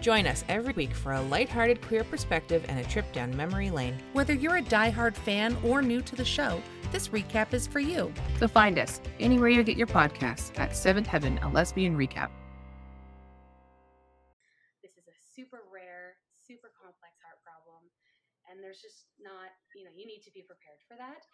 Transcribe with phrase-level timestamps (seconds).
[0.00, 3.98] Join us every week for a lighthearted queer perspective and a trip down memory lane.
[4.14, 8.10] Whether you're a diehard fan or new to the show, this recap is for you.
[8.38, 12.30] So find us anywhere you get your podcasts at Seventh Heaven, a lesbian recap.
[14.82, 17.84] this is a super rare, super complex heart problem.
[18.50, 21.26] And there's just not, you know, you need to be prepared for that.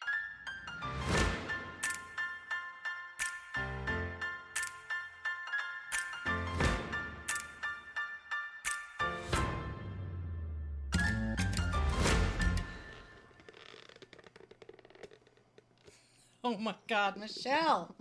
[16.46, 17.92] Oh my God, Michelle.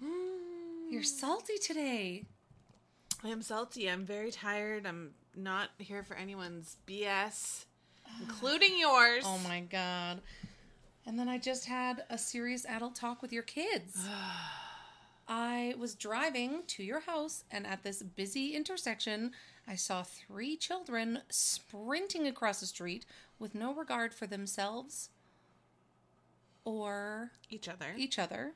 [0.90, 2.24] You're salty today.
[3.22, 3.90] I am salty.
[3.90, 4.86] I'm very tired.
[4.86, 7.66] I'm not here for anyone's BS,
[8.22, 9.24] including yours.
[9.26, 10.22] Oh my God.
[11.04, 14.08] And then I just had a serious adult talk with your kids.
[15.28, 19.32] I was driving to your house, and at this busy intersection,
[19.66, 23.04] I saw three children sprinting across the street
[23.38, 25.10] with no regard for themselves
[26.68, 27.94] or Each other.
[27.96, 28.52] each other.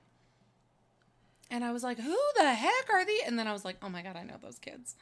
[1.50, 3.20] And I was like, who the heck are they?
[3.26, 4.94] And then I was like, oh my God, I know those kids.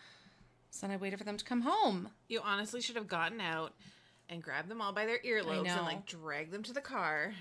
[0.70, 2.10] So then I waited for them to come home.
[2.28, 3.74] You honestly should have gotten out
[4.28, 7.34] and grabbed them all by their earlobes and like dragged them to the car.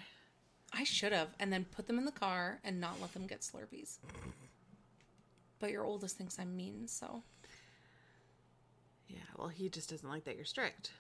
[0.73, 3.41] I should have, and then put them in the car and not let them get
[3.41, 3.97] Slurpees.
[5.59, 7.23] But your oldest thinks I'm mean, so.
[9.07, 10.91] Yeah, well, he just doesn't like that you're strict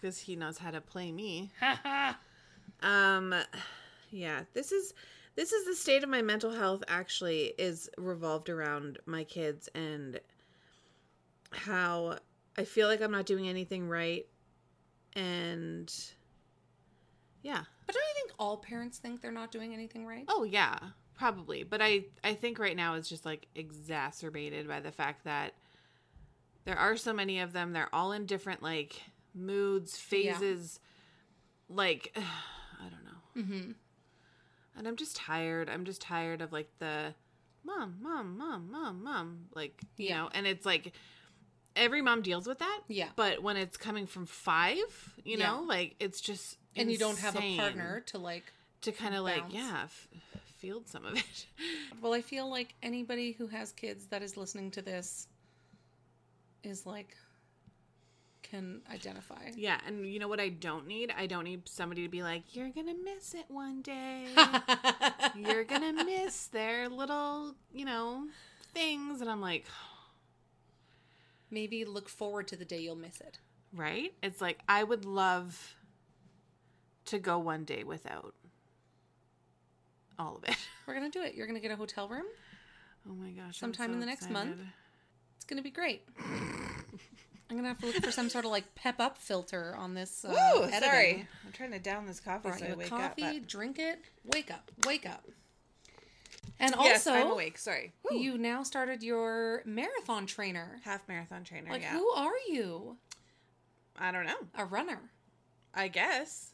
[0.00, 1.52] because he knows how to play me.
[1.60, 2.18] Ha ha!
[2.82, 3.32] Um,
[4.12, 4.94] yeah, this is
[5.34, 6.84] this is the state of my mental health.
[6.86, 10.20] Actually, is revolved around my kids and
[11.50, 12.18] how
[12.56, 14.26] I feel like I'm not doing anything right,
[15.14, 15.92] and
[17.42, 17.62] yeah.
[17.86, 20.24] But don't you think all parents think they're not doing anything right?
[20.28, 20.76] Oh yeah,
[21.14, 21.62] probably.
[21.64, 25.54] But I I think right now it's just like exacerbated by the fact that
[26.64, 27.72] there are so many of them.
[27.72, 29.00] They're all in different like
[29.34, 30.34] moods, Yeah.
[30.38, 30.78] phases.
[31.68, 33.42] Like I don't know.
[33.42, 33.70] Mm-hmm.
[34.76, 35.68] And I'm just tired.
[35.70, 37.14] I'm just tired of like the
[37.64, 39.46] mom, mom, mom, mom, mom.
[39.54, 40.16] Like, you Yeah.
[40.22, 40.92] know, and it's like
[41.76, 42.80] every mom deals with that.
[42.88, 43.08] Yeah.
[43.16, 45.46] But when it's coming from five, you Yeah.
[45.52, 48.44] know, like it's just And you don't have a partner to like.
[48.82, 50.08] to kind of like, yeah, f-
[50.58, 51.46] field some of it.
[52.00, 55.28] Well, I feel like anybody who has kids that is listening to this
[56.64, 57.16] is like
[58.52, 59.50] can identify.
[59.56, 59.78] yeah.
[59.86, 61.12] And you know what I don't need?
[61.16, 64.26] I don't need somebody to be like, you're going to miss it one day.
[65.34, 68.26] you're going to miss their little, you know,
[68.74, 69.20] things.
[69.22, 69.64] And I'm like,
[71.50, 73.38] Maybe look forward to the day you'll miss it.
[73.74, 74.12] right?
[74.22, 75.74] It's like I would love
[77.06, 78.34] to go one day without
[80.18, 80.56] all of it.
[80.86, 81.34] We're gonna do it.
[81.34, 82.24] You're gonna get a hotel room.
[83.06, 83.62] Oh my gosh!
[83.62, 84.56] I'm Sometime so in the next month.
[85.36, 86.02] It's gonna be great.
[87.52, 90.24] I'm gonna have to look for some sort of like pep up filter on this.
[90.24, 90.80] Uh, Woo, editing.
[90.80, 91.28] sorry.
[91.44, 93.32] I'm trying to down this coffee Brought so you I wake coffee, up.
[93.34, 95.22] but- drink it, wake up, wake up.
[96.58, 97.58] And yes, also, I'm awake.
[97.58, 97.92] Sorry.
[98.10, 98.16] Woo.
[98.16, 100.80] you now started your marathon trainer.
[100.84, 101.70] half marathon trainer.
[101.70, 101.92] Like, yeah.
[101.92, 102.96] who are you?
[103.98, 104.38] I don't know.
[104.56, 104.98] A runner.
[105.74, 106.52] I guess.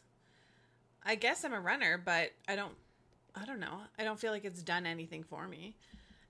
[1.05, 2.73] I guess I'm a runner, but I don't.
[3.35, 3.79] I don't know.
[3.97, 5.75] I don't feel like it's done anything for me.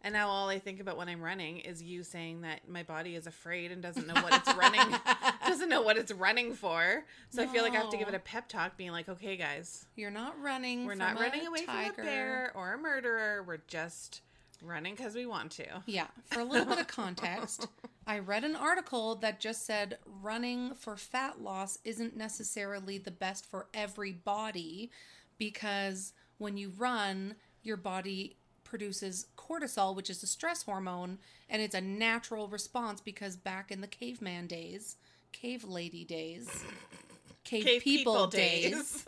[0.02, 3.16] And now all I think about when I'm running is you saying that my body
[3.16, 4.96] is afraid and doesn't know what it's running
[5.48, 7.04] doesn't know what it's running for.
[7.32, 9.36] So I feel like I have to give it a pep talk being like, "Okay,
[9.36, 10.86] guys, You're not running.
[10.86, 11.94] we're from not a running away tiger.
[11.96, 13.44] from a bear or a murderer.
[13.44, 14.22] We're just
[14.62, 17.68] running cuz we want to." Yeah, for a little bit of context,
[18.08, 23.46] I read an article that just said running for fat loss isn't necessarily the best
[23.46, 24.92] for everybody
[25.38, 31.18] because when you run, your body produces cortisol, which is a stress hormone,
[31.50, 34.98] and it's a natural response because back in the caveman days,
[35.32, 36.64] cave lady days,
[37.44, 39.06] cave, Cave people, days.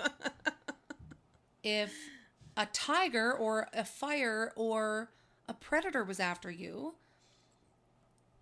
[1.63, 1.93] if
[2.57, 5.11] a tiger or a fire or
[5.47, 6.95] a predator was after you,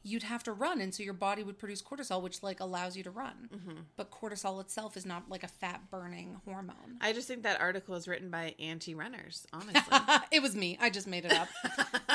[0.04, 3.04] you'd have to run, and so your body would produce cortisol, which like allows you
[3.04, 3.86] to run.
[3.98, 6.98] But cortisol itself is not like a fat burning hormone.
[7.02, 9.82] I just think that article is written by anti-runners, honestly.
[10.32, 10.78] it was me.
[10.82, 11.50] I just made it up.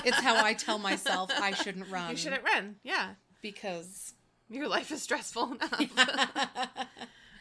[0.05, 2.77] it's how I tell myself I shouldn't run you shouldn't run.
[2.83, 3.11] Yeah.
[3.43, 4.15] because
[4.49, 6.29] Your life is stressful enough.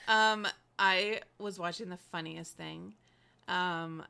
[0.08, 0.48] um,
[0.78, 2.94] I was watching the funniest thing.
[3.48, 4.04] Um,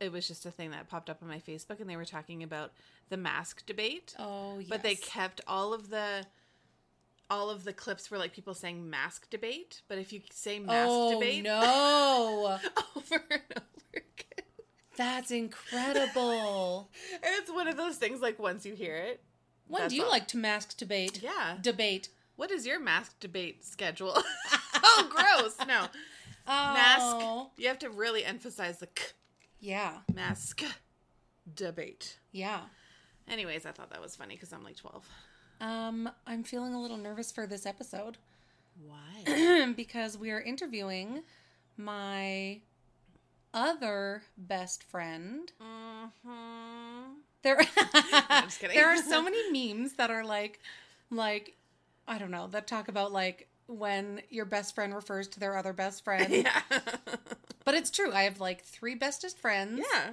[0.00, 2.42] it was just a thing that popped up on my Facebook, and they were talking
[2.42, 2.72] about
[3.08, 4.14] the mask debate.
[4.18, 4.68] Oh, yes.
[4.68, 6.26] But they kept all of the
[7.28, 9.82] all of the clips were like people saying mask debate.
[9.88, 12.58] But if you say mask oh, debate no.
[12.96, 14.44] over and over again,
[14.96, 16.90] That's incredible.
[17.22, 18.20] it's one of those things.
[18.20, 19.20] Like once you hear it,
[19.66, 20.10] When do you all.
[20.10, 21.20] like to mask debate?
[21.22, 21.56] yeah.
[21.60, 22.08] Debate.
[22.36, 24.14] What is your mask debate schedule?
[24.74, 25.56] oh, gross!
[25.66, 25.86] No
[26.48, 26.74] Oh.
[26.74, 27.50] mask.
[27.60, 29.02] You have to really emphasize the k,
[29.66, 29.98] Yeah.
[30.14, 30.62] mask
[31.52, 32.18] debate.
[32.30, 32.60] Yeah.
[33.28, 35.08] Anyways, I thought that was funny because I'm like 12.
[35.60, 38.18] Um, I'm feeling a little nervous for this episode
[38.86, 39.72] Why?
[39.76, 41.22] because we are interviewing
[41.76, 42.60] my
[43.52, 45.50] other best friend.
[45.60, 47.12] mm-hmm.
[47.42, 47.58] There,
[48.28, 48.76] I'm just kidding.
[48.76, 50.60] there are so many memes that are like,
[51.10, 51.56] like,
[52.06, 55.72] I don't know, that talk about like when your best friend refers to their other
[55.72, 56.32] best friend.
[56.44, 56.60] yeah.
[57.66, 58.12] But it's true.
[58.12, 59.84] I have like three bestest friends.
[59.92, 60.12] yeah.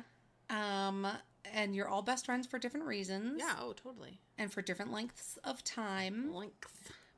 [0.49, 1.07] Um,
[1.53, 3.35] and you're all best friends for different reasons.
[3.39, 3.55] Yeah.
[3.61, 4.19] Oh, totally.
[4.37, 6.33] And for different lengths of time.
[6.33, 6.69] Links.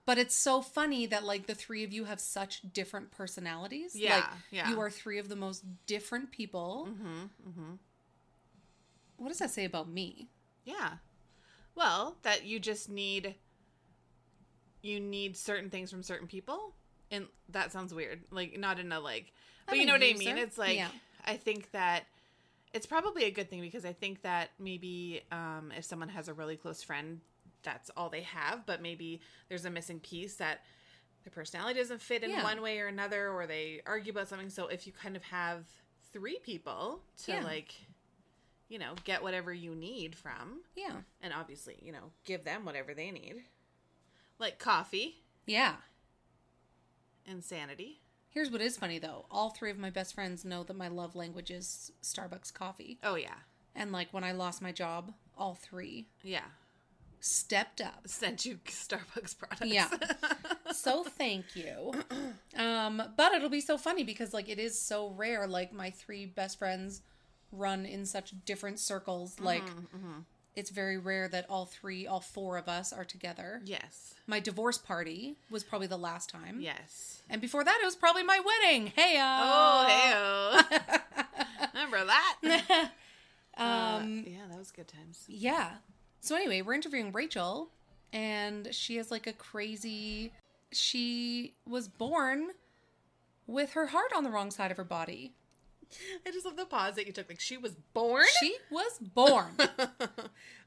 [0.06, 3.96] But it's so funny that like the three of you have such different personalities.
[3.96, 4.70] Yeah, Like yeah.
[4.70, 6.90] you are three of the most different people.
[6.92, 7.50] Mm-hmm.
[7.50, 7.72] Mm-hmm.
[9.18, 10.30] What does that say about me?
[10.64, 10.96] Yeah.
[11.76, 13.36] Well, that you just need
[14.82, 16.76] you need certain things from certain people.
[17.10, 18.22] And that sounds weird.
[18.32, 19.34] Like not in a like
[19.68, 20.38] but you know what I mean?
[20.38, 20.90] It's like Yeah.
[21.26, 22.06] I think that
[22.74, 26.34] it's probably a good thing because I think that maybe um if someone has a
[26.34, 27.22] really close friend,
[27.64, 30.62] that's all they have, but maybe there's a missing piece that
[31.24, 32.44] their personality doesn't fit in Yeah.
[32.44, 34.50] one way or another or they argue about something.
[34.50, 35.66] So if you kind of have
[36.14, 37.44] three people to Yeah.
[37.44, 37.74] like
[38.68, 41.02] you know, get whatever you need from Yeah.
[41.22, 43.44] and obviously, you know, give them whatever they need.
[44.40, 45.76] Like coffee Yeah.
[47.28, 48.02] and sanity.
[48.36, 49.26] Here's what is funny though.
[49.32, 53.00] All three of my best friends know that my love language is Starbucks coffee.
[53.02, 53.34] Oh yeah.
[53.74, 56.44] And like when I lost my job, all three Yeah.
[57.22, 58.02] stepped up.
[58.08, 59.66] Sent you Starbucks products.
[59.66, 59.90] Yeah.
[60.74, 61.94] so thank you.
[62.58, 65.48] Um, but it'll be so funny because like it is so rare.
[65.48, 67.02] Like my three best friends
[67.54, 69.40] run in such different circles.
[69.40, 70.20] Like Mm-hmm,
[70.56, 73.62] it's very rare that all three, all four of us are together.
[73.66, 74.14] yes.
[74.28, 76.60] My divorce party was probably the last time.
[76.60, 77.22] Yes.
[77.30, 78.88] And before that, it was probably my wedding.
[78.96, 80.80] Hey, Oh, hey.
[81.74, 82.38] Remember that?
[83.58, 83.66] um,
[84.26, 85.26] Uh, yeah, that was good times.
[85.28, 85.70] Yeah.
[86.22, 87.70] So anyway, we're interviewing Rachel,
[88.14, 90.32] and she has like a crazy.
[90.72, 92.48] She was born
[93.46, 95.34] with her heart on the wrong side of her body.
[96.26, 97.30] I just love the pause that you took.
[97.30, 98.26] Like she was born.
[98.40, 99.52] She was born.
[99.60, 100.16] uh,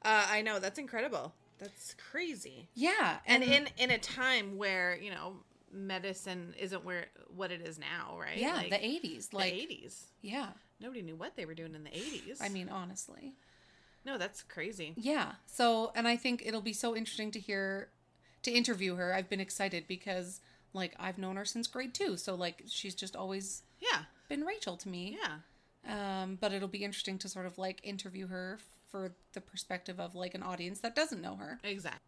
[0.05, 1.35] I know that's incredible.
[1.59, 2.69] That's crazy.
[2.75, 5.39] yeah, And in in a time where you know
[5.73, 8.39] medicine isn't where what it is now, right?
[8.39, 10.07] yeah, Like, the eighties, like the eighties.
[10.23, 10.49] yeah.
[10.81, 12.39] Nobody knew what they were doing in the eighties.
[12.41, 13.35] I mean, honestly,
[14.05, 14.95] no, that's crazy.
[14.97, 15.33] yeah.
[15.47, 17.89] So, and I think it'll be so interesting to hear,
[18.45, 19.13] to interview her.
[19.13, 20.41] I've been excited because
[20.73, 24.77] like I've known her since grade two, so like she's just always Yeah, been Rachel
[24.79, 25.19] to me.
[25.23, 25.39] yeah.
[26.23, 28.59] Um, but it'll be interesting to sort of like interview her
[28.91, 31.59] for the perspective of like an audience that doesn't know her.
[31.65, 32.01] Exactly.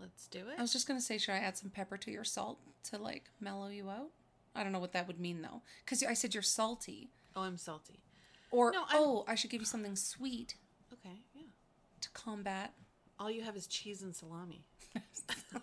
[0.00, 0.58] Let's do it.
[0.58, 3.24] I was just gonna say, should I add some pepper to your salt to like
[3.40, 4.08] mellow you out?
[4.54, 7.10] I don't know what that would mean though, because I said you're salty.
[7.36, 8.00] oh, I'm salty.
[8.50, 10.54] Or No, oh, I should give you something sweet
[10.92, 11.42] Okay, yeah.
[12.00, 12.72] to combat.
[13.20, 14.64] All you have is cheese and salami.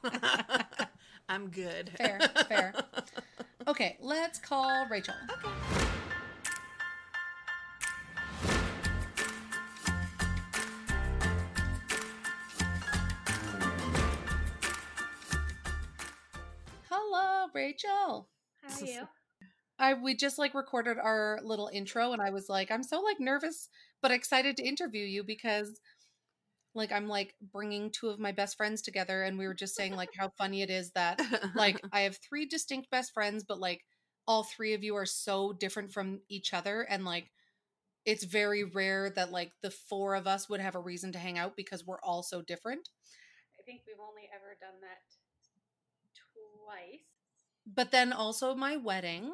[1.29, 1.89] I'm good.
[1.97, 2.73] Fair, fair.
[3.67, 5.15] Okay, let's call Rachel.
[5.27, 5.53] Hello,
[17.57, 18.29] Rachel.
[18.61, 19.07] How are you?
[19.79, 23.19] I we just like recorded our little intro and I was like I'm so like
[23.19, 23.69] nervous
[24.01, 25.79] but excited to interview you because
[26.73, 29.95] like I'm like bringing two of my best friends together and we were just saying
[29.95, 31.21] like how funny it is that
[31.55, 33.81] like I have three distinct best friends but like
[34.27, 37.31] all three of you are so different from each other and like
[38.07, 41.37] it's very rare that like the four of us would have a reason to hang
[41.37, 42.87] out because we're all so different.
[43.59, 45.03] I think we've only ever done that
[46.63, 47.16] twice
[47.75, 49.31] but then also my wedding.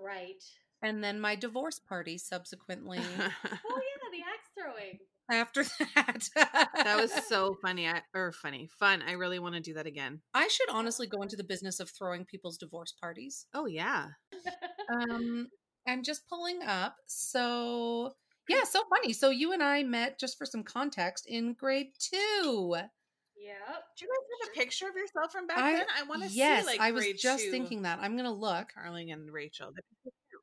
[0.00, 0.42] Right.
[0.82, 2.98] And then my divorce party subsequently.
[2.98, 3.02] oh
[3.44, 4.98] yeah, the axe throwing.
[5.30, 5.62] After
[5.94, 6.28] that.
[6.74, 7.88] that was so funny.
[7.88, 8.68] I, or funny.
[8.78, 9.02] Fun.
[9.06, 10.20] I really want to do that again.
[10.34, 13.46] I should honestly go into the business of throwing people's divorce parties.
[13.54, 14.08] Oh yeah.
[14.92, 15.48] um
[15.86, 16.96] I'm just pulling up.
[17.06, 18.12] So
[18.48, 19.12] yeah, so funny.
[19.12, 22.76] So you and I met just for some context in grade 2.
[23.42, 23.54] Yeah.
[23.98, 25.86] Do you guys have a picture of yourself from back I, then?
[25.98, 26.38] I want to yes, see.
[26.38, 27.50] Yes, like, I was just two.
[27.50, 27.98] thinking that.
[28.00, 28.68] I'm gonna look.
[28.74, 29.72] Carling and Rachel.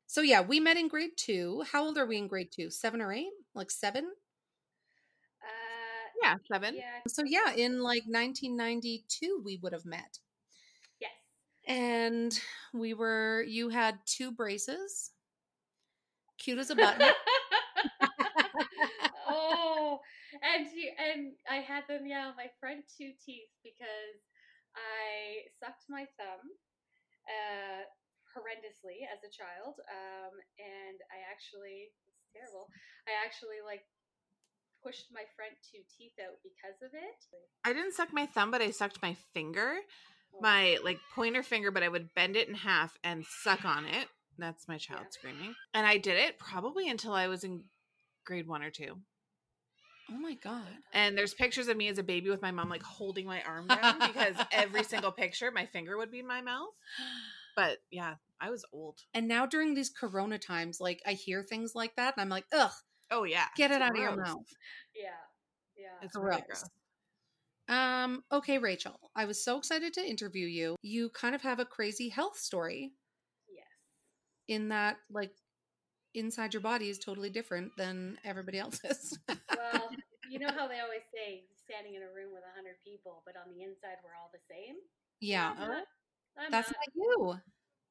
[0.06, 1.62] So yeah, we met in grade two.
[1.72, 2.70] How old are we in grade two?
[2.70, 3.30] Seven or eight?
[3.54, 4.04] Like seven?
[5.42, 6.74] Uh, yeah, seven.
[6.76, 7.00] Yeah.
[7.08, 10.18] So yeah, in like 1992, we would have met.
[11.00, 11.10] Yes.
[11.66, 12.38] And
[12.74, 13.42] we were.
[13.48, 15.12] You had two braces.
[16.38, 17.08] Cute as a button
[20.42, 24.18] and you, and I had them, yeah, my front two teeth because
[24.76, 26.44] I sucked my thumb
[27.28, 27.82] uh,
[28.32, 32.70] horrendously as a child, um, and I actually it's terrible.
[33.08, 33.82] I actually like
[34.82, 37.20] pushed my front two teeth out because of it.
[37.64, 39.76] I didn't suck my thumb, but I sucked my finger,
[40.32, 43.84] Oh, my like pointer finger, but I would bend it in half and suck on
[43.84, 44.08] it.
[44.38, 45.10] That's my child Yeah.
[45.10, 45.54] screaming.
[45.74, 47.64] And I did it probably until I was in
[48.24, 49.02] grade one or two.
[50.10, 50.66] Oh my God.
[50.92, 53.66] And there's pictures of me as a baby with my mom like holding my arm
[53.66, 56.70] down because every single picture my finger would be in my mouth.
[57.56, 59.00] But yeah, I was old.
[59.14, 62.46] And now during these corona times, like I hear things like that and I'm like,
[62.52, 62.72] ugh,
[63.10, 63.46] Oh yeah.
[63.56, 64.46] get it It's out of your mouth.
[64.94, 65.10] yeah,
[65.76, 65.88] yeah.
[66.02, 66.62] It's really Gross.
[66.62, 66.64] gross.
[67.68, 70.76] Um, okay, Rachel, I was so excited to interview you.
[70.82, 72.92] You kind of have a crazy health story
[73.48, 73.64] yes.
[74.48, 75.32] in that like
[76.14, 79.18] inside your body is totally different than everybody else's.
[79.50, 79.90] Well,
[80.28, 83.34] you know how they always say standing in a room with a hundred people, but
[83.36, 84.76] on the inside we're all the same.
[85.20, 85.52] yeah.
[85.58, 85.86] I'm not.
[86.38, 86.78] I'm That's not.
[86.78, 87.40] not you.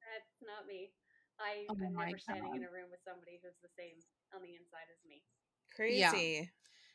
[0.08, 0.92] That's not me.
[1.40, 4.00] I, Oh I'm my never standing in a room with somebody who's the same
[4.36, 5.22] on the inside as me.
[5.76, 6.00] Crazy.
[6.00, 6.46] Yeah.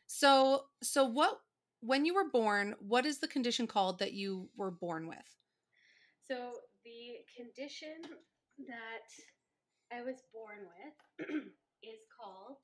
[0.07, 1.41] So so what
[1.81, 5.37] when you were born, what is the condition called that you were born with?
[6.27, 8.03] So the condition
[8.67, 9.07] that
[9.95, 11.31] I was born with
[11.87, 12.59] is called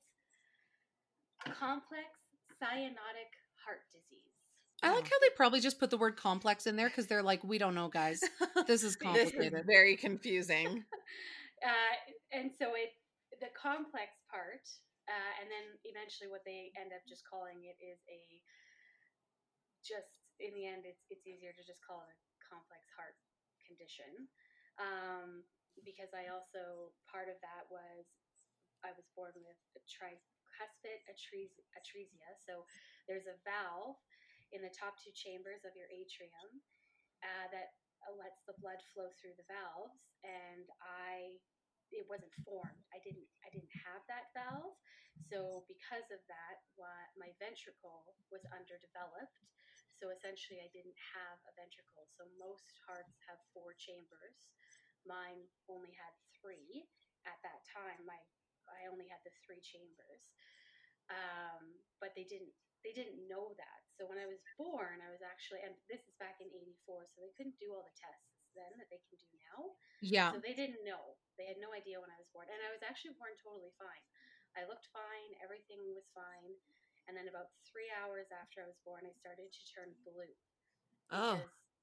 [1.47, 2.11] complex
[2.59, 3.31] cyanotic
[3.63, 4.35] heart disease.
[4.83, 7.43] I like how they probably just put the word complex in there because they're like,
[7.43, 8.19] we don't know, guys.
[8.67, 9.53] This is complicated.
[9.53, 10.83] This is very confusing.
[11.61, 11.93] Uh,
[12.33, 12.97] and so it
[13.37, 14.65] the complex part,
[15.05, 18.41] uh, and then eventually what they end up just calling it is a
[19.85, 23.13] just in the end it's it's easier to just call it a complex heart
[23.61, 24.25] condition
[24.81, 25.45] um,
[25.83, 28.07] because I also part of that was
[28.83, 32.29] I was born with a tricuspid atresia, atresia.
[32.41, 32.65] So
[33.05, 33.97] there's a valve
[34.51, 36.59] in the top two chambers of your atrium
[37.23, 37.77] uh, that
[38.17, 41.37] lets the blood flow through the valves, and I
[41.93, 42.81] it wasn't formed.
[42.91, 44.75] I didn't I didn't have that valve,
[45.29, 46.55] so because of that,
[47.19, 49.37] my ventricle was underdeveloped.
[50.01, 52.09] So essentially, I didn't have a ventricle.
[52.17, 54.33] So most hearts have four chambers.
[55.05, 56.85] Mine only had three
[57.25, 58.01] at that time.
[58.05, 58.17] My
[58.69, 60.31] I only had the three chambers,
[61.11, 63.81] um, but they didn't they didn't know that.
[63.97, 67.21] So when I was born, I was actually and this is back in '84, so
[67.21, 69.75] they couldn't do all the tests then that they can do now.
[70.03, 70.29] Yeah.
[70.33, 71.15] So they didn't know.
[71.39, 72.49] They had no idea when I was born.
[72.51, 74.03] And I was actually born totally fine.
[74.59, 75.29] I looked fine.
[75.39, 76.51] Everything was fine.
[77.07, 80.35] And then about three hours after I was born, I started to turn blue.
[81.11, 81.39] Oh.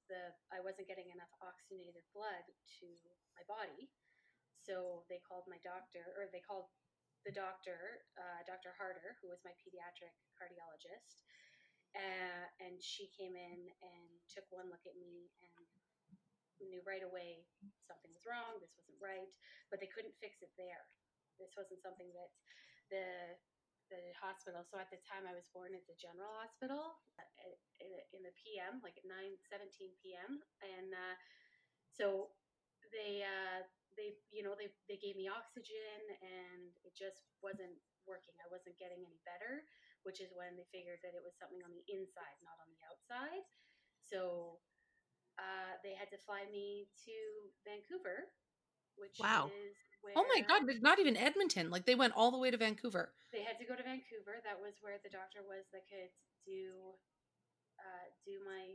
[0.08, 2.44] The I wasn't getting enough oxygenated blood
[2.80, 2.88] to
[3.36, 3.92] my body.
[4.64, 6.68] So they called my doctor, or they called
[7.24, 8.72] the doctor, uh, Dr.
[8.76, 11.24] Harder, who was my pediatric cardiologist.
[11.96, 17.46] Uh, and she came in and took one look at me and knew right away
[17.86, 19.30] something was wrong, this wasn't right,
[19.72, 20.84] but they couldn't fix it there.
[21.40, 22.30] This wasn't something that
[22.92, 23.06] the
[23.88, 24.64] the hospital.
[24.68, 27.54] So at the time I was born at the General Hospital uh,
[28.12, 30.40] in, the PM, like at 9 17 p.m.
[30.62, 31.16] And uh,
[31.92, 32.33] so
[32.95, 33.64] they uh,
[33.97, 37.76] they you know they they gave me oxygen and it just wasn't
[38.09, 38.37] working.
[38.40, 39.64] I wasn't getting any better,
[40.04, 42.83] which is when they figured that it was something on the inside, not on the
[42.88, 43.45] outside.
[44.09, 44.61] So
[45.38, 47.16] uh, they had to fly me to
[47.62, 48.33] Vancouver,
[49.00, 49.50] which Wow.
[50.17, 51.71] Oh my God, not even Edmonton.
[51.71, 53.12] Like they went all the way to Vancouver.
[53.33, 54.40] they had to go to Vancouver.
[54.47, 56.11] That was where the doctor was that could
[56.47, 56.95] do
[57.78, 58.73] uh, do my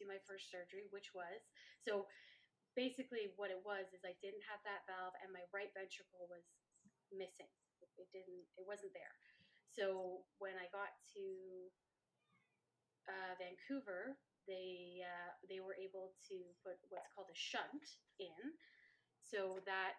[0.00, 1.44] do my first surgery, which was
[1.84, 2.06] so
[2.76, 6.44] basically what it was is I didn't have that valve and my right ventricle was
[7.12, 7.48] missing.
[7.80, 8.44] It, it didn't.
[8.56, 9.16] It wasn't there.
[9.72, 11.24] So when I got to
[13.08, 14.16] uh, Vancouver,
[14.48, 18.36] they uh, they were able to put what's called a shunt in,
[19.26, 19.98] so that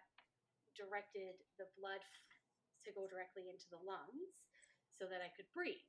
[0.72, 2.00] directed the blood
[2.86, 4.32] to go directly into the lungs,
[4.96, 5.84] so that I could breathe,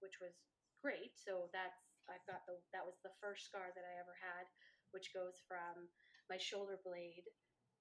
[0.00, 0.32] which was
[0.80, 1.16] great.
[1.18, 4.46] So that's I've got the that was the first scar that I ever had,
[4.90, 5.90] which goes from
[6.32, 7.26] my shoulder blade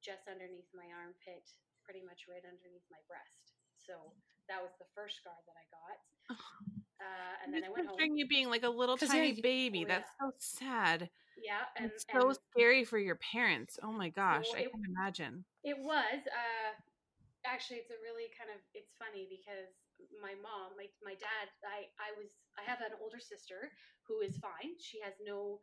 [0.02, 1.46] just underneath my armpit,
[1.84, 3.56] pretty much right underneath my breast.
[3.76, 4.16] So
[4.48, 5.98] that was the first scar that I got.
[7.00, 7.98] Uh, and then I went home.
[8.16, 9.86] you being like a little tiny yeah, baby.
[9.86, 11.10] oh, That's so sad.
[11.42, 13.80] Yeah, and It's so and scary for your parents.
[13.84, 15.46] Oh my gosh, So I can imagine.
[15.64, 16.20] It was.
[16.28, 16.72] Uh,
[17.46, 18.60] actually, it's a really kind of.
[18.76, 19.72] It's funny because
[20.22, 22.32] my mom, my my dad, I I was.
[22.60, 23.72] I have an older sister
[24.08, 24.76] who is fine.
[24.80, 25.60] She has no.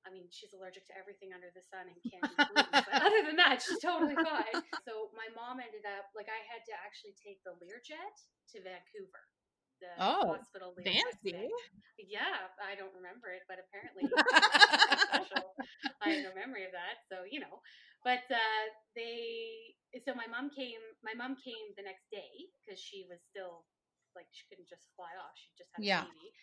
[0.00, 2.72] I mean, she's allergic to everything under the sun and can't eat gluten.
[2.72, 4.64] but other than that, she's totally fine.
[4.88, 8.16] So my mom ended up like I had to actually take the Learjet
[8.56, 9.28] to Vancouver.
[9.80, 11.48] The Oh, hospital Fancy.
[12.00, 14.99] Yeah, I don't remember it, but apparently it
[15.30, 15.54] special.
[16.02, 17.62] I have no memory of that, so you know.
[18.04, 18.64] But uh,
[18.96, 20.82] they, so my mom came.
[21.06, 23.66] My mom came the next day because she was still
[24.18, 25.34] like she couldn't just fly off.
[25.38, 26.02] She just had Yeah.
[26.02, 26.34] a baby.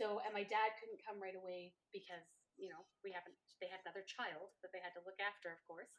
[0.00, 2.26] So and my dad couldn't come right away because
[2.58, 3.36] you know we haven't.
[3.62, 5.92] They had another child that they had to look after, of course.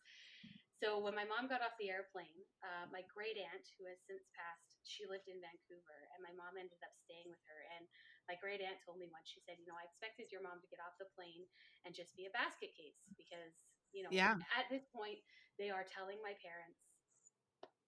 [0.83, 4.27] So when my mom got off the airplane, uh, my great aunt, who has since
[4.35, 7.61] passed, she lived in Vancouver, and my mom ended up staying with her.
[7.79, 7.87] And
[8.25, 10.69] my great aunt told me once, she said, you know, I expected your mom to
[10.71, 11.45] get off the plane
[11.85, 13.53] and just be a basket case because,
[13.93, 14.37] you know, Yeah.
[14.57, 15.21] at this point,
[15.61, 16.81] they are telling my parents,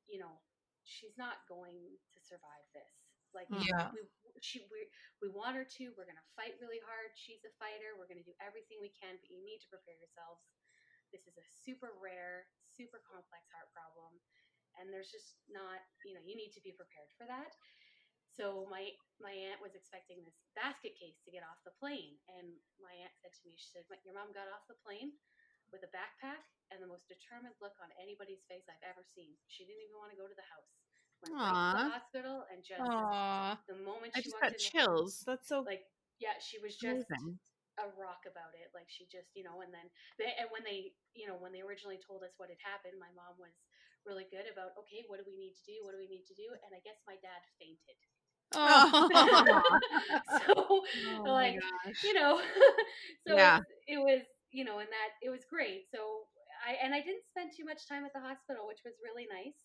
[0.08, 0.40] you know,
[0.86, 1.78] she's not going
[2.16, 2.94] to survive this.
[3.36, 3.92] Like, Yeah.
[3.92, 4.02] we,
[4.40, 4.88] she, we,
[5.20, 5.84] we want her to.
[5.98, 7.12] We're going to fight really hard.
[7.18, 7.98] She's a fighter.
[8.00, 10.42] We're going to do everything we can, but you need to prepare yourselves.
[11.12, 14.16] This is a super rare, super complex heart problem.
[14.80, 17.52] And there's just not, you know, you need to be prepared for that.
[18.38, 22.54] So my my aunt was expecting this basket case to get off the plane, and
[22.78, 25.18] my aunt said to me, she said, "Your mom got off the plane
[25.74, 29.36] with a backpack and the most determined look on anybody's face I've ever seen.
[29.48, 30.72] She didn't even want to go to the house.
[31.26, 33.58] Went right to the hospital and just Aw.
[33.66, 35.26] the moment I she just walked got in, chills.
[35.26, 35.90] That's so like
[36.22, 37.42] yeah, she was just amazing.
[37.82, 38.70] a rock about it.
[38.74, 39.86] Like she just, you know, and then
[40.18, 43.10] they, and when they, you know, when they originally told us what had happened, my
[43.14, 43.54] mom was
[44.06, 45.78] really good about, okay, what do we need to do?
[45.86, 46.50] What do we need to do?
[46.66, 47.98] And I guess my dad fainted.
[48.54, 49.10] Oh.
[50.46, 50.54] so
[51.06, 51.60] Oh like,
[52.04, 52.40] you know,
[53.28, 53.60] so Yeah.
[53.60, 55.88] it, was, it was, you know, and that it was great.
[55.94, 56.28] So
[56.66, 59.58] I, and I didn't spend too much time at the hospital, which was really nice.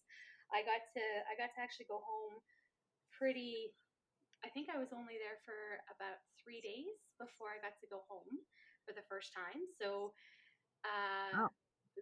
[0.53, 2.43] I got to, I got to actually go home
[3.15, 3.73] pretty,
[4.45, 5.57] I think I was only there for
[5.93, 8.43] about three days before I got to go home
[8.85, 9.63] for the first time.
[9.79, 10.13] So,
[10.85, 11.39] uh,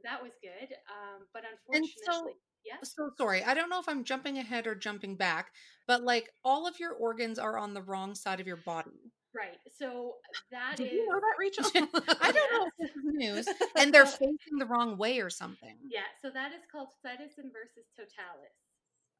[0.05, 0.71] that was good.
[0.89, 2.77] Um, but unfortunately, yeah.
[2.83, 3.43] so sorry.
[3.43, 5.53] I don't know if I'm jumping ahead or jumping back,
[5.87, 9.13] but like all of your organs are on the wrong side of your body.
[9.31, 9.63] Right.
[9.71, 10.19] So
[10.51, 11.67] that Did is you know that, Rachel?
[12.19, 13.47] I don't know if this is news,
[13.79, 15.79] and they're facing the wrong way or something.
[15.87, 18.59] Yeah, so that is called situs inversus totalis.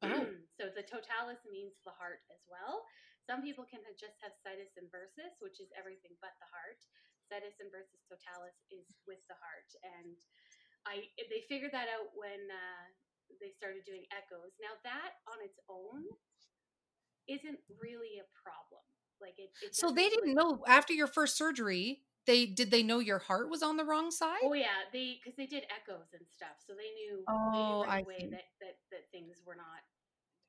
[0.03, 0.27] Oh.
[0.59, 2.83] so the totalis means the heart as well.
[3.23, 6.83] Some people can just have situs inversus, which is everything but the heart.
[7.31, 10.19] Situs inversus totalis is with the heart, and
[10.83, 12.83] I they figured that out when uh,
[13.39, 14.51] they started doing echoes.
[14.59, 16.03] Now that on its own
[17.29, 18.83] isn't really a problem.
[19.21, 19.53] Like it.
[19.61, 22.01] it So they didn't know after your first surgery.
[22.29, 24.45] They did they know your heart was on the wrong side?
[24.45, 27.99] Oh yeah, they because they did echoes and stuff, so they knew, Oh, right I
[28.05, 29.81] away that, that that things were not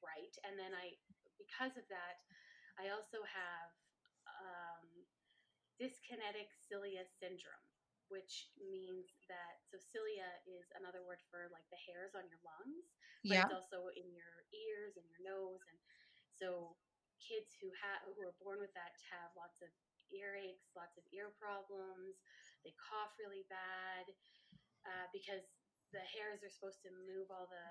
[0.05, 0.35] right.
[0.45, 0.93] And then I,
[1.41, 2.21] because of that,
[2.77, 3.73] I also have
[4.29, 4.85] um,
[5.81, 7.72] dyskinetic cilia syndrome,
[8.13, 12.93] which means that so cilia is another word for like the hairs on your lungs,
[13.25, 13.49] but yeah.
[13.49, 15.81] it's also in your ears and your nose, and
[16.37, 16.77] so
[17.17, 19.73] kids who have who are born with that have lots of
[20.13, 22.21] earaches, lots of ear problems.
[22.61, 24.05] They cough really bad
[24.85, 25.43] uh, because
[25.97, 27.67] the hairs are supposed to move all the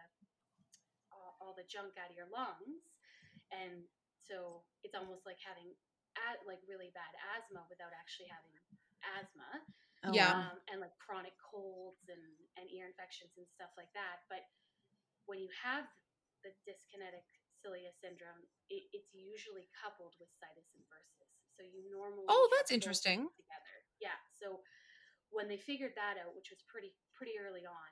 [1.13, 2.89] all, all the junk out of your lungs,
[3.53, 3.85] and
[4.25, 5.69] so it's almost like having
[6.45, 8.51] like really bad asthma without actually having
[9.17, 9.63] asthma
[10.03, 10.33] Oh, Yeah.
[10.33, 12.23] um, and like chronic colds and,
[12.57, 14.25] and ear infections and stuff like that.
[14.33, 14.49] But
[15.29, 15.85] when you have
[16.41, 17.25] the dyskinetic
[17.61, 18.41] cilia syndrome,
[18.73, 21.29] it, it's usually coupled with situs inversus.
[21.53, 23.29] So you normally Oh, that's interesting.
[23.37, 23.75] together.
[24.01, 24.17] Yeah.
[24.41, 24.65] So
[25.29, 27.91] when they figured that out, which was pretty pretty early on,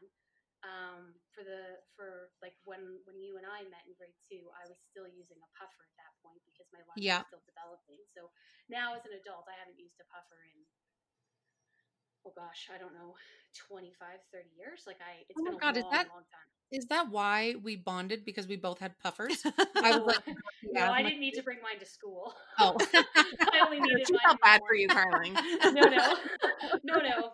[0.65, 4.65] um, for the for like when when you and I met in grade two, I
[4.67, 7.21] was still using a puffer at that point because my lungs Yeah.
[7.23, 8.01] were still developing.
[8.09, 8.33] So
[8.67, 10.57] now as an adult, I haven't used a puffer in
[12.25, 13.15] oh gosh, I don't know,
[13.67, 14.83] 25, 30 years.
[14.87, 16.49] Like I, it's Oh my been a God, is long, that- long time.
[16.71, 19.41] Is that why we bonded because we both had puffers?
[19.81, 20.21] I was like,
[20.71, 22.35] no, I didn't need to bring mine to school.
[22.59, 22.77] Oh.
[22.93, 24.21] I only needed She mine.
[24.23, 25.33] felt in the bad for you, Carling.
[25.73, 26.15] no, no,
[26.85, 27.31] no, no.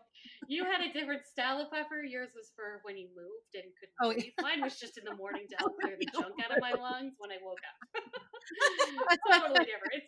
[0.48, 2.00] You had a different style of puffer.
[2.08, 4.32] Yours was for when you moved and couldn't Oh, yeah.
[4.39, 7.15] Mine was just in the morning to help clear the junk out of my lungs
[7.19, 8.04] when I woke up.
[9.31, 10.05] totally different.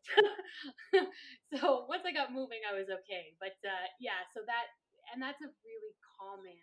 [1.53, 3.33] so once I got moving, I was okay.
[3.39, 4.67] But uh, yeah, so that
[5.13, 6.59] and that's a really common.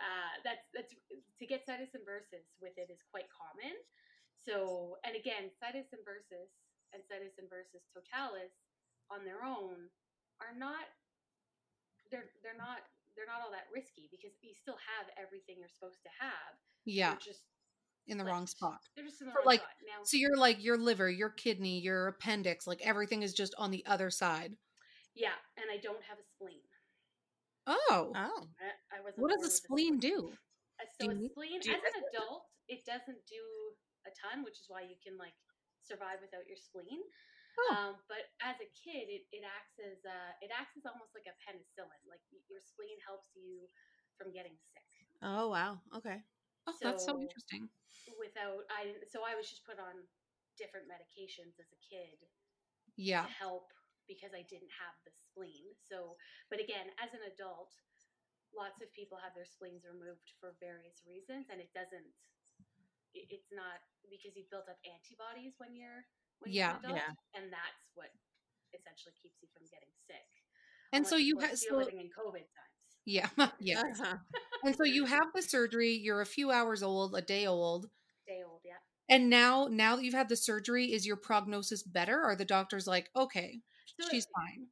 [0.00, 3.76] Uh, that's that's to get situs inversus with it is quite common.
[4.40, 6.48] So and again, situs inversus
[6.96, 8.54] and situs inversus totalis
[9.12, 9.92] on their own
[10.40, 10.88] are not
[12.10, 12.82] they're they're not
[13.14, 16.54] they're not all that risky because you still have everything you're supposed to have.
[16.86, 17.44] Yeah, They're just
[18.10, 18.78] in the like, wrong spot.
[18.96, 19.74] They're just in the For, wrong like, spot.
[19.86, 23.70] Now So you're like your liver, your kidney, your appendix, like everything is just on
[23.70, 24.54] the other side.
[25.14, 26.60] yeah, and I don't have a spleen.
[27.66, 28.40] Oh, Oh.
[28.58, 30.32] I, I what does a spleen do?
[30.80, 33.42] Uh, Do So you a spleen, do you- as an adult, it doesn't do
[34.06, 35.34] a ton, which is why you can like
[35.82, 37.00] survive without your spleen.
[37.58, 37.74] Oh.
[37.76, 41.26] Um, but as a kid, it, it acts as uh, it acts as almost like
[41.28, 42.00] a penicillin.
[42.08, 43.66] Like your spleen helps you
[44.16, 44.86] from getting sick.
[45.20, 45.82] Oh wow.
[45.94, 46.22] Okay.
[46.66, 47.68] Oh, that's so So- interesting.
[48.18, 49.94] Without I, so I was just put on
[50.58, 52.18] different medications as a kid
[52.98, 53.70] Yeah, to help
[54.10, 55.72] because I didn't have the spleen.
[55.86, 56.18] So,
[56.50, 57.70] but again, as an adult,
[58.52, 62.10] lots of people have their spleens removed for various reasons, and it doesn't.
[63.14, 63.78] It's not
[64.10, 66.02] because you've built up antibodies when you're
[66.42, 67.38] when Yeah, you're an adult, yeah.
[67.40, 68.10] and that's what
[68.74, 70.28] essentially keeps you from getting sick.
[70.92, 72.89] and so Unless, you have so living in COVID times.
[73.04, 73.28] Yeah,
[73.60, 74.16] yeah, Uh-huh.
[74.64, 75.92] and so you have the surgery.
[75.92, 77.90] You're a few hours old, a day old,
[78.26, 78.78] Day old, yeah.
[79.08, 82.20] and now now that you've had the surgery, is your prognosis better?
[82.20, 83.60] Or are the doctors like, okay,
[83.98, 84.68] So she's fine?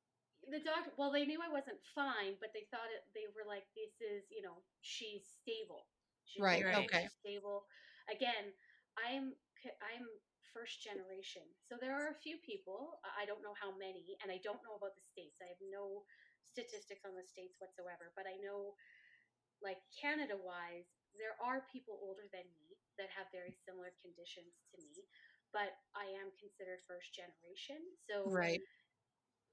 [0.49, 3.69] the doctor well they knew i wasn't fine but they thought it they were like
[3.77, 5.87] this is you know she's stable
[6.25, 7.03] she's Right, okay, okay.
[7.05, 7.67] she's stable
[8.09, 8.53] again
[8.97, 9.35] i'm
[9.83, 10.07] I'm
[10.55, 14.33] first generation so there are a few people i I don't know how many and
[14.33, 16.07] i don't know about the states i have no
[16.59, 18.75] statistics on the states whatsoever but i know
[19.63, 24.77] like canada wise there are people older than me that have very similar conditions to
[24.83, 25.07] me
[25.55, 27.79] but i am considered first generation
[28.11, 28.61] so Right.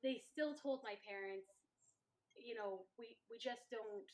[0.04, 1.50] they still told my parents,
[2.36, 4.12] you know, we we just don't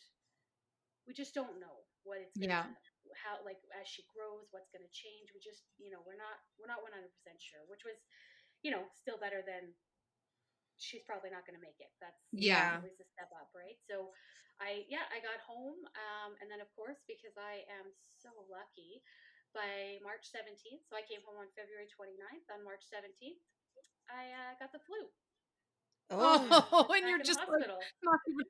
[1.07, 2.65] we just don't know what it's Yeah.
[3.17, 5.33] how like as she grows, what's gonna change.
[5.33, 7.97] We just you know, we're not we're not one hundred percent sure, which was,
[8.63, 9.73] you know, still better than
[10.81, 11.93] she's probably not gonna make it.
[12.01, 12.81] That's Yeah.
[12.81, 13.77] at least a step up, right?
[13.85, 14.11] So
[14.59, 19.01] I yeah, I got home, um, and then of course because I am so lucky
[19.53, 22.45] by March 17th, so I came home on February 29th.
[22.55, 23.41] On March 17th,
[24.09, 25.09] I uh, got the flu.
[26.09, 26.39] Oh,
[26.89, 27.47] Back and you're just like,
[28.03, 28.45] not even.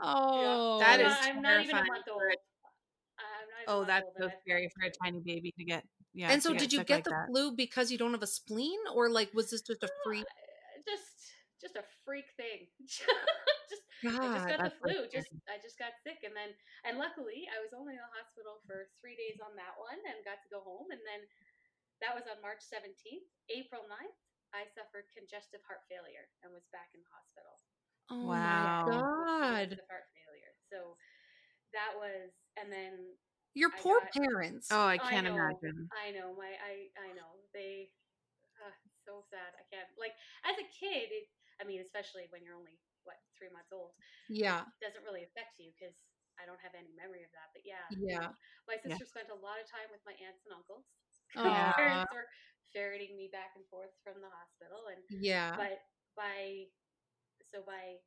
[0.00, 2.22] Oh, That I'm is not- I'm not even a terrifying month old.
[2.22, 2.36] a-
[3.16, 5.84] I'm not even a Oh, that's so scary for a tiny baby to get.
[6.14, 6.30] Yeah.
[6.32, 7.26] and so, did you get like the that.
[7.28, 10.20] flu because you don't have a spleen, or like was this just a free?
[10.20, 12.68] Uh, just just a freak thing.
[13.70, 14.94] just God, I just got the flu.
[15.06, 15.12] scary.
[15.12, 16.52] Just I just got sick, and then
[16.84, 20.20] and luckily I was only in the hospital for three days on that one, and
[20.26, 20.92] got to go home.
[20.92, 21.24] And then
[22.04, 23.24] that was on March seventeenth.
[23.48, 24.18] April 9th,
[24.52, 27.54] I suffered congestive heart failure and was back in the hospital.
[28.12, 28.84] oh Wow.
[28.84, 30.52] my God, Congestive heart failure.
[30.68, 30.98] So
[31.72, 33.16] that was, and then
[33.56, 34.68] your I poor got- parents.
[34.70, 35.34] Oh, I I can't know.
[35.40, 35.88] imagine.
[35.96, 37.88] I know my I I know they
[38.60, 38.74] uh,
[39.08, 39.56] so sad.
[39.56, 40.12] I can't like
[40.44, 41.08] as a kid.
[41.10, 41.26] It,
[41.60, 43.94] I mean, especially when you're only what three months old,
[44.28, 45.96] yeah, it doesn't really affect you because
[46.40, 47.52] I don't have any memory of that.
[47.56, 48.28] But yeah, yeah.
[48.68, 48.96] my Yeah.
[48.96, 50.86] sister spent a lot of time with my aunts and uncles.
[51.40, 52.26] My parents were
[52.72, 55.56] ferreting me back and forth from the hospital, and Yeah.
[55.56, 55.80] but
[56.16, 56.68] by
[57.44, 57.98] so by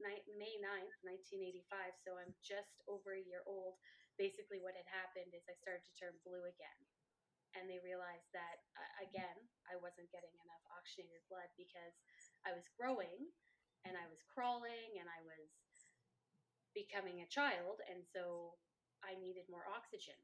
[0.00, 3.76] ni- May 9th, 1985, so I'm just over a year old.
[4.18, 6.80] Basically, what had happened is I started to turn blue again.
[7.56, 9.34] And they realized that, uh, again,
[9.66, 11.96] I wasn't getting enough oxygenated blood because
[12.46, 13.30] I was growing
[13.84, 15.50] and I was crawling and I was
[16.74, 17.80] becoming a child.
[17.90, 18.56] And so
[19.04, 20.18] I needed more oxygen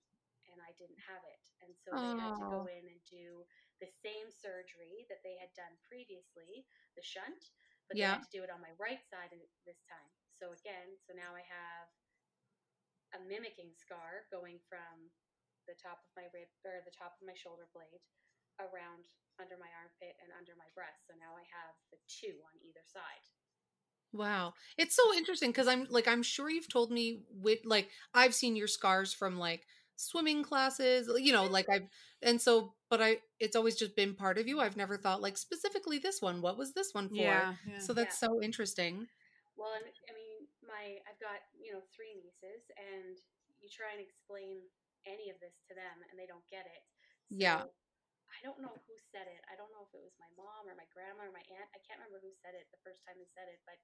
[0.53, 1.41] and I didn't have it.
[1.65, 3.45] And so they had to go in and do
[3.83, 7.51] the same surgery that they had done previously, the shunt,
[7.89, 8.15] but Yeah.
[8.15, 9.33] they had to do it on my right side
[9.67, 10.11] this time.
[10.31, 11.89] So again, so now I have
[13.15, 15.11] a mimicking scar going from
[15.67, 18.03] the top of my rib or the top of my shoulder blade
[18.61, 19.07] around
[19.41, 21.05] under my armpit and under my breast.
[21.09, 23.25] So now I have the two on either side.
[24.13, 24.55] Wow.
[24.79, 28.57] It's so interesting because I'm like I'm sure you've told me with like I've seen
[28.57, 29.67] your scars from like
[29.97, 31.53] swimming classes, you know, mm-hmm.
[31.53, 31.89] like I've
[32.23, 34.61] and so but I it's always just been part of you.
[34.61, 36.41] I've never thought like specifically this one.
[36.41, 37.17] What was this one for?
[37.17, 37.55] Yeah.
[37.69, 37.79] yeah.
[37.79, 39.07] So that's so interesting.
[39.57, 43.17] Well, I mean, my I've got you know three nieces, and
[43.61, 44.61] you try and explain
[45.05, 46.85] any of this to them, and they don't get it.
[47.29, 47.63] So Yeah.
[48.37, 49.43] I don't know who said it.
[49.49, 51.71] I don't know if it was my mom or my grandma or my aunt.
[51.73, 53.81] I can't remember who said it the first time they said it, but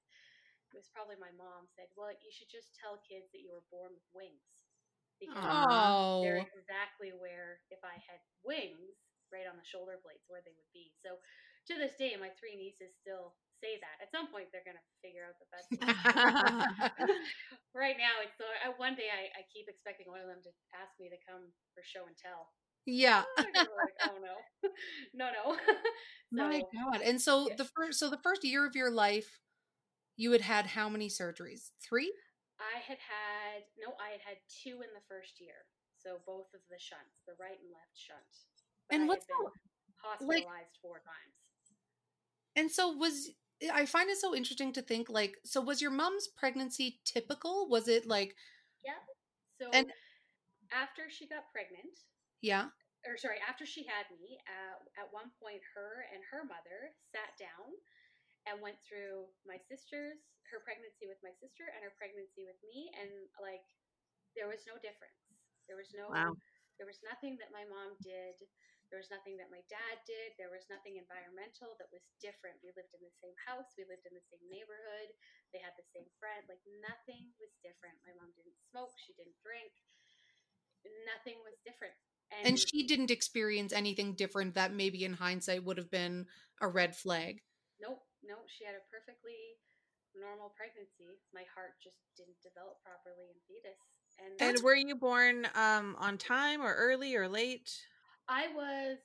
[0.73, 3.67] it was probably my mom said, "Well, you should just tell kids that you were
[3.73, 4.65] born with wings
[5.21, 6.19] because Oh.
[6.21, 8.97] they're exactly where if I had wings
[9.33, 11.21] right on the shoulder blades where they would be." So
[11.69, 14.01] to this day, my three nieces still say that.
[14.03, 15.73] At some point, they're gonna figure out that that's
[17.75, 20.53] right now it's so I, one day I, I keep expecting one of them to
[20.77, 22.53] ask me to come for show and tell
[22.87, 23.23] yeah.
[23.39, 23.47] Like
[24.05, 24.19] oh
[25.15, 25.57] no no
[26.31, 27.01] no My God.
[27.03, 27.57] And so yeah.
[27.57, 29.39] the first so the first year of your life
[30.17, 31.71] you had had how many surgeries?
[31.87, 32.13] Three?
[32.61, 35.67] I had had no, I had had two in the first year.
[35.99, 38.33] So both of the shunts, the right and left shunt.
[38.89, 39.51] But And I what's the-
[40.03, 41.35] hospitalized four times.
[42.57, 43.31] And so was
[43.63, 47.69] eh, I find it so interesting to think like so was your mom's pregnancy typical?
[47.69, 48.35] Was it like
[48.85, 49.01] Yeah.
[49.61, 49.93] So And-
[50.73, 51.93] after she got pregnant,
[52.43, 52.69] yeah.
[53.07, 57.35] or sorry, after she had me, uh, at one point, her and her mother sat
[57.39, 57.75] down
[58.47, 60.19] and went through my sister's,
[60.51, 63.11] her pregnancy with my sister, and her pregnancy with me, and
[63.43, 63.65] like
[64.39, 65.19] there was no difference.
[65.69, 66.35] There was no, Wow.
[66.79, 68.37] there was nothing that my mom did.
[68.93, 70.37] There was nothing that my dad did.
[70.37, 72.61] There was nothing environmental that was different.
[72.61, 73.73] We lived in the same house.
[73.75, 75.11] We lived in the same neighborhood.
[75.57, 76.45] They had the same friend.
[76.45, 77.97] Like nothing was different.
[78.05, 78.93] My mom didn't smoke.
[79.01, 79.73] She didn't drink.
[81.09, 81.95] Nothing was different.
[82.45, 86.27] And she didn't experience anything different that maybe in hindsight would have been
[86.61, 87.43] a red flag.
[87.81, 88.47] Nope, nope.
[88.59, 89.59] She had a perfectly
[90.19, 91.21] normal pregnancy.
[91.33, 93.79] My heart just didn't develop properly in fetus.
[94.19, 97.71] And, And were you born um on time or early or late?
[98.29, 98.99] I was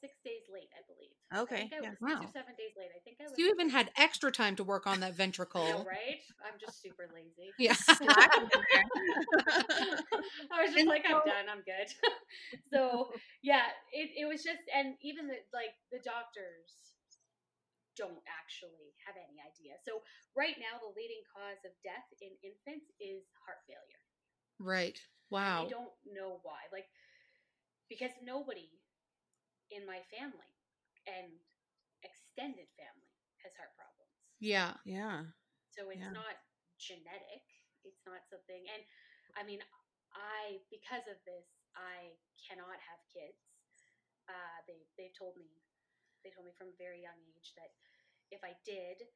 [0.00, 1.15] six days late, I believe.
[1.36, 1.90] Okay, I I yeah.
[1.90, 2.22] was six Wow.
[2.22, 2.90] or seven days late.
[2.94, 3.32] I think I was.
[3.36, 5.84] So you even had extra time to work on that I know, ventricle.
[5.86, 6.20] right?
[6.44, 7.54] I'm just super lazy.
[7.58, 7.74] Yeah.
[10.52, 11.46] I was just And like, so- I'm done.
[11.50, 11.88] I'm good.
[12.72, 16.94] so yeah, it, it was just, and even the like the doctors
[17.96, 19.72] don't actually have any idea.
[19.84, 20.04] So
[20.36, 24.02] right now, the leading cause of death in infants is heart failure.
[24.60, 24.98] right.
[25.30, 25.66] Wow.
[25.66, 26.70] I don't know why.
[26.72, 26.86] Like,
[27.88, 28.68] because nobody
[29.70, 30.50] in my family
[31.06, 31.30] and
[32.02, 33.10] extended family
[33.42, 34.12] has heart problems.
[34.38, 34.74] Yeah.
[34.84, 35.30] yeah.
[35.72, 36.12] So it's Yeah.
[36.12, 36.36] not
[36.78, 37.44] genetic.
[37.84, 38.62] It's not something.
[38.74, 38.82] And
[39.38, 39.62] I mean,
[40.12, 43.38] I because of this, I cannot have kids.
[44.28, 45.46] Uh, they they told me
[46.24, 47.70] they told me from a very young age that
[48.34, 49.06] if I did,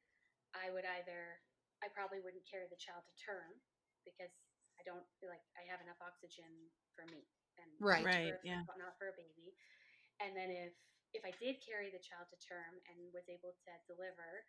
[0.55, 1.41] I would either
[1.83, 3.59] I probably wouldn't carry the child to term
[4.05, 4.31] because
[4.79, 6.49] I don't feel like I have enough oxygen
[6.95, 7.25] for me
[7.59, 8.05] and Right.
[8.05, 8.63] Right, for, yeah.
[8.77, 9.53] not for a baby.
[10.21, 10.73] And then if
[11.13, 14.45] if I did carry the child to term and was able to deliver,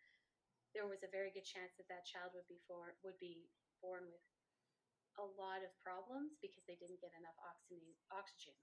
[0.73, 3.47] there was a very good chance that that child would be for would be
[3.81, 4.21] born with
[5.17, 8.53] a lot of problems because they didn't get enough oxygen oxygen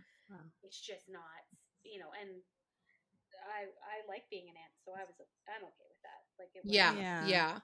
[0.63, 1.43] it's just not,
[1.85, 2.31] you know, and
[3.49, 5.17] I I like being an aunt, so I was
[5.49, 6.23] I'm okay with that.
[6.39, 6.95] Like it was, Yeah.
[6.95, 7.25] Yeah.
[7.25, 7.59] Yeah.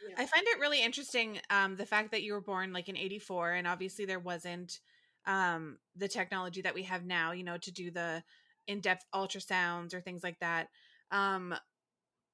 [0.00, 2.88] you know, I find it really interesting um the fact that you were born like
[2.88, 4.80] in 84 and obviously there wasn't
[5.26, 8.22] um the technology that we have now, you know, to do the
[8.66, 10.68] in-depth ultrasounds or things like that.
[11.10, 11.54] Um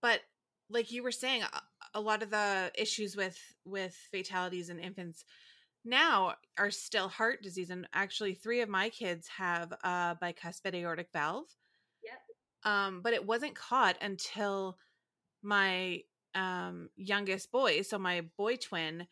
[0.03, 0.21] but
[0.71, 1.63] like you were saying a,
[1.95, 5.25] a lot of the issues with with fatalities in infants
[5.85, 11.09] now are still heart disease and actually 3 of my kids have a bicuspid aortic
[11.13, 11.47] valve.
[12.05, 12.73] Yep.
[12.73, 14.79] Um but it wasn't caught until
[15.43, 16.03] my
[16.35, 19.07] um youngest boy so my boy twin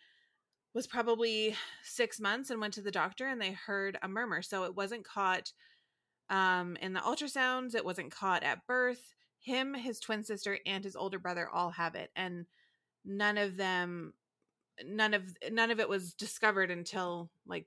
[0.75, 4.65] was probably six months and went to the doctor and they heard a murmur so
[4.65, 5.53] it wasn't caught
[6.31, 10.97] um in the ultrasounds it wasn't caught at birth him his twin sister and his
[10.97, 12.47] older brother all have it and
[13.05, 14.15] none of them
[14.87, 17.67] none of none of it was discovered until like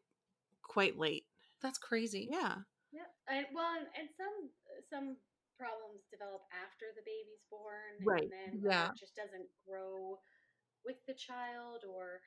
[0.63, 1.25] quite late
[1.61, 2.27] That's crazy.
[2.31, 2.55] yeah
[2.91, 4.35] yeah, and well, and, and some
[4.89, 5.07] some
[5.57, 8.89] problems develop after the baby's born, Right, And then yeah.
[8.89, 10.19] heart just doesn't grow
[10.85, 12.21] with the child, or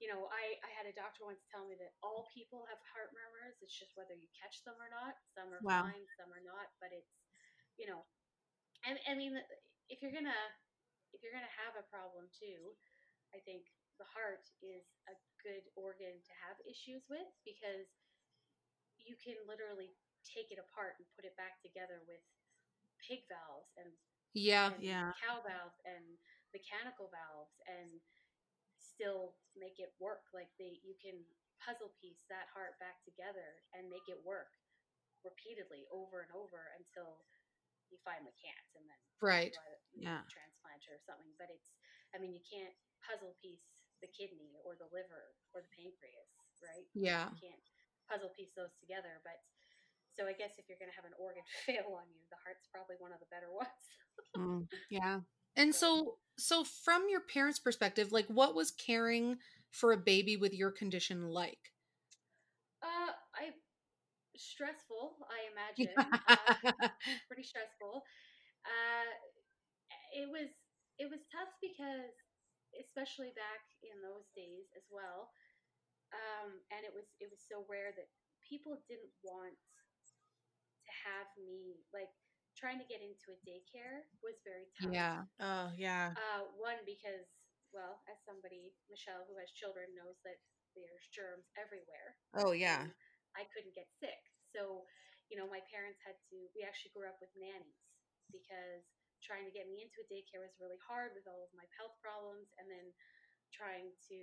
[0.00, 3.12] you know, I I had a doctor once tell me that all people have heart
[3.16, 3.58] murmurs.
[3.62, 5.16] It's just whether you catch them or not.
[5.36, 5.84] Some are Wow.
[5.84, 6.70] fine, some are not.
[6.80, 7.12] But it's
[7.80, 8.04] you know,
[8.86, 9.34] I, I mean,
[9.90, 10.36] if you're gonna
[11.14, 12.74] if you're gonna have a problem too,
[13.34, 13.66] I think
[13.98, 17.90] the heart is a good organ to have issues with because
[18.98, 19.94] you can literally
[20.26, 22.22] take it apart and put it back together with
[23.02, 23.90] pig valves and,
[24.34, 24.72] Yeah.
[24.72, 25.12] and Yeah.
[25.18, 26.18] cow valves and
[26.54, 28.00] mechanical valves and
[28.78, 31.18] still make it work like they you can
[31.58, 34.50] puzzle piece that heart back together and make it work
[35.26, 37.22] repeatedly over and over until
[37.90, 39.52] you finally can't and then Right.
[39.52, 40.22] do a, you know, Yeah.
[40.30, 41.74] transplant or something but it's
[42.14, 46.30] i mean you can't puzzle piece the kidney or the liver or the pancreas
[46.62, 47.28] right Yeah.
[47.28, 47.62] you can't
[48.08, 49.38] puzzle piece those together but
[50.16, 52.68] so i guess if you're going to have an organ fail on you the heart's
[52.72, 53.84] probably one of the better ones
[54.36, 55.20] Mm, yeah
[55.56, 59.38] And so so from your parents' perspective, like what was caring
[59.70, 61.72] for a baby with your condition like?
[62.82, 63.50] uh i
[64.36, 65.98] stressful, I imagine.
[66.28, 66.54] uh,
[67.28, 68.02] pretty stressful.
[68.66, 69.10] Uh,
[70.14, 70.48] it was
[70.98, 72.12] it was tough because,
[72.76, 75.32] especially back in those days as well,
[76.12, 78.08] um, and it was it was so rare that
[78.44, 79.56] people didn't want
[80.84, 82.10] to have me like
[82.56, 84.90] trying to get into a daycare was very tough.
[84.90, 85.28] Yeah.
[85.38, 86.16] Oh yeah.
[86.16, 87.28] Uh, one because
[87.70, 90.40] well, as somebody Michelle who has children knows that
[90.72, 92.16] there's germs everywhere.
[92.36, 92.88] Oh yeah.
[93.36, 94.18] I couldn't get sick.
[94.50, 94.88] So,
[95.28, 97.78] you know, my parents had to, we actually grew up with nannies
[98.32, 98.82] because
[99.24, 101.96] trying to get me into a daycare was really hard with all of my health
[102.00, 102.86] problems and then
[103.54, 104.18] trying to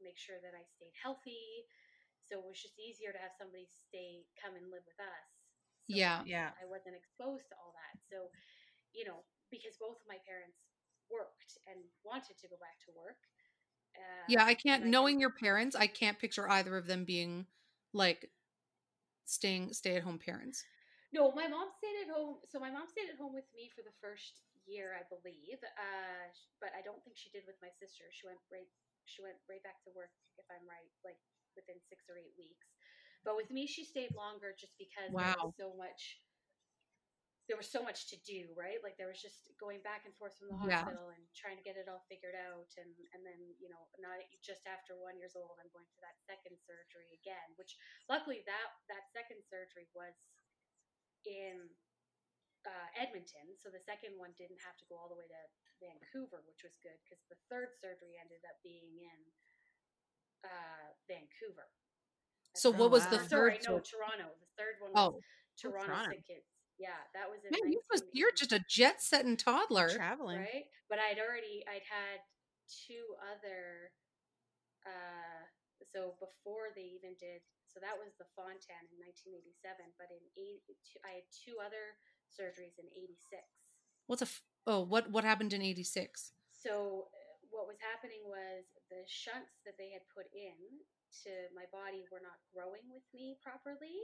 [0.00, 1.66] make sure that I stayed healthy.
[2.28, 5.26] So it was just easier to have somebody stay, come and live with us.
[5.90, 6.22] So Yeah.
[6.24, 6.50] Yeah.
[6.62, 7.94] I wasn't exposed to all that.
[8.06, 8.30] So,
[8.94, 10.58] you know, because both of my parents
[11.10, 13.18] worked and wanted to go back to work.
[13.98, 14.82] Uh, Yeah, I can't.
[14.84, 17.46] and Knowing your parents, I can't picture either of them being
[17.92, 18.30] like
[19.26, 20.64] staying stay at home parents.
[21.10, 22.38] No, my mom stayed at home.
[22.46, 25.58] So my mom stayed at home with me for the first year, I believe.
[25.62, 26.30] Uh,
[26.62, 28.06] but I don't think she did with my sister.
[28.14, 28.70] She went right.
[29.10, 31.18] She went right back to work, if I'm right, like
[31.58, 32.70] within six or eight weeks.
[33.26, 36.22] But with me, she stayed longer just because there was so much.
[37.50, 38.78] There was so much to do, right?
[38.78, 40.86] Like there was just going back and forth from the Yeah.
[40.86, 44.22] hospital and trying to get it all figured out, and and then you know, not
[44.38, 47.50] just after one years old, I'm going to that second surgery again.
[47.58, 47.74] Which
[48.06, 50.14] luckily that that second surgery was
[51.26, 51.68] in
[52.68, 55.42] uh, Edmonton, so the second one didn't have to go all the way to
[55.80, 59.18] Vancouver, which was good because the third surgery ended up being in
[60.44, 61.68] uh, Vancouver.
[62.56, 63.16] So Oh, what was wow.
[63.16, 63.68] the Or sorry, third?
[63.68, 64.28] no, Toronto.
[64.36, 65.20] The third one was oh,
[65.56, 66.10] Toronto, Toronto.
[66.12, 66.48] Sick Kids.
[66.80, 67.52] Yeah, that was in.
[67.52, 69.88] man, you was, you're just a jet setting toddler.
[69.92, 70.40] Traveling.
[70.40, 70.64] right.
[70.88, 72.24] But I'd already I'd had
[72.68, 73.92] two other.
[74.84, 75.44] Uh,
[75.92, 79.94] so before they even did, so that was the Fontan in 1987.
[79.94, 80.66] But in eight,
[81.06, 81.94] I had two other
[82.26, 83.38] surgeries in '86.
[84.10, 86.34] What's a f- oh what what happened in '86?
[86.50, 90.58] So uh, what was happening was the shunts that they had put in
[91.24, 94.02] to my body were not growing with me properly.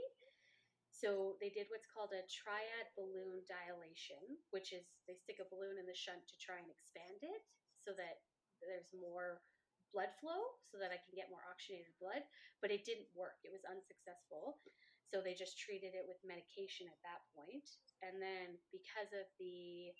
[0.91, 5.77] So they did what's called a triad balloon dilation, which is they stick a balloon
[5.77, 7.45] in the shunt to try and expand it
[7.85, 8.25] so that
[8.65, 9.45] there's more
[9.91, 12.23] blood flow so that I can get more oxygenated blood,
[12.61, 13.39] but it didn't work.
[13.43, 14.59] It was unsuccessful.
[15.07, 17.63] So they just treated it with medication at that point.
[18.03, 19.95] And then because of the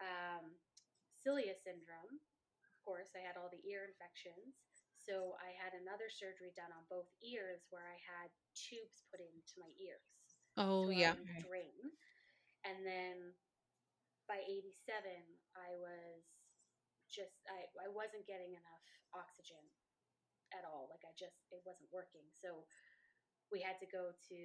[0.00, 0.60] um,
[1.24, 2.20] cilia syndrome,
[2.68, 4.60] of course, I had all the ear infections.
[5.00, 9.54] So I had another surgery done on both ears where I had tubes put into
[9.60, 10.04] my ears.
[10.56, 11.12] Oh to yeah.
[11.12, 11.84] allow me to drain.
[12.64, 13.16] And then
[14.28, 14.72] by 87,
[15.56, 16.24] I was
[17.14, 19.62] just, I, I wasn't getting enough oxygen
[20.50, 20.90] at all.
[20.90, 22.26] Like I just, it wasn't working.
[22.34, 22.66] So
[23.54, 24.38] we had to go to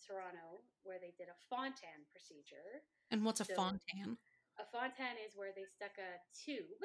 [0.00, 2.80] Toronto where they did a Fontan procedure.
[3.12, 4.16] And what's a So- fontan?
[4.56, 6.78] A Fontan is where they stuck a tube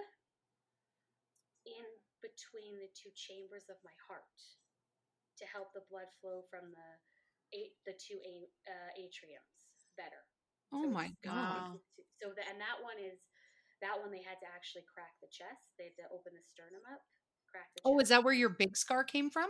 [1.70, 1.86] in
[2.20, 4.26] between the two chambers of my heart
[5.38, 6.90] to help the blood flow from the
[7.54, 10.26] a- the two a- uh, atriums better.
[10.74, 11.80] Oh So my god.
[12.22, 13.22] So the, and that one is
[13.82, 15.76] that one they had to actually crack the chest.
[15.80, 17.04] They had to open the sternum up,
[17.48, 17.82] crack the.
[17.86, 19.50] Oh, is that where your big scar came from?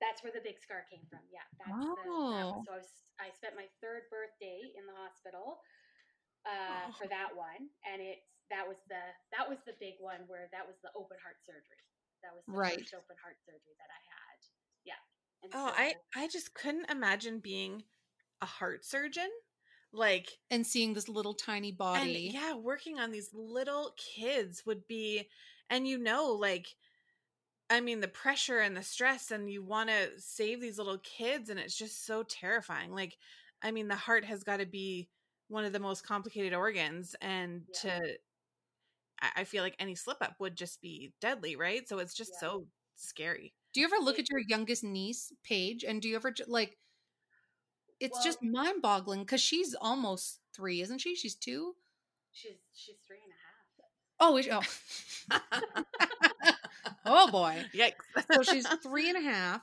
[0.00, 1.24] That's where the big scar came from.
[1.32, 2.60] Yeah, that's the, that Oh.
[2.60, 2.64] one.
[2.68, 5.64] So I was I spent my third birthday in the hospital
[6.44, 6.92] uh, Oh.
[7.00, 8.20] for that one, and it
[8.52, 9.00] that was the
[9.32, 11.80] that was the big one where that was the open heart surgery.
[12.22, 12.78] That was the Right.
[12.78, 14.36] first open heart surgery that I had.
[14.84, 15.00] Yeah.
[15.42, 17.82] And Oh, so, I I just couldn't imagine being
[18.42, 19.30] a heart surgeon.
[19.96, 22.32] Like And seeing this little tiny and body.
[22.32, 25.28] yeah, working on these little kids would be
[25.70, 26.68] and you know like
[27.70, 31.50] I mean the pressure and the stress and you want to save these little kids
[31.50, 32.92] and it's just so terrifying.
[32.92, 33.18] Like
[33.62, 35.10] I mean the heart has got to be
[35.48, 37.74] one of the most complicated organs and Yeah.
[37.82, 38.18] to
[39.20, 41.86] I I feel like any slip up would just be deadly, right?
[41.88, 42.38] So it's just Yeah.
[42.38, 43.54] so scary.
[43.72, 46.78] Do you ever look at your youngest niece, Paige, and do you ever like?
[48.00, 51.14] It's just mind boggling because she's almost three, isn't she?
[51.16, 51.74] She's two.
[52.32, 53.52] she's she's three and a half.
[54.18, 54.62] Oh, is- oh,
[57.06, 57.64] oh boy.
[57.74, 58.04] Yikes.
[58.32, 59.62] So she's three and a half.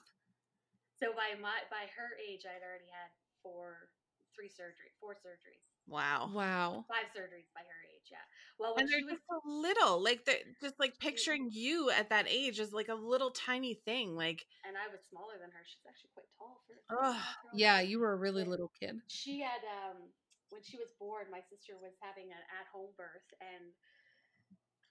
[1.00, 3.10] So by my by her age, I'd already had
[3.42, 3.90] four,
[4.36, 6.30] three surgery, four surgeries, wow.
[6.34, 6.86] Wow.
[6.88, 8.08] five surgeries by her age.
[8.12, 8.24] Yeah.
[8.60, 11.90] Well, when and they're she was just so little like they're just like picturing you
[11.90, 15.52] at that age is like a little tiny thing like and I was smaller than
[15.52, 15.64] her.
[15.66, 16.74] She's actually quite tall for.
[16.74, 17.60] a three-and-a-half-year-old.
[17.60, 19.02] Yeah, you were a really But little kid.
[19.08, 20.14] She had um
[20.50, 23.74] when she was born, my sister was having an at-home birth, and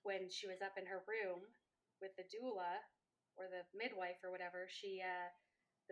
[0.02, 1.46] when she was up in her room
[2.02, 2.82] with the doula
[3.38, 5.30] or the midwife or whatever, she uh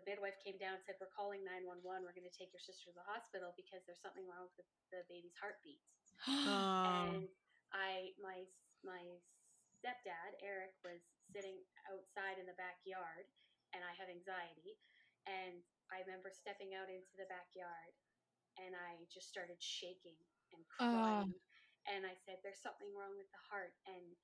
[0.01, 2.03] the midwife came down and said, "We're calling nine one one.
[2.03, 5.05] We're going to take your sister to the hospital because there's something wrong with the
[5.13, 5.81] baby's heartbeat."
[6.29, 7.17] Oh.
[7.17, 7.29] and
[7.73, 8.45] I my
[8.85, 9.21] my
[9.77, 11.01] stepdad Eric was
[11.33, 13.29] sitting outside in the backyard,
[13.73, 14.77] and I have anxiety,
[15.29, 17.93] and I remember stepping out into the backyard,
[18.57, 20.19] and I just started shaking
[20.53, 21.29] and oh.
[21.31, 21.35] crying,
[21.89, 24.17] and I said, "There's something wrong with the heart," and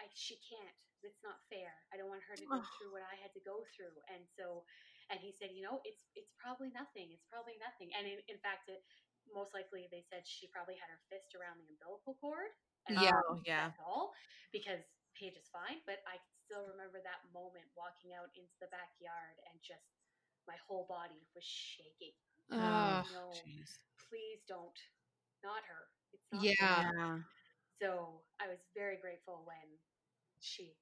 [0.00, 0.76] I, she can't.
[1.02, 1.72] It's not fair.
[1.92, 2.68] I don't want her to go Oh.
[2.76, 4.64] through what I had to go through, and so,
[5.10, 7.10] and he said, you know, it's it's probably nothing.
[7.12, 7.90] It's probably nothing.
[7.98, 8.82] And in, in fact, it
[9.34, 12.50] most likely they said she probably had her fist around the umbilical cord.
[12.88, 13.12] And Yeah.
[13.28, 13.70] Oh, yeah.
[13.82, 14.12] all
[14.52, 14.82] because
[15.18, 15.82] Paige is fine.
[15.86, 19.84] But I can still remember that moment walking out into the backyard and just
[20.48, 22.16] my whole body was shaking.
[22.50, 23.70] Oh, no, jeez.
[24.08, 24.78] please don't,
[25.44, 25.86] not her.
[26.12, 26.90] It's not Yeah.
[26.90, 26.94] her.
[26.98, 27.18] Yeah.
[27.78, 29.78] So I was very grateful when
[30.40, 30.74] she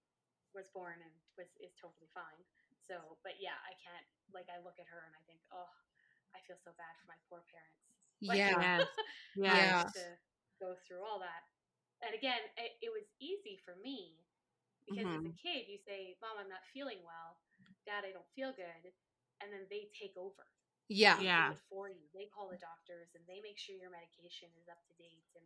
[0.54, 2.42] was born and was is totally fine.
[2.88, 5.70] So, but yeah, I can't like I look at her and I think, oh,
[6.32, 7.84] I feel so bad for my poor parents.
[8.24, 8.56] Like, Yeah.
[8.56, 8.88] Yes.
[9.36, 9.84] Yeah.
[9.84, 9.92] Yes.
[9.94, 10.06] to
[10.58, 11.46] go through all that.
[12.02, 14.18] And again, it, it was easy for me
[14.88, 15.38] because as a mm-hmm.
[15.38, 17.38] kid, you say, "Mom, I'm not feeling well.
[17.84, 18.82] Dad, I don't feel good,"
[19.44, 20.48] and then they take over.
[20.88, 21.20] Yeah.
[21.20, 21.52] They Yeah.
[21.52, 22.08] do it for you.
[22.16, 25.44] They call the doctors and they make sure your medication is up to date and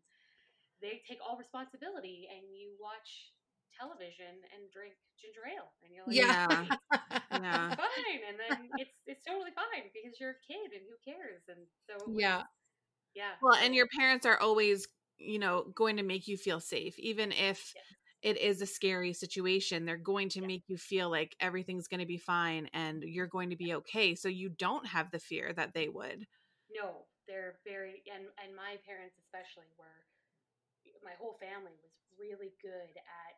[0.79, 2.31] they take all responsibility.
[2.31, 3.35] And you watch
[3.79, 6.67] television and drink ginger ale, and you're like, Yeah.
[7.33, 7.75] Yeah.
[7.75, 8.21] fine.
[8.29, 11.43] And then it's it's totally fine because you're a kid and who cares?
[11.49, 12.43] And so it was- Yeah.
[13.15, 13.35] yeah.
[13.43, 14.87] Well, and your parents are always,
[15.19, 17.85] you know, going to make you feel safe, even if Yes.
[18.23, 19.85] it is a scary situation.
[19.85, 20.47] They're going to Yeah.
[20.47, 24.15] make you feel like everything's going to be fine and you're going to be okay.
[24.15, 26.27] So you don't have the fear that they would.
[26.71, 30.07] No, they're very and and my parents especially were
[31.05, 33.35] my whole family was really good at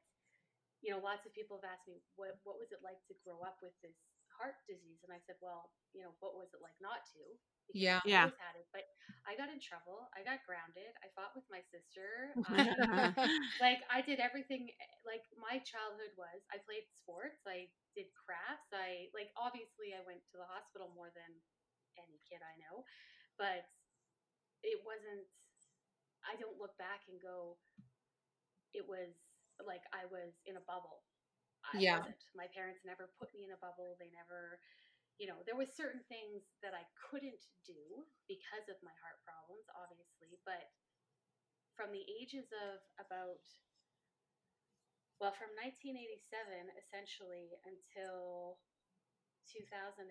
[0.85, 3.41] you know, lots of people have asked me what what was it like to grow
[3.41, 3.97] up with this
[4.37, 7.23] heart disease and I said, well, you know, what was it like not to?
[7.67, 8.01] Because Yeah.
[8.05, 8.31] I Yeah.
[8.37, 8.85] had it, but
[9.25, 10.11] I got in trouble.
[10.13, 10.93] I got grounded.
[11.01, 12.37] I fought with my sister.
[12.45, 12.69] I,
[13.63, 16.45] like I did everything eh, like my childhood was.
[16.53, 17.41] I played sports.
[17.49, 18.69] I did crafts.
[18.75, 21.31] I like obviously I went to the hospital more than
[21.97, 22.85] any kid I know,
[23.39, 23.65] but
[24.63, 25.27] it wasn't.
[26.27, 27.59] I don't look back and go.
[28.75, 29.15] It was
[29.63, 31.05] like I was in a bubble.
[31.65, 31.97] I Yeah.
[31.97, 32.19] wasn't.
[32.35, 33.97] My parents never put me in a bubble.
[33.99, 34.59] They never,
[35.19, 39.67] you know, there was certain things that I couldn't do because of my heart problems,
[39.75, 40.69] obviously, but
[41.77, 43.43] from the ages of about
[45.21, 48.59] well from 1987 essentially until
[49.51, 50.07] 2001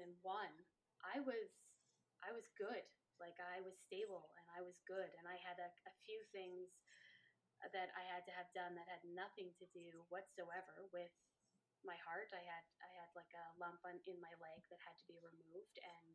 [1.04, 1.50] i was
[2.24, 2.84] i was good
[3.20, 6.83] like i was stable and i was good and i had a, a few things
[7.72, 11.14] that i had to have done that had nothing to do whatsoever with
[11.88, 14.96] my heart i had i had like a lump on, in my leg that had
[15.00, 16.10] to be removed and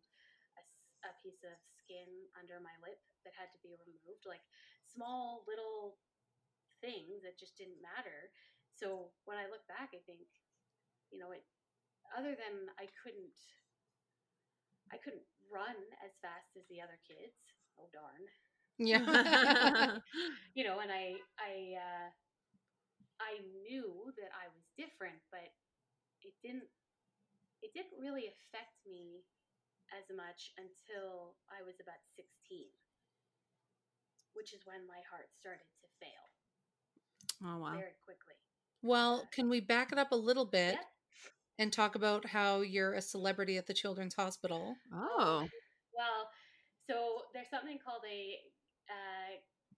[0.58, 0.62] a,
[1.08, 4.44] a, piece of skin under my lip that had to be removed like
[4.84, 5.96] small little
[6.84, 8.32] things that just didn't matter
[8.78, 10.22] so when I look back, I think,
[11.10, 11.42] you know, it.
[12.14, 13.36] Other than I couldn't,
[14.94, 17.34] I couldn't run as fast as the other kids.
[17.74, 18.22] Oh darn!
[18.78, 19.00] Yeah.
[20.54, 22.08] You know, and I, I, uh,
[23.20, 25.46] I knew that I was different, but
[26.22, 26.66] it didn't.
[27.62, 29.22] It didn't really affect me
[29.90, 32.70] as much until I was about sixteen,
[34.34, 36.24] which is when my heart started to fail
[37.42, 37.72] Oh, wow.
[37.74, 38.34] very quickly.
[38.82, 40.84] well, can we back it up a little bit Yep.
[41.58, 44.76] and talk about how you're a celebrity at the Children's Hospital?
[44.92, 45.46] Oh.
[45.94, 46.30] Well,
[46.88, 48.38] so there's something called a
[48.88, 49.32] uh,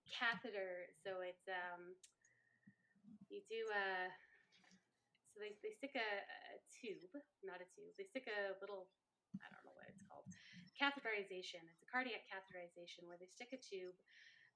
[0.07, 0.91] catheter.
[1.03, 1.95] So it's um,
[3.29, 4.11] you do a
[5.31, 7.15] so they, they stick a, a tube,
[7.47, 7.95] not a tube.
[7.95, 8.91] They stick a little
[9.39, 10.27] I don't know what it's called
[10.75, 11.63] catheterization.
[11.71, 13.95] It's a cardiac catheterization where they stick a tube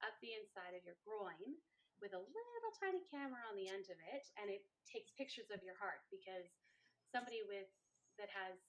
[0.03, 1.55] up the inside of your groin
[2.03, 5.63] with a little tiny camera on the end of it, and it takes pictures of
[5.63, 6.43] your heart because
[7.07, 7.71] somebody with
[8.19, 8.59] that has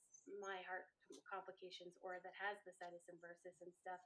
[0.43, 0.87] my heart
[1.27, 4.03] complications or that has the situs inversus and stuff,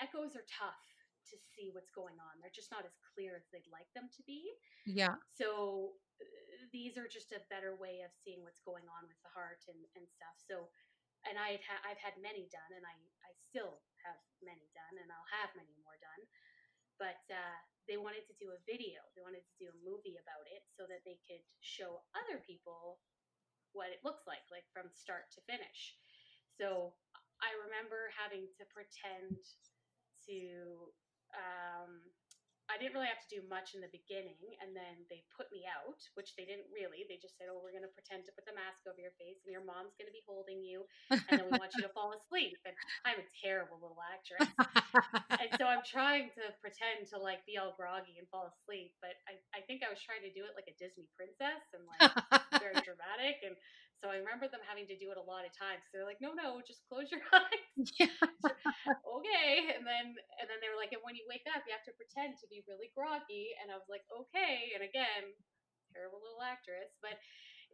[0.00, 0.80] echoes are tough
[1.30, 2.40] to see what's going on.
[2.42, 4.50] They're just not as clear as they'd like them to be.
[4.88, 5.14] Yeah.
[5.36, 6.26] So uh,
[6.74, 9.78] these are just a better way of seeing what's going on with the heart and,
[9.94, 10.34] and stuff.
[10.42, 10.72] So,
[11.28, 14.96] and I had ha- I've had many done, and I I still have many done,
[14.98, 16.22] and I'll have many more done.
[16.96, 19.00] But uh, they wanted to do a video.
[19.16, 23.00] They wanted to do a movie about it so that they could show other people
[23.72, 25.96] what it looks like, like from start to finish.
[26.60, 26.92] So
[27.40, 29.40] I remember having to pretend
[30.30, 30.94] to.
[31.34, 32.00] Um,
[32.70, 35.66] I didn't really have to do much in the beginning, and then they put me
[35.66, 37.02] out, which they didn't really.
[37.02, 39.42] They just said, "Oh, we're going to pretend to put the mask over your face,
[39.42, 42.14] and your mom's going to be holding you, and then we want you to fall
[42.14, 44.46] asleep." And I'm a terrible little actress,
[45.42, 49.18] and so I'm trying to pretend to like be all groggy and fall asleep, but
[49.26, 52.06] I, I think I was trying to do it like a Disney princess and like
[52.62, 53.58] very dramatic, and
[54.00, 55.84] so I remember them having to do it a lot of times.
[55.92, 58.08] They're like, "No, no, just close your eyes." yeah.
[59.06, 61.84] okay and then and then they were like and when you wake up you have
[61.86, 65.32] to pretend to be really groggy and i was like okay and again
[65.92, 67.16] terrible little actress but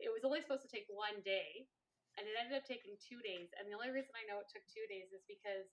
[0.00, 1.64] it was only supposed to take one day
[2.18, 4.64] and it ended up taking two days and the only reason i know it took
[4.70, 5.68] two days is because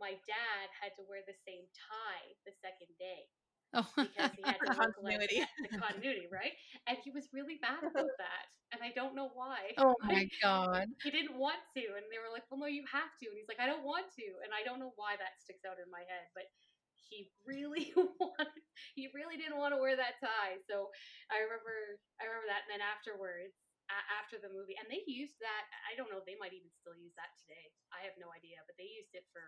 [0.00, 3.28] my dad had to wear the same tie the second day
[3.72, 3.86] Oh.
[3.96, 5.46] because he had to Continuity.
[5.62, 6.54] the continuity right
[6.90, 10.90] and he was really mad about that and i don't know why oh my god.
[11.02, 13.46] he didn't want to and they were like well no you have to and he's
[13.46, 16.02] like i don't want to and i don't know why that sticks out in my
[16.10, 16.50] head but
[16.98, 18.62] he really wanted
[18.94, 20.90] he really didn't want to wear that tie so
[21.30, 23.54] i remember i remember that and then afterwards
[23.90, 26.94] a- after the movie and they used that i don't know they might even still
[26.98, 29.42] use that today i have no idea but they used it for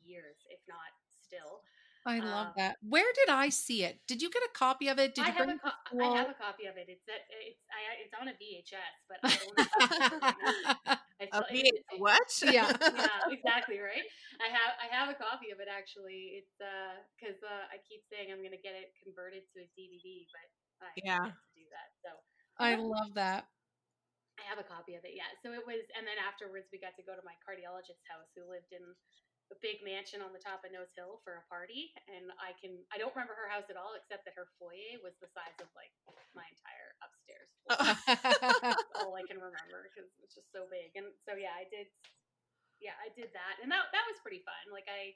[0.00, 1.60] years if not still
[2.06, 2.76] I love Um, that.
[2.80, 4.00] Where did I see it?
[4.06, 5.14] Did you get a copy of it?
[5.14, 6.86] Did I you have bring a co- I have a copy of it.
[6.88, 9.68] It's at, it's I, it's on a VHS, but I own it.
[11.20, 12.22] I A still- V- it- it- what?
[12.42, 12.70] Yeah.
[12.72, 14.06] yeah, exactly right.
[14.40, 16.38] I have I have a copy of it actually.
[16.40, 20.24] It's uh because uh, I keep saying I'm gonna get it converted to a DVD,
[20.32, 20.46] but
[20.86, 21.18] I Yeah.
[21.28, 21.88] have to do that.
[22.00, 22.10] So
[22.62, 23.50] I love that.
[24.38, 25.18] I have a copy of it.
[25.18, 25.26] Yeah.
[25.42, 28.46] So it was, and then afterwards we got to go to my cardiologist's house, who
[28.46, 28.86] lived in
[29.48, 31.92] a big mansion on the top of Nose Hill for a party.
[32.08, 35.16] And I can I don't remember her house at all, except that her foyer was
[35.20, 35.92] the size of like
[36.36, 37.48] my entire upstairs.
[37.64, 39.04] floor.
[39.04, 40.92] all I can remember because it was just so big.
[40.96, 41.88] And so yeah, I did.
[42.78, 44.70] Yeah, I did that, and that that was pretty fun.
[44.70, 45.10] Like I,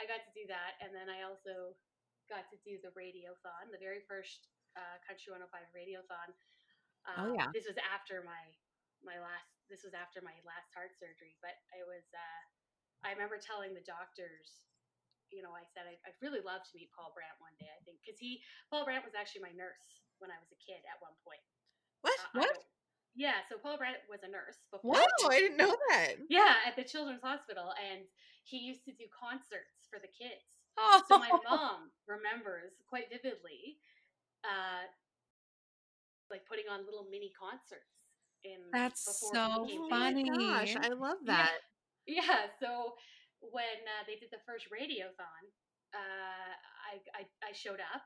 [0.00, 1.76] I got to do that, and then I also
[2.32, 6.32] got to do the radiothon, the very first uh, Country 105 radiothon.
[7.20, 7.52] Oh, Um, yeah.
[7.52, 8.40] This was after my
[9.04, 9.44] my last.
[9.68, 12.06] This was after my last heart surgery, but it was.
[12.14, 12.42] Uh,
[13.04, 14.64] I remember telling the doctors.
[15.32, 17.68] You know, I said I, I'd really love to meet Paul Brandt one day.
[17.68, 18.40] I think because he,
[18.70, 21.42] Paul Brandt was actually my nurse when I was a kid at one point.
[22.06, 22.16] What?
[22.22, 22.56] Uh, What?
[23.14, 24.98] Yeah, so Paul Brandt was a nurse before.
[24.98, 26.18] Oh, I didn't know that.
[26.26, 28.02] Yeah, at the Children's Hospital, and
[28.42, 30.42] he used to do concerts for the kids.
[30.78, 33.78] Oh, So my mom remembers quite vividly,
[34.42, 34.86] uh,
[36.30, 37.90] like putting on little mini concerts
[38.42, 38.58] in.
[38.72, 40.26] That's so Oh funny.
[40.26, 41.62] gosh, I love that.
[42.06, 42.96] Yeah, so
[43.40, 45.42] when uh, they did the first radiothon,
[45.94, 46.52] uh,
[46.90, 48.02] I, I I showed up,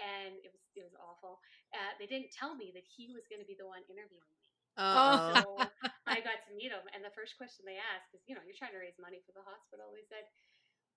[0.00, 1.40] and it was it was awful.
[1.72, 4.48] Uh, they didn't tell me that he was going to be the one interviewing me.
[4.76, 5.32] Oh.
[5.32, 5.72] So
[6.10, 8.58] I got to meet him, and the first question they asked, because you know you're
[8.58, 10.26] trying to raise money for the hospital, they said,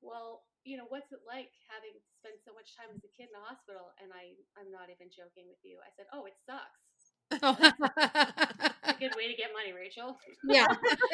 [0.03, 3.37] "Well, you know, what's it like having spent so much time as a kid in
[3.39, 5.79] a hospital?" And I I'm not even joking with you.
[5.83, 6.83] I said, "Oh, it sucks."
[8.85, 10.17] A good way to get money, Rachel.
[10.47, 10.67] yeah.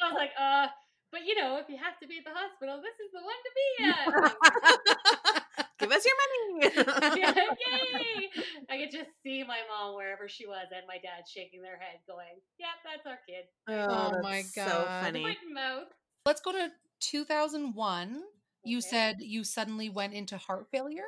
[0.00, 0.66] I was like, uh,
[1.10, 3.40] but you know, if you have to be at the hospital, this is the one
[3.44, 5.64] to be at.
[5.78, 6.28] Give us your money.
[7.20, 8.30] Yeah, Yay!
[8.68, 12.00] I could just see my mom wherever she was and my dad shaking their head,
[12.06, 12.26] going,
[12.58, 14.70] "Yep, that's our kid." Oh that's my god.
[14.70, 15.36] So funny.
[15.52, 15.86] Mouth.
[16.26, 16.68] Let's go to
[17.00, 18.22] 2001.
[18.64, 21.06] You said you suddenly went into heart failure.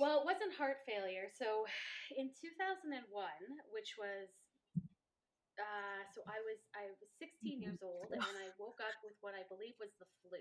[0.00, 1.28] Well, it wasn't heart failure.
[1.36, 1.68] So,
[2.16, 2.96] in 2001,
[3.68, 4.32] which was,
[5.60, 9.36] uh, so I was I was 16 years old, and I woke up with what
[9.36, 10.40] I believe was the flu.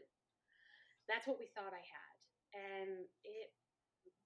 [1.11, 2.13] That's what we thought I had,
[2.55, 2.91] and
[3.25, 3.49] it,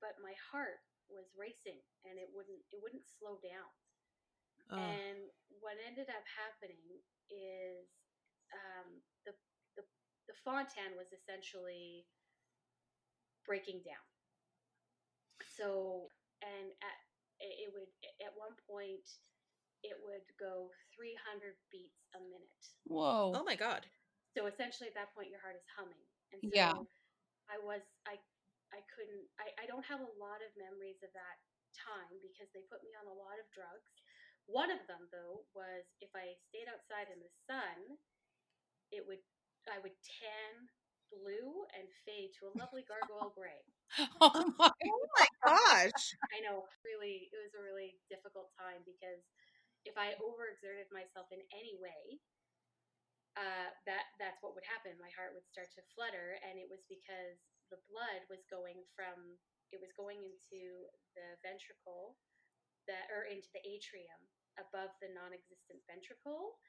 [0.04, 3.72] but my heart was racing, and it wouldn't it wouldn't slow down.
[4.72, 4.80] Oh.
[4.80, 5.28] And
[5.60, 7.88] what ended up happening is
[8.54, 9.34] um, the,
[9.76, 9.84] the
[10.30, 12.08] the fontan was essentially
[13.44, 14.08] breaking down.
[15.58, 16.08] So
[16.44, 16.98] and at
[17.40, 17.90] it it would
[18.24, 19.04] at one point
[19.84, 22.64] it would go 300 beats a minute.
[22.88, 23.36] Whoa.
[23.36, 23.86] oh my god.
[24.36, 26.04] So essentially at that point your heart is humming.
[26.34, 26.74] And so Yeah.
[27.52, 28.18] I was I
[28.74, 31.38] I couldn't I, I don't have a lot of memories of that
[31.76, 33.86] time because they put me on a lot of drugs.
[34.48, 38.00] One of them though was if I stayed outside in the sun,
[38.92, 39.22] it would
[39.70, 40.68] I would tan
[41.14, 43.62] blue and fade to a lovely gargoyle gray.
[44.20, 44.72] Oh my.
[44.74, 46.18] Oh my gosh.
[46.34, 49.22] I know, really, it was a really difficult time because
[49.86, 52.20] if I overexerted myself in any way,
[53.36, 54.94] uh, that that's what would happen.
[55.02, 57.42] My heart would start to flutter, and it was because
[57.74, 59.40] the blood was going from
[59.74, 60.86] it was going into
[61.18, 62.14] the ventricle
[62.86, 64.22] that or into the atrium
[64.62, 66.62] above the non-existent ventricle,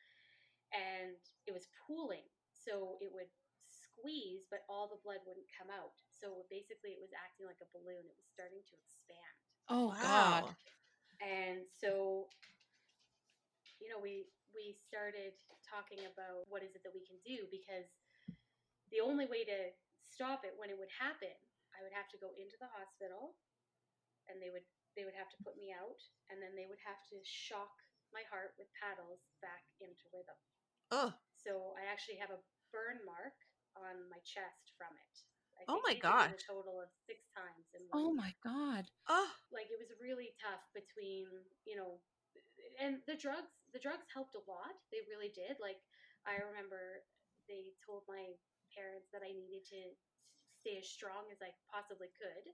[0.72, 3.28] and it was pooling, so it would
[3.68, 5.92] squeeze, but all the blood wouldn't come out.
[6.08, 8.04] So basically, it was acting like a balloon.
[8.08, 9.36] It was starting to expand.
[9.68, 10.00] Oh Wow.
[10.00, 10.54] God.
[11.22, 12.28] And so,
[13.84, 14.24] you know, we
[14.56, 15.36] we started
[15.68, 17.84] talking about what is it that we can do because
[18.88, 19.58] the only way to
[20.00, 21.34] stop it when it would happen,
[21.76, 23.36] I would have to go into the hospital,
[24.30, 24.64] and they would
[24.96, 26.00] they would have to put me out,
[26.32, 27.76] and then they would have to shock
[28.14, 30.38] my heart with paddles back into rhythm.
[30.94, 32.38] Oh, So I actually have a
[32.70, 33.34] burn mark
[33.74, 35.14] on my chest from it.
[35.58, 36.30] I Oh my god!
[36.30, 36.46] did it gosh.
[36.46, 37.66] A total of six times.
[37.90, 38.86] Oh my God.
[39.10, 41.26] oh, like it was really tough between
[41.66, 41.98] you know
[42.80, 44.74] and the drugs the drugs helped a lot.
[44.90, 45.58] They really did.
[45.60, 45.80] Like
[46.26, 47.04] i remember
[47.50, 48.32] they told my
[48.72, 49.80] parents that i needed to
[50.60, 52.46] stay as strong as i possibly could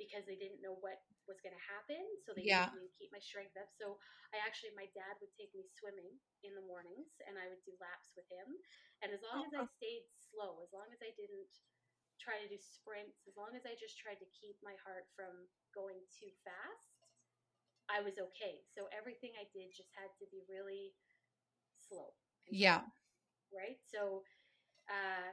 [0.00, 1.00] because they didn't know what
[1.30, 2.68] was going to happen so they Yeah.
[2.74, 3.70] me keep my strength up.
[3.76, 3.96] So
[4.34, 7.74] i actually my dad would take me swimming in the mornings and i would do
[7.80, 8.48] laps with him.
[9.04, 9.68] And as long as i oh.
[9.78, 11.52] stayed slow as long as i didn't
[12.20, 15.48] try to do sprints as long as i just tried to keep my heart from
[15.74, 16.91] going too fast
[17.92, 18.64] i was okay.
[18.74, 20.92] So everything i did just had to be really
[21.76, 22.12] slow
[22.50, 22.80] Yeah.
[23.52, 23.78] right?
[23.92, 24.24] So
[24.90, 25.32] uh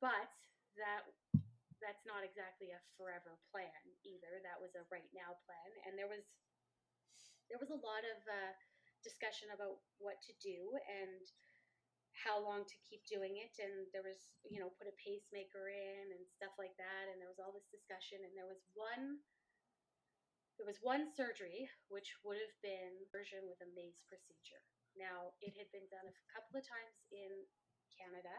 [0.00, 0.30] but
[0.78, 1.04] that
[1.82, 3.72] that's not exactly a forever plan
[4.04, 4.40] either.
[4.44, 6.24] That was a right now plan and there was
[7.50, 8.52] there was a lot of uh,
[9.02, 11.24] discussion about what to do and
[12.14, 16.04] how long to keep doing it and there was you know put a pacemaker in
[16.12, 19.18] and stuff like that and there was all this discussion and there was one
[20.60, 24.60] there was one surgery which would have been version with a maze procedure
[24.92, 27.32] now it had been done a couple of times in
[27.88, 28.36] canada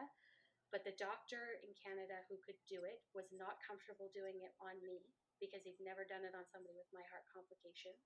[0.70, 4.78] but the doctor in canada who could do it was not comfortable doing it on
[4.86, 5.02] me
[5.42, 7.98] because he'd never done it on somebody with my heart complications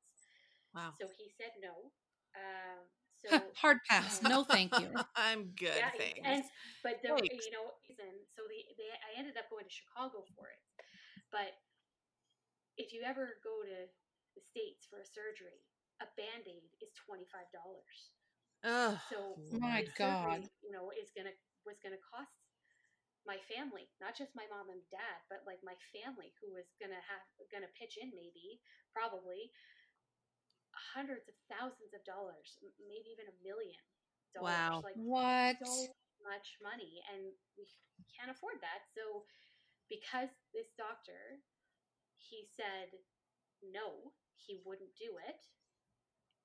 [0.73, 0.97] wow.
[0.97, 1.93] so he said no
[2.33, 3.33] um, so
[3.64, 4.21] Hard pass.
[4.21, 4.93] No, thank you.
[5.17, 6.21] I'm good, yeah, thanks.
[6.21, 6.45] and
[6.85, 7.49] but the Thanks.
[7.49, 10.61] you know reason so the they I ended up going to Chicago for it,
[11.33, 11.57] but
[12.77, 13.89] if you ever go to
[14.37, 15.64] the states for a surgery,
[16.05, 17.99] a band aid is twenty five dollars.
[18.64, 20.45] Oh, So My God.
[20.45, 21.34] surgery, you know, is gonna
[21.64, 22.30] was gonna cost
[23.26, 27.01] my family, not just my mom and dad, but like my family who was gonna
[27.09, 28.61] have gonna pitch in maybe,
[28.95, 29.51] probably
[30.95, 33.80] hundreds of thousands of dollars, maybe even a million
[34.41, 34.84] Wow.
[34.84, 35.57] Like What?
[35.64, 35.89] so
[36.24, 37.64] much money and we
[38.12, 38.84] can't afford that.
[38.93, 39.24] So
[39.89, 41.41] because this doctor
[42.18, 42.93] he said
[43.62, 45.41] no, he wouldn't do it.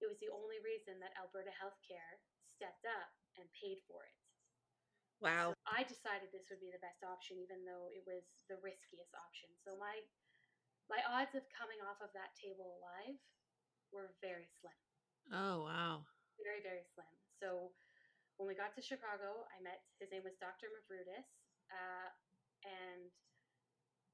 [0.02, 2.18] It was the only reason that Alberta Healthcare
[2.58, 4.18] stepped up and paid for it.
[5.22, 5.54] wow.
[5.70, 9.50] I decided this would be the best option even though it was the riskiest option.
[9.64, 10.02] So my
[10.90, 13.16] my odds of coming off of that table alive
[13.96, 14.76] were very slim
[15.32, 16.04] Oh, wow.
[16.42, 17.08] very very slim
[17.40, 17.72] so
[18.36, 21.28] when we got to chicago i met his name was dr Mavroudis
[21.72, 22.10] uh,
[22.68, 23.08] and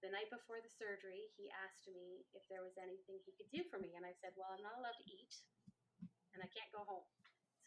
[0.06, 3.62] the night before the surgery he asked me if there was anything he could do
[3.70, 5.34] for me and i said well i'm not allowed to eat
[6.34, 7.06] and i can't go home.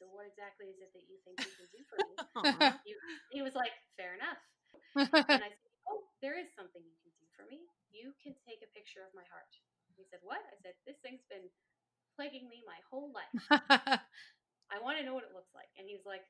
[0.00, 2.14] So what exactly is it that you think you can do for me?
[2.88, 2.96] He,
[3.36, 4.40] he was like fair enough.
[4.96, 7.60] And i said oh there is something you can do for me.
[7.92, 9.50] You can take a picture of my heart.
[9.96, 10.40] He said what?
[10.48, 11.44] I said this thing's been
[12.16, 13.36] plaguing me my whole life.
[14.72, 15.68] I want to know what it looks like.
[15.76, 16.24] And he was like,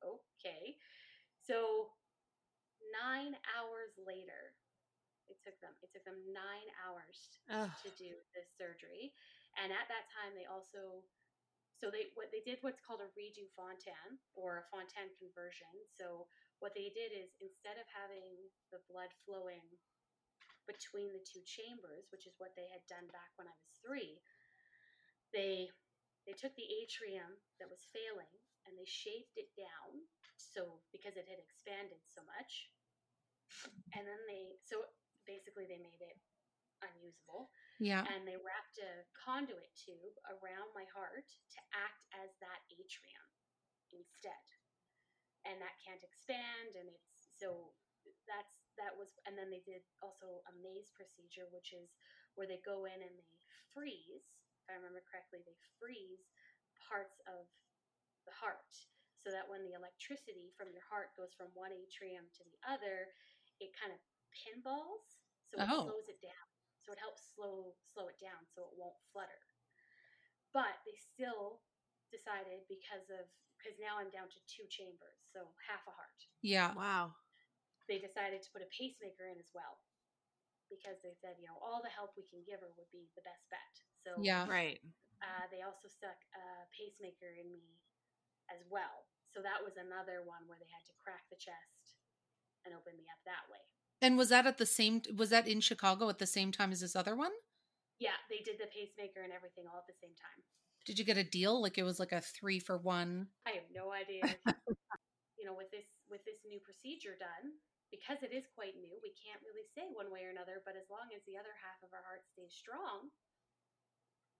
[0.00, 0.76] okay.
[1.44, 1.90] So
[2.92, 4.54] nine hours later,
[5.30, 7.70] it took them, it took them nine hours Ugh.
[7.86, 9.14] to do this surgery.
[9.58, 11.06] And at that time, they also,
[11.78, 15.72] so they, what they did what's called a redo Fontan or a Fontan conversion.
[15.88, 16.28] So
[16.60, 18.36] what they did is instead of having
[18.74, 19.64] the blood flowing
[20.68, 24.20] between the two chambers, which is what they had done back when I was three,
[25.32, 25.70] they
[26.28, 28.30] they took the atrium that was failing
[28.68, 30.04] and they shaved it down
[30.36, 32.68] so because it had expanded so much
[33.96, 34.84] and then they so
[35.30, 36.18] basically they made it
[36.82, 37.54] unusable.
[37.80, 38.04] Yeah.
[38.12, 43.28] and they wrapped a conduit tube around my heart to act as that atrium
[43.94, 44.44] instead.
[45.48, 47.72] And that can't expand and it's so
[48.28, 51.96] that's that was and then they did also a maze procedure which is
[52.36, 53.40] where they go in and they
[53.72, 54.24] freeze
[54.60, 56.28] if i remember correctly they freeze
[56.80, 57.48] parts of
[58.28, 58.72] the heart.
[59.20, 63.12] So that when the electricity from your heart goes from one atrium to the other
[63.60, 64.00] it kind of
[64.32, 65.19] pinballs
[65.50, 65.84] so it Oh.
[65.90, 66.46] slows it down
[66.86, 69.42] so it helps slow slow it down so it won't flutter
[70.54, 71.60] but they still
[72.10, 73.26] decided because of
[73.58, 76.72] because now i'm down to two chambers so half a heart Yeah.
[76.74, 77.14] Wow.
[77.90, 79.82] they decided to put a pacemaker in as well
[80.70, 83.26] because they said you know all the help we can give her would be the
[83.26, 83.74] best bet
[84.06, 84.46] so Yeah.
[84.48, 84.78] Right.
[85.20, 86.44] uh, they also stuck a
[86.74, 87.76] pacemaker in me
[88.50, 91.94] as well so that was another one where they had to crack the chest
[92.66, 93.62] and open me up that way.
[94.00, 95.02] And was that at the same?
[95.16, 97.32] Was that in Chicago at the same time as this other one?
[98.00, 100.40] Yeah, they did the pacemaker and everything all at the same time.
[100.88, 101.60] Did you get a deal?
[101.60, 103.28] Like it was like a three for one.
[103.44, 104.24] I have no idea.
[105.36, 107.60] you know, with this with this new procedure done,
[107.92, 110.64] because it is quite new, we can't really say one way or another.
[110.64, 113.12] But as long as the other half of our heart stays strong,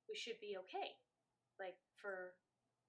[0.09, 0.97] we should be okay,
[1.61, 2.33] like for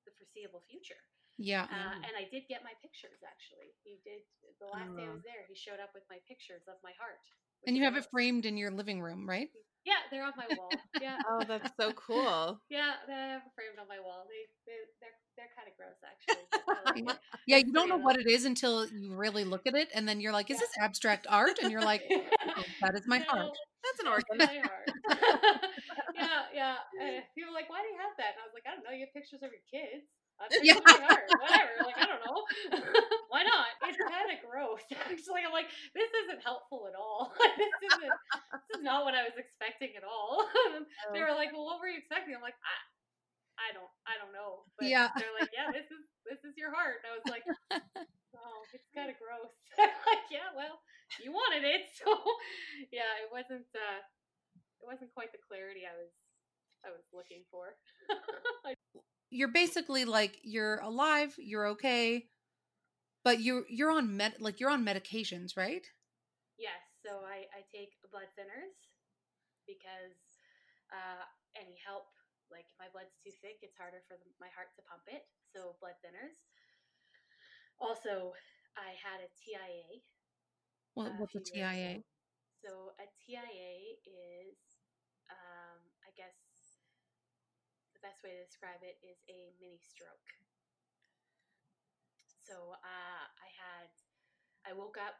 [0.07, 1.03] the foreseeable future.
[1.37, 1.65] Yeah.
[1.65, 3.71] Uh, and I did get my pictures actually.
[3.83, 4.21] He did
[4.59, 5.15] the last day I Oh.
[5.15, 5.43] was there.
[5.47, 7.21] He showed up with my pictures of my heart.
[7.67, 9.49] and you have it framed in your living room, right?
[9.85, 10.81] Yeah, they're on my wall.
[10.99, 12.59] Yeah, Oh, that's so cool.
[12.69, 14.25] yeah, they have it framed on my wall.
[14.29, 16.45] They, they they're they're kind of gross actually.
[17.05, 17.17] like.
[17.47, 20.21] Yeah, you don't know what it is until you really look at it, and then
[20.21, 20.67] you're like, "Is Yeah.
[20.67, 22.01] this abstract art?" And you're like,
[22.57, 23.49] "Oh, "That is my No, heart."
[23.83, 24.37] That's an that's organ.
[24.37, 24.93] my heart.
[26.15, 26.75] yeah, yeah.
[27.01, 28.37] Uh, people are like, why do you have that?
[28.37, 28.93] And I was like, I don't know.
[28.93, 30.05] You have pictures of your kids.
[30.61, 30.75] Yeah.
[30.79, 31.17] pictures of my.
[31.41, 31.73] Whatever.
[31.85, 32.39] Like, I don't know.
[33.33, 33.67] why not?
[33.87, 34.81] It's kind of gross.
[35.11, 37.33] Actually, I'm like, this isn't helpful at all.
[37.59, 38.15] this isn't.
[38.53, 40.45] This is not what I was expecting at all.
[41.13, 42.33] they were like, well, what were you expecting?
[42.35, 42.75] I'm like, I,
[43.61, 44.65] I don't, I don't know.
[44.79, 45.09] But Yeah.
[45.17, 47.03] They're like, yeah, this is this is your heart.
[47.03, 47.45] And I was like,
[48.37, 49.51] oh, it's kind of gross.
[49.77, 50.81] I'm like, yeah, well,
[51.21, 52.07] you wanted it, so
[52.89, 53.67] yeah, it wasn't.
[53.75, 53.99] uh
[54.81, 56.11] It wasn't quite the clarity I was
[56.85, 57.77] I was looking for.
[59.31, 62.27] You're basically like you're alive, you're okay,
[63.23, 65.85] but you're you're on med like you're on medications, right?
[66.57, 68.75] yes, so I I take blood thinners
[69.67, 70.19] because
[70.91, 71.23] uh
[71.55, 72.07] any help
[72.51, 75.23] like if my blood's too thick, it's harder for the, my heart to pump it.
[75.55, 76.35] So blood thinners.
[77.79, 78.35] Also,
[78.77, 80.03] I had a TIA
[80.93, 82.03] What, uh, what's a few TIA?
[82.61, 83.73] So a TIA
[84.05, 84.59] is,
[85.31, 86.35] um, I guess,
[88.01, 90.27] best way to describe it is a mini stroke.
[92.43, 93.87] So uh, I had,
[94.67, 95.15] I woke up,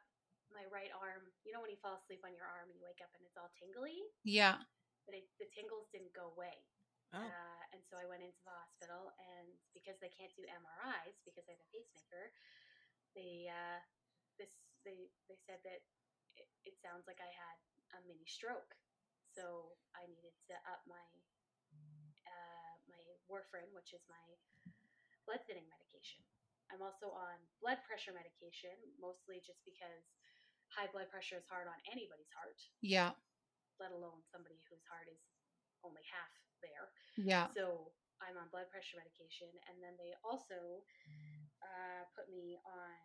[0.52, 1.24] my right arm.
[1.48, 3.40] You know when you fall asleep on your arm and you wake up and it's
[3.40, 4.60] all tingly, Yeah.
[5.08, 6.68] but it, the tingles didn't go away.
[7.16, 7.24] Oh.
[7.24, 11.44] Uh, and so I went into the hospital, and because they can't do MRIs because
[11.48, 12.32] I have a pacemaker,
[13.16, 13.80] they uh,
[14.40, 14.52] this
[14.88, 15.84] they they said that
[16.40, 17.58] it, it sounds like I had
[17.96, 18.76] a mini stroke,
[19.36, 21.41] so I needed to up my my
[23.32, 24.26] warfarin, which is my
[25.26, 26.22] blood thinning medication.
[26.72, 30.04] I'm also on blood pressure medication, mostly just because
[30.72, 33.12] high blood pressure is hard on anybody's heart, Yeah.
[33.80, 35.20] let alone somebody whose heart is
[35.84, 36.32] only half
[36.64, 36.92] there.
[37.20, 37.48] Yeah.
[37.56, 37.92] So
[38.24, 40.84] I'm on blood pressure medication, and then they also
[41.64, 43.00] uh, put me on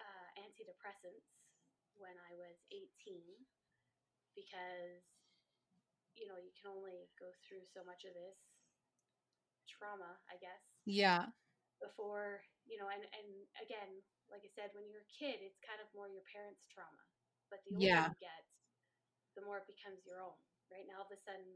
[0.00, 1.28] uh, antidepressants
[1.98, 2.86] when I was 18
[4.38, 5.02] because
[6.14, 8.38] you know you can only go through so much of this
[9.78, 11.26] trauma, I guess, Yeah.
[11.80, 12.90] before you know.
[12.90, 13.28] And and
[13.62, 17.02] again, like I said, when you're a kid, it's kind of more your parents' trauma,
[17.48, 18.08] but the older Yeah.
[18.10, 18.42] you get,
[19.38, 20.36] the more it becomes your own.
[20.68, 21.48] Right now, all of a sudden,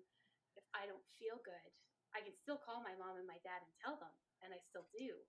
[0.56, 1.68] if I don't feel good,
[2.16, 4.88] I can still call my mom and my dad and tell them, and I still
[4.96, 5.20] do.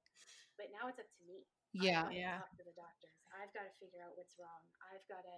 [0.56, 1.44] But now it's up to me.
[1.74, 2.08] Yeah.
[2.08, 2.38] I've got to Yeah.
[2.39, 3.18] Talk to the doctors.
[3.34, 4.64] I've got to figure out what's wrong.
[4.94, 5.36] I've got to.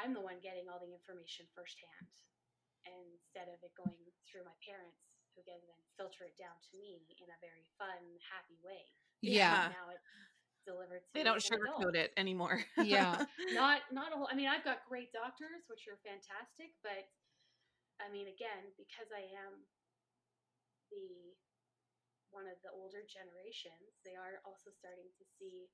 [0.00, 2.08] I'm the one getting all the information firsthand,
[2.86, 3.98] instead of it going
[4.30, 8.00] through my parents, who can then filter it down to me in a very fun,
[8.22, 8.86] happy way.
[9.22, 9.70] Yeah.
[9.74, 10.06] Now it's
[10.66, 11.82] delivered to They don't an adult.
[11.82, 12.62] sugarcoat it anymore.
[12.82, 13.26] Yeah.
[13.54, 14.28] Not not a whole.
[14.30, 17.04] I mean, I've got great doctors, which are fantastic, but
[18.02, 19.62] I mean, again, because I am
[20.90, 21.34] the
[22.34, 25.70] one of the older generations, they are also starting to see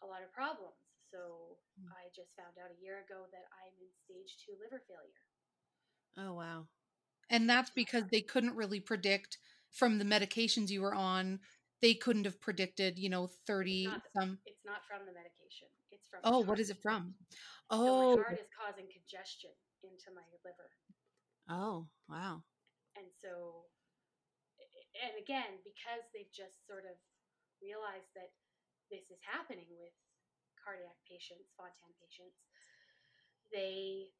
[0.00, 0.78] a lot of problems.
[1.12, 1.88] So Mm.
[1.94, 5.24] I just found out a year ago that I'm in stage two liver failure.
[6.18, 6.66] oh wow.
[7.30, 9.38] And that's because they couldn't really predict
[9.70, 11.40] from the medications you were on.
[11.80, 14.38] They couldn't have predicted, you know, 30 Not- some.
[14.46, 15.68] It's not from the medication.
[15.90, 16.20] It's from.
[16.24, 17.14] Oh, what is it from?
[17.70, 19.50] So Oh, my heart is causing congestion
[19.84, 20.68] into my liver.
[21.48, 22.42] Oh wow.
[22.96, 23.68] And so,
[25.04, 26.96] and again, because they've just sort of
[27.62, 28.32] realized that
[28.90, 29.94] this is happening with
[30.58, 32.36] cardiac patients, Fontan patients,
[33.52, 34.10] they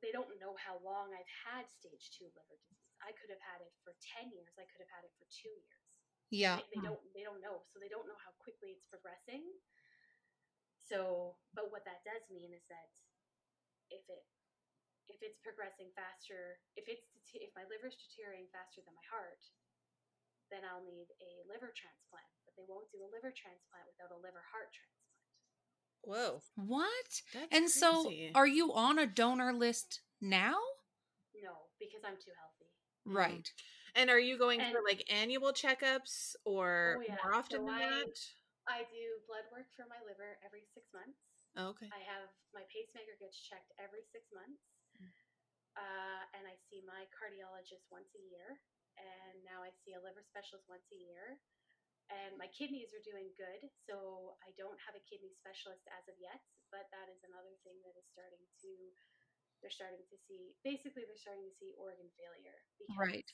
[0.00, 2.96] they don't know how long I've had stage two liver disease.
[3.00, 4.52] I could have had it for ten years.
[4.56, 5.92] I could have had it for two years.
[6.32, 6.56] yeah.
[6.60, 6.88] They, they hmm.
[6.92, 9.44] don't they don't know, so they don't know how quickly it's progressing.
[10.84, 12.90] So, but what that does mean is that
[13.94, 14.24] if it
[15.10, 19.42] if it's progressing faster, if it's dete- if my liver's deteriorating faster than my heart,
[20.50, 22.30] then I'll need a liver transplant.
[22.46, 24.99] But they won't do a liver transplant without a liver heart transplant.
[26.02, 26.40] Whoa.
[26.56, 27.10] What?
[27.34, 30.56] That's And so, are you on a donor list now?
[31.36, 32.68] No, because I'm too healthy.
[33.04, 33.48] Right.
[33.94, 37.16] And are you going for like annual checkups or Oh, yeah.
[37.24, 38.16] more often So than I- that?
[38.68, 41.18] I do blood work for my liver every six months.
[41.56, 41.90] Oh, okay.
[41.90, 44.62] I have my pacemaker gets checked every six months.
[45.00, 45.10] Mm.
[45.74, 48.60] Uh, and I see my cardiologist once a year.
[49.00, 51.40] And now I see a liver specialist once a year.
[52.10, 53.70] And my kidneys are doing good.
[53.86, 56.42] So I don't have a kidney specialist as of yet.
[56.74, 58.70] But that is another thing that is starting to,
[59.62, 62.58] they're starting to see, basically, they're starting to see organ failure.
[62.78, 63.26] Because, Right.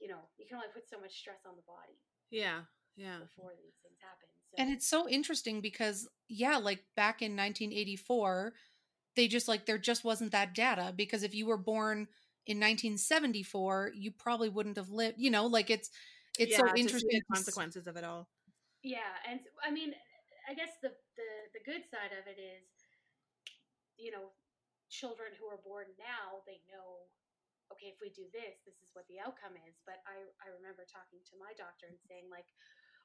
[0.00, 1.96] You know, you can only put so much stress on the body
[2.30, 2.62] Yeah.
[2.96, 3.18] Yeah.
[3.20, 4.28] before these things happen.
[4.50, 8.54] So, And it's so interesting because yeah, like back in 1984,
[9.16, 12.08] they just like there just wasn't that data because if you were born
[12.46, 15.90] in 1974, you probably wouldn't have lived, you know, like it's
[16.38, 18.28] it's yeah, so interesting the consequences of it all.
[18.82, 19.94] Yeah, and i mean,
[20.48, 22.66] I guess the the the good side of it is,
[23.96, 24.34] you know,
[24.90, 27.08] children who are born now they know,
[27.72, 29.78] okay, if we do this, this is what the outcome is.
[29.88, 32.48] But I I remember talking to my doctor and saying like,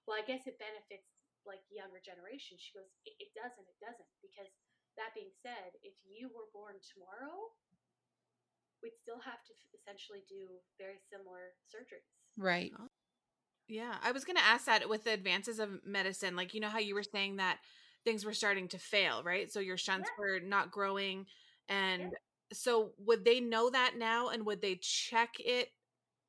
[0.04, 1.08] well, I guess it benefits
[1.48, 2.60] like younger generation.
[2.60, 4.52] She goes, it, it doesn't, it doesn't, because
[5.00, 7.56] that being said, if you were born tomorrow,
[8.84, 12.08] we'd still have to f- essentially do very similar surgeries.
[12.36, 12.72] right.
[12.76, 12.92] Oh.
[13.70, 16.70] Yeah, I was going to ask that with the advances of medicine, like you know
[16.70, 17.60] how you were saying that
[18.06, 19.52] things were starting to fail, right?
[19.52, 20.18] So your shunts Yeah.
[20.18, 21.28] were not growing,
[21.70, 22.20] and Yeah.
[22.54, 25.70] so would they know that now, and would they check it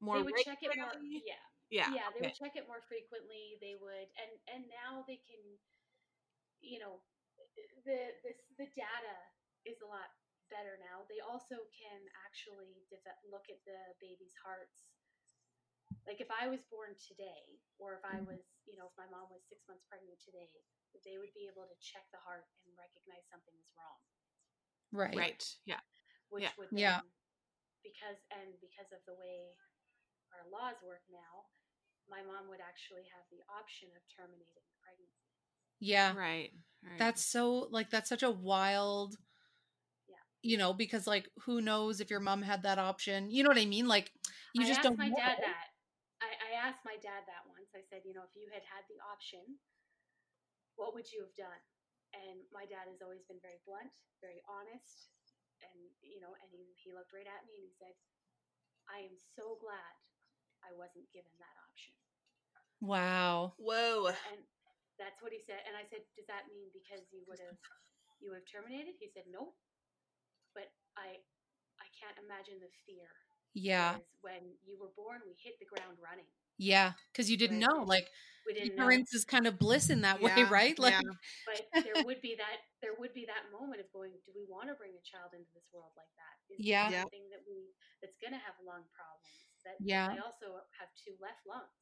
[0.00, 0.18] more?
[0.18, 0.92] they would check it more.
[1.24, 1.34] Yeah.
[1.70, 2.28] Yeah, yeah they okay.
[2.28, 5.40] would check it more frequently they would and and now they can
[6.60, 7.00] you know
[7.86, 9.16] the this the data
[9.64, 10.10] is a lot
[10.52, 14.90] better now they also can actually deve- look at the baby's hearts
[16.06, 18.30] like if i was born today or if i mm-hmm.
[18.36, 20.48] was you know if my mom was six months pregnant today
[21.06, 24.00] they would be able to check the heart and recognize something is wrong
[24.92, 25.16] Right.
[25.16, 25.44] right.
[25.66, 25.80] Yeah,
[26.30, 26.54] which Yeah.
[26.58, 27.00] would Yeah.
[27.82, 29.54] because and because of the way
[30.34, 31.46] our laws work now,
[32.10, 35.30] my mom would actually have the option of terminating the pregnancy.
[35.80, 36.14] Yeah.
[36.14, 36.50] right.
[36.82, 36.98] right.
[36.98, 39.16] That's so like that's such a wild
[40.08, 40.22] Yeah.
[40.42, 43.30] you know, because like who knows if your mom had that option.
[43.30, 43.86] You know what I mean?
[43.86, 44.10] Like
[44.54, 45.16] you I just asked don't my know.
[45.16, 45.69] dad that.
[46.60, 47.72] I, I asked my dad that once.
[47.72, 49.58] I said, you know, if you had had the option,
[50.76, 51.62] what would you have done?
[52.12, 55.10] And my dad has always been very blunt, very honest,
[55.62, 57.94] and you know, and he, he looked right at me and he said,
[58.90, 59.94] "I am so glad
[60.66, 61.94] I wasn't given that option."
[62.80, 63.54] Wow.
[63.58, 64.08] Whoa.
[64.32, 64.40] and
[64.98, 67.56] that's what he said and i said does that mean because you would have
[68.20, 69.56] you would have terminated he said nope
[70.52, 70.68] but
[71.00, 71.16] i
[71.80, 73.08] i can't imagine the fear
[73.56, 73.96] Yeah.
[73.96, 76.28] Whereas when you were born we hit the ground running
[76.60, 77.72] Yeah, cuz you didn't Right.
[77.72, 78.06] know like
[78.46, 80.76] we know ignorance is kind of bliss in that way, right?
[80.78, 81.16] Like yeah.
[81.48, 84.68] but there would be that there would be that moment of going do we want
[84.68, 86.88] to bring a child into this world like that is Yeah.
[86.88, 87.02] this Yeah.
[87.08, 87.72] something that we
[88.04, 90.08] that's going to have lung problems that Yeah.
[90.12, 91.72] i also have two left lungs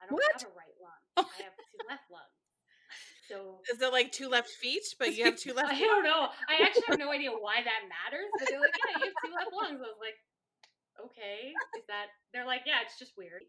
[0.00, 0.40] i don't What?
[0.40, 2.36] have a right lung oh i have two left lungs
[3.28, 5.70] so Is it like two left feet, but you have two left?
[5.70, 6.28] I don't know.
[6.48, 9.30] I actually have no idea why that matters, but they're like, yeah, you have two
[9.32, 9.78] left lungs.
[9.78, 10.18] I was like,
[10.98, 12.06] okay, is that?
[12.34, 13.42] They're like, yeah, it's just weird.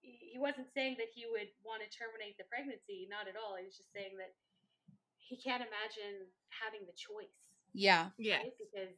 [0.00, 3.58] He he wasn't saying that he would want to terminate the pregnancy, not at all.
[3.58, 4.32] He was just saying that
[5.18, 7.34] he can't imagine having the choice,
[7.76, 8.14] yeah.
[8.16, 8.40] Yeah.
[8.40, 8.56] right?
[8.56, 8.96] Because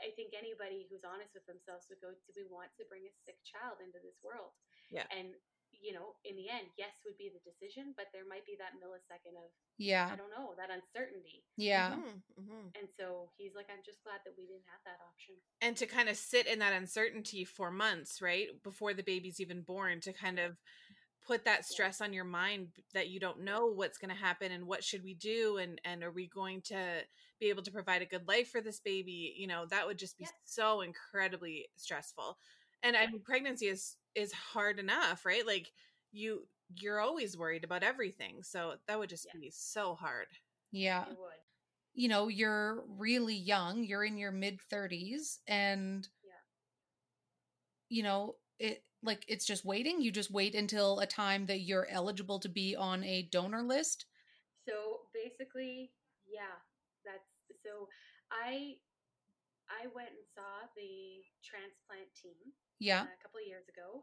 [0.00, 3.12] I think anybody who's honest with themselves would go, do we want to bring a
[3.22, 4.56] sick child into this world?
[4.88, 5.06] Yeah.
[5.12, 5.36] And
[5.80, 8.76] you know, in the end, yes would be the decision, but there might be that
[8.78, 10.10] millisecond of Yeah.
[10.12, 11.44] I don't know that uncertainty.
[11.56, 11.96] Yeah.
[11.96, 12.70] Mhm, mhm.
[12.78, 15.36] And so he's like, I'm just glad that we didn't have that option.
[15.62, 18.48] and to kind of sit in that uncertainty for months, right?
[18.62, 20.56] Before the baby's even born, to kind of
[21.26, 24.66] put that stress on your mind that you don't know what's going to happen and
[24.66, 27.02] what should we do and and are we going to
[27.38, 30.16] be able to provide a good life for this baby you know that would just
[30.18, 30.30] be Yeah.
[30.44, 32.38] so incredibly stressful
[32.82, 35.72] and i mean pregnancy is is hard enough right like
[36.12, 36.46] you
[36.80, 39.40] you're always worried about everything so that would just Yeah.
[39.40, 40.26] be so hard
[40.72, 41.02] Yeah.
[41.02, 41.40] It would.
[41.92, 46.32] You know, you're really young, you're in your mid 30s and Yeah.
[47.88, 50.00] you know, it like it's just waiting.
[50.00, 54.06] You just wait until a time that you're eligible to be on a donor list.
[54.68, 55.90] So basically,
[56.28, 56.60] yeah,
[57.04, 57.24] that's
[57.64, 57.88] so
[58.30, 58.76] I
[59.70, 63.04] I went and saw the transplant team Yeah.
[63.06, 64.02] a couple of years ago.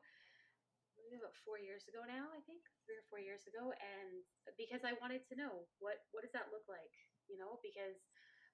[1.08, 4.12] About four years ago now, I think three or four years ago, and
[4.44, 6.92] uh, because I wanted to know what what does that look like,
[7.32, 7.96] you know, because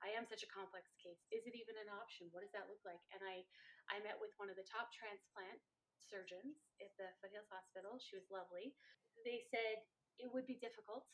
[0.06, 1.18] I am such a complex case.
[1.34, 2.30] Is it even an option?
[2.30, 3.02] What does that look like?
[3.10, 3.42] And I
[3.90, 5.58] I met with one of the top transplant
[5.98, 7.98] surgeons at the Foothills Hospital.
[7.98, 8.78] She was lovely.
[9.26, 9.82] They said
[10.22, 11.10] it would be difficult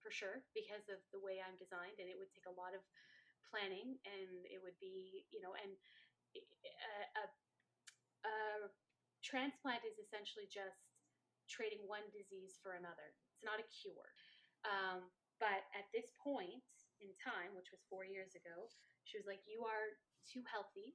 [0.00, 2.82] for sure because of the way I'm designed, and it would take a lot of
[3.52, 5.72] planning, and it would be, you know, and
[6.36, 6.76] eh, eh,
[7.20, 7.24] a, a,
[8.24, 8.70] a
[9.22, 10.98] transplant is essentially just
[11.50, 13.14] trading one disease for another.
[13.34, 14.10] It's not a cure.
[14.64, 15.10] Um,
[15.42, 16.62] but at this point
[17.02, 18.70] in time, which was four years ago,
[19.02, 20.94] she was like, "You are too healthy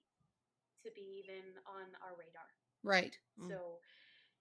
[0.83, 2.47] to be even on our radar."
[2.83, 3.17] Right.
[3.35, 3.51] Mm.
[3.51, 3.79] So,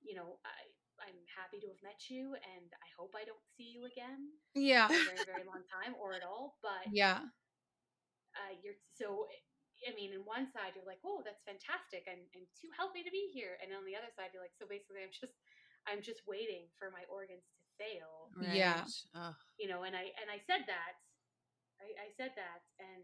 [0.00, 0.70] you know, I
[1.02, 4.88] I'm happy to have met you, and I hope I don't see you again Yeah.
[4.88, 6.56] for a very very long time or at all.
[6.62, 7.26] But Yeah.
[8.36, 9.26] uh, you're so.
[9.84, 12.08] I mean, in one side you're like, "Oh, that's fantastic!
[12.08, 14.64] I'm I'm too healthy to be here," and on the other side you're like, "So
[14.64, 15.36] basically, I'm just
[15.84, 18.84] I'm just waiting for my organs to fail." Yeah.
[19.14, 19.36] Ugh.
[19.58, 20.92] you know and i and i said that
[21.80, 23.02] i, I said that and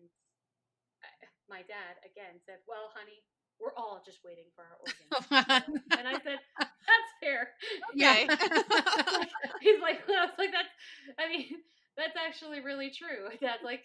[1.03, 1.09] I,
[1.49, 3.25] my dad again said well honey
[3.61, 7.51] we're all just waiting for our organs and i said that's fair
[7.95, 8.27] Okay.
[9.65, 10.75] he's like i was like that's
[11.19, 11.49] i mean
[11.97, 13.83] that's actually really true dad's like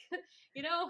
[0.55, 0.89] you know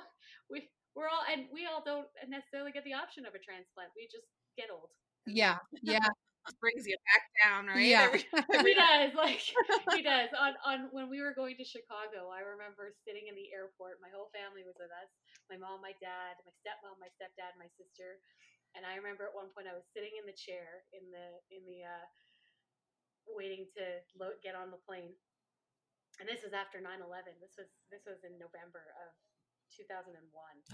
[0.49, 4.09] we we're all and we all don't necessarily get the option of a transplant we
[4.09, 4.25] just
[4.57, 4.89] get old
[5.27, 5.59] yeah.
[5.83, 5.99] Yeah.
[6.63, 7.83] Brings you back down, right?
[7.83, 8.07] Yeah.
[8.63, 9.43] he does like
[9.91, 13.51] he does on on when we were going to chicago i remember sitting in the
[13.51, 15.11] airport my whole family was with us
[15.51, 18.23] my mom my dad my stepmom my stepdad my sister
[18.79, 21.67] and i remember at one point i was sitting in the chair in the in
[21.67, 22.05] the uh
[23.27, 23.83] waiting to
[24.15, 25.11] lo- get on the plane
[26.23, 29.11] and this was after 9-11 this was this was in november of
[29.75, 30.17] 2001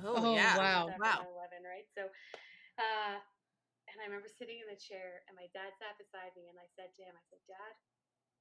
[0.03, 0.57] Oh, Oh, yeah.
[0.57, 0.85] wow.
[0.89, 1.19] after Wow.
[1.25, 1.87] 9/11, right?
[1.93, 2.09] So,
[2.79, 3.17] uh,
[3.89, 6.67] and I remember sitting in the chair, and my dad sat beside me, and I
[6.73, 7.73] said to him, I said, Dad,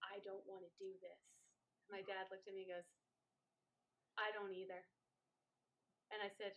[0.05, 1.21] I don't want to do this.
[1.91, 2.89] My dad looked at me and goes,
[4.17, 4.81] I don't either.
[6.13, 6.53] And I said,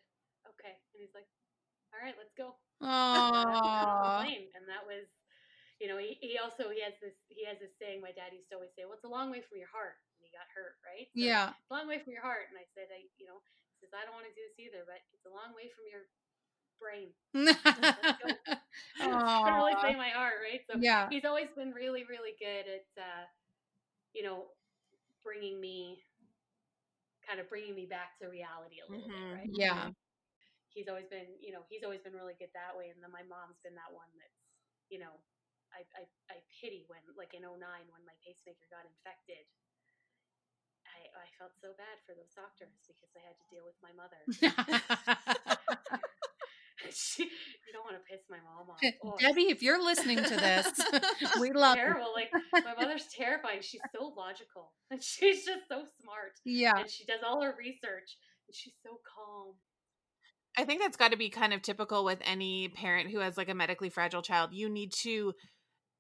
[0.48, 0.76] okay.
[0.94, 1.28] And he's like,
[1.96, 2.56] all right, let's go.
[2.84, 4.20] So I got on the Oh.
[4.56, 5.08] and that was,
[5.80, 8.00] you know, he, he also he has this he has this saying.
[8.04, 10.24] My dad used to always say, "Well, it's a long way from your heart." And
[10.28, 11.08] he got hurt, right?
[11.12, 11.52] So, Yeah.
[11.72, 12.48] long way from your heart.
[12.52, 13.40] And I said, I, you know,
[13.86, 16.10] says, I don't want to do this either, but it's a long way from your
[16.82, 17.14] brain.
[19.46, 20.62] I really say my heart, right?
[20.70, 21.10] So Yeah.
[21.10, 23.26] he's always been really, really good at, uh,
[24.14, 24.52] you know,
[25.24, 26.00] bringing me,
[27.26, 29.12] kind of bringing me back to reality a little Mhm.
[29.12, 29.52] bit, right?
[29.52, 29.92] Yeah.
[30.74, 32.92] He's always been, you know, he's always been really good that way.
[32.92, 34.40] And then my mom's been that one that's,
[34.92, 35.22] you know,
[35.74, 39.46] I, I, I pity when, like in 09, when my pacemaker got infected.
[41.16, 43.94] I, I felt so bad for those doctors because I had to deal with my
[43.96, 44.20] mother.
[46.92, 48.80] she, you don't want to piss my mom off.
[49.04, 50.68] Oh, Debbie, if you're listening to this,
[51.40, 51.84] we love you.
[51.84, 52.14] terrible.
[52.14, 52.30] Like
[52.64, 53.60] my mother's terrifying.
[53.62, 56.34] She's so logical and she's just so smart.
[56.46, 56.78] Yeah.
[56.78, 59.56] And she does all her research and she's so calm.
[60.58, 63.50] I think that's got to be kind of typical with any parent who has like
[63.50, 64.52] a medically fragile child.
[64.54, 65.34] You need to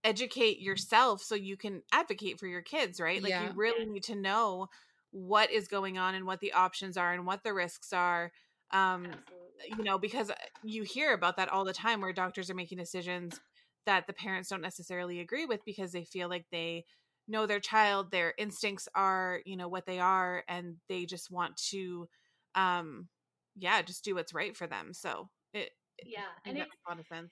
[0.04, 3.22] educate yourself so you can advocate for your kids, right?
[3.22, 3.48] Like Yeah.
[3.48, 3.90] you really Yes.
[3.90, 4.68] need to know
[5.16, 8.32] what is going on and what the options are and what the risks are.
[8.72, 9.78] Um Absolutely.
[9.78, 12.78] you know, because uh, you hear about that all the time where doctors are making
[12.78, 13.40] decisions
[13.86, 16.86] that the parents don't necessarily agree with because they feel like they
[17.28, 21.56] know their child, their instincts are, you know, what they are, and they just want
[21.58, 22.08] to,
[22.56, 23.08] um,
[23.56, 24.94] yeah, just do what's right for them.
[24.94, 25.72] So it,
[26.04, 26.32] Yeah.
[26.46, 27.32] it And makes a lot of sense.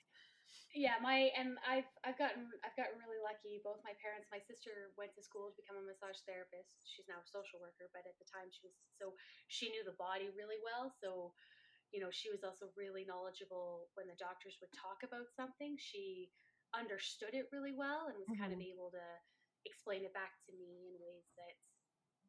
[0.73, 3.61] Yeah, my and I've I've gotten I've gotten really lucky.
[3.61, 6.81] Both my parents, my sister went to school to become a massage therapist.
[6.85, 9.13] She's now a social worker, but at the time she was so
[9.47, 10.89] she knew the body really well.
[10.89, 11.33] So,
[11.93, 15.77] you know, she was also really knowledgeable when the doctors would talk about something.
[15.77, 16.31] She
[16.73, 19.05] understood it really well and was kind of able to
[19.65, 21.57] explain it back to me in ways that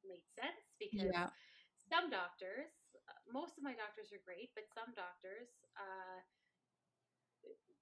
[0.04, 1.30] made sense because Yeah.
[1.88, 2.70] some doctors,
[3.08, 6.20] uh, most of my doctors are great, but some doctors, uh,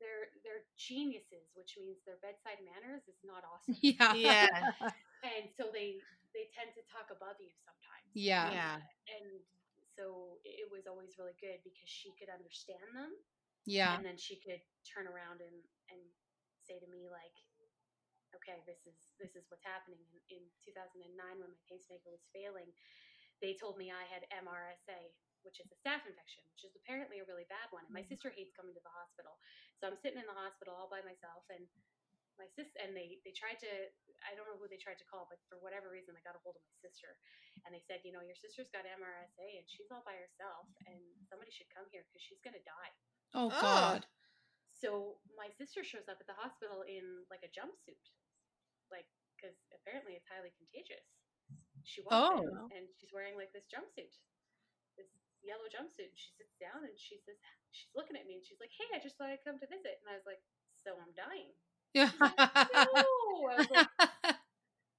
[0.01, 4.15] they're they're geniuses, which means their bedside manners is not awesome, Yeah.
[4.15, 4.49] Yeah.
[5.27, 6.03] and so they
[6.35, 8.09] they tend to talk above you sometimes.
[8.15, 8.51] Yeah.
[8.53, 8.77] Yeah.
[8.83, 9.29] Uh, and
[9.95, 13.13] so it was always really good because she could understand them,
[13.69, 13.95] Yeah.
[13.97, 15.59] and then she could turn around and
[15.93, 16.01] and
[16.65, 17.35] say to me like
[18.37, 20.01] okay this is this is what's happening
[20.31, 22.69] in, in 2009 when my pacemaker was failing
[23.43, 24.99] they told me i had mrsa
[25.47, 28.11] which is a staph infection which is apparently a really bad one and my mm.
[28.11, 29.39] sister hates coming to the hospital
[29.79, 31.63] so i'm sitting in the hospital all by myself and
[32.41, 33.69] my sis and they they tried to
[34.25, 36.43] i don't know who they tried to call but for whatever reason they got a
[36.43, 37.13] hold of my sister
[37.69, 40.99] and they said you know your sister's got mrsa and she's all by herself and
[41.29, 42.93] somebody should come here because she's going to die
[43.35, 43.49] Oh.
[43.49, 44.05] God.
[44.77, 48.01] so my sister shows up at the hospital in like a jumpsuit,
[48.93, 51.05] like because apparently it's highly contagious.
[51.85, 52.45] She walks Oh.
[52.45, 54.32] in and she's wearing like this jumpsuit, this
[55.45, 56.11] yellow jumpsuit.
[56.11, 57.37] And she sits down and she says,
[57.71, 60.01] she's looking at me and she's like, "Hey, I just thought I'd come to visit."
[60.03, 60.41] And I was like,
[60.83, 61.53] "So I'm dying."
[61.93, 62.09] Yeah.
[62.17, 62.29] No,
[63.51, 63.89] I was like,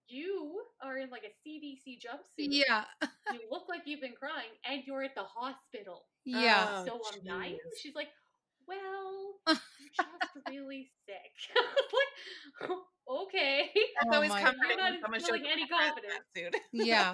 [0.08, 2.54] "You are in like a CDC jumpsuit.
[2.54, 2.86] yeah.
[3.32, 6.84] You look like you've been crying, and you're at the hospital." Yeah.
[6.84, 7.58] Oh, so I'm dying.
[7.82, 8.10] She's like,
[8.68, 9.58] well, you're
[9.96, 10.10] just
[10.50, 11.34] really sick.
[11.94, 13.70] Like, oh, okay.
[13.74, 14.91] That's Oh always comforting God.
[14.94, 16.26] when someone not shows any up in a confidence.
[16.36, 16.54] suit.
[16.74, 17.12] Yeah.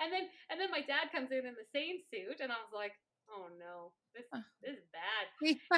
[0.00, 2.72] And then and then my dad comes in in the same suit, and I was
[2.72, 2.94] like,
[3.30, 4.26] oh no, this
[4.62, 5.24] this is bad.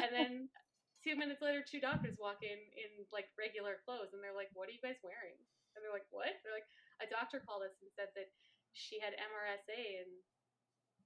[0.05, 0.33] And then
[1.05, 4.69] two minutes later, two doctors walk in in like regular clothes, and they're like, "What
[4.69, 5.39] are you guys wearing?"
[5.75, 6.69] And they're like, "What?" They're like,
[7.03, 8.29] "A doctor called us and said that
[8.77, 10.11] she had MRSA and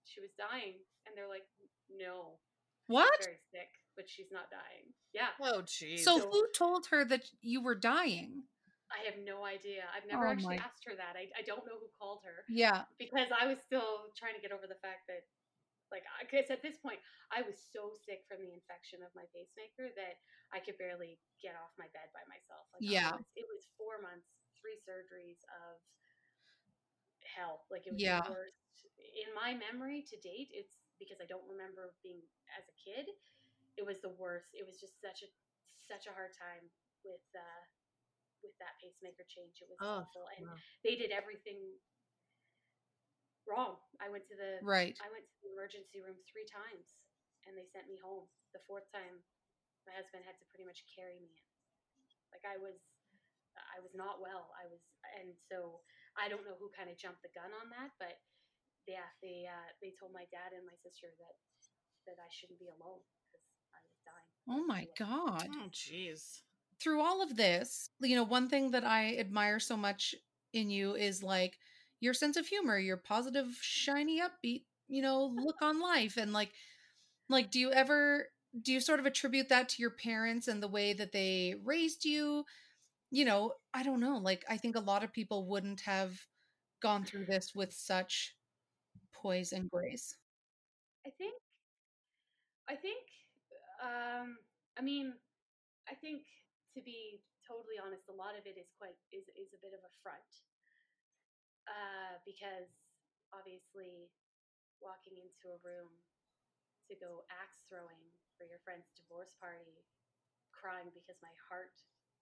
[0.05, 1.47] she was dying." And they're like,
[1.93, 2.41] "No,
[2.87, 3.13] what?
[3.19, 6.01] she's very sick, but she's not dying." Yeah, Oh, jeez.
[6.01, 8.49] So So- who told her that you were dying?
[8.91, 9.89] I have no idea.
[9.93, 11.17] I've never Oh actually my- asked her that.
[11.17, 12.45] I I don't know who called her.
[12.49, 12.85] Yeah.
[12.99, 15.27] because I was still trying to get over the fact that,
[15.91, 19.91] like, because at this point, I was so sick from the infection of my pacemaker
[19.97, 20.21] that
[20.53, 22.67] I could barely get off my bed by myself.
[22.73, 23.17] Like, Yeah.
[23.17, 24.29] was- it was four months,
[24.61, 25.81] three surgeries of
[27.35, 27.67] hell.
[27.71, 28.21] Like, it was Yeah.
[28.23, 28.87] the worst.
[28.99, 32.23] In my memory to date, it's because I don't remember being
[32.57, 33.07] as a kid.
[33.77, 34.55] It was the worst.
[34.55, 35.29] It was just such a
[35.85, 36.65] such a hard time
[37.05, 37.63] with uh
[38.45, 39.59] with that pacemaker change.
[39.65, 40.59] It was Oh, awful, and wow.
[40.85, 41.59] they did everything
[43.49, 43.77] wrong.
[44.01, 44.95] I went to the Right.
[45.01, 46.95] I went to the emergency room three times,
[47.49, 48.29] and they sent me home.
[48.53, 49.21] The fourth time,
[49.89, 51.47] my husband had to pretty much carry me in.
[52.33, 52.79] Like I was,
[53.57, 54.53] I was not well.
[54.59, 54.83] I was,
[55.21, 55.83] and so
[56.19, 58.19] I don't know who kind of jumped the gun on that, but
[58.87, 61.35] yeah, they uh, they told my dad and my sister that
[62.07, 63.01] that I shouldn't be alone
[63.33, 64.31] because I was dying.
[64.49, 65.49] Oh my god.
[65.53, 66.43] Oh, jeez.
[66.81, 70.15] Through all of this, you know, one thing that I admire so much
[70.53, 71.59] in you is like
[72.01, 76.53] your sense of humor, your positive, shiny, upbeat, you know, look on life and like
[77.29, 78.29] like do you ever
[78.63, 82.05] do you sort of attribute that to your parents and the way that they raised
[82.05, 82.45] you?
[83.11, 84.19] You know, I don't know.
[84.19, 86.19] Like I think a lot of people wouldn't have
[86.83, 88.35] gone through this with such
[89.15, 90.17] poise and grace.
[91.07, 91.35] I think,
[92.69, 93.05] I think,
[93.83, 94.39] um,
[94.79, 95.15] I mean,
[95.89, 96.25] I think
[96.75, 99.83] to be totally honest, a lot of it is quite is is a bit of
[99.85, 100.31] a front,
[101.69, 102.71] uh, because
[103.33, 104.11] obviously,
[104.81, 105.91] walking into a room
[106.89, 108.01] to go axe throwing
[108.37, 109.85] for your friend's divorce party,
[110.53, 111.77] crying because my heart,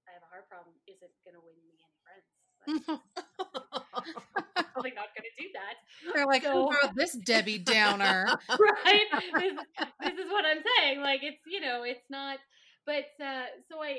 [0.09, 2.41] I have a heart problem, isn't going to win me any friends.
[2.67, 5.75] Like, probably not going to do that.
[6.15, 8.27] They're like, So- "Who wrote this Debbie Downer?"
[8.59, 9.09] right
[9.39, 9.55] this,
[10.03, 12.39] this is what i'm saying like it's you know it's not
[12.87, 13.99] but uh so i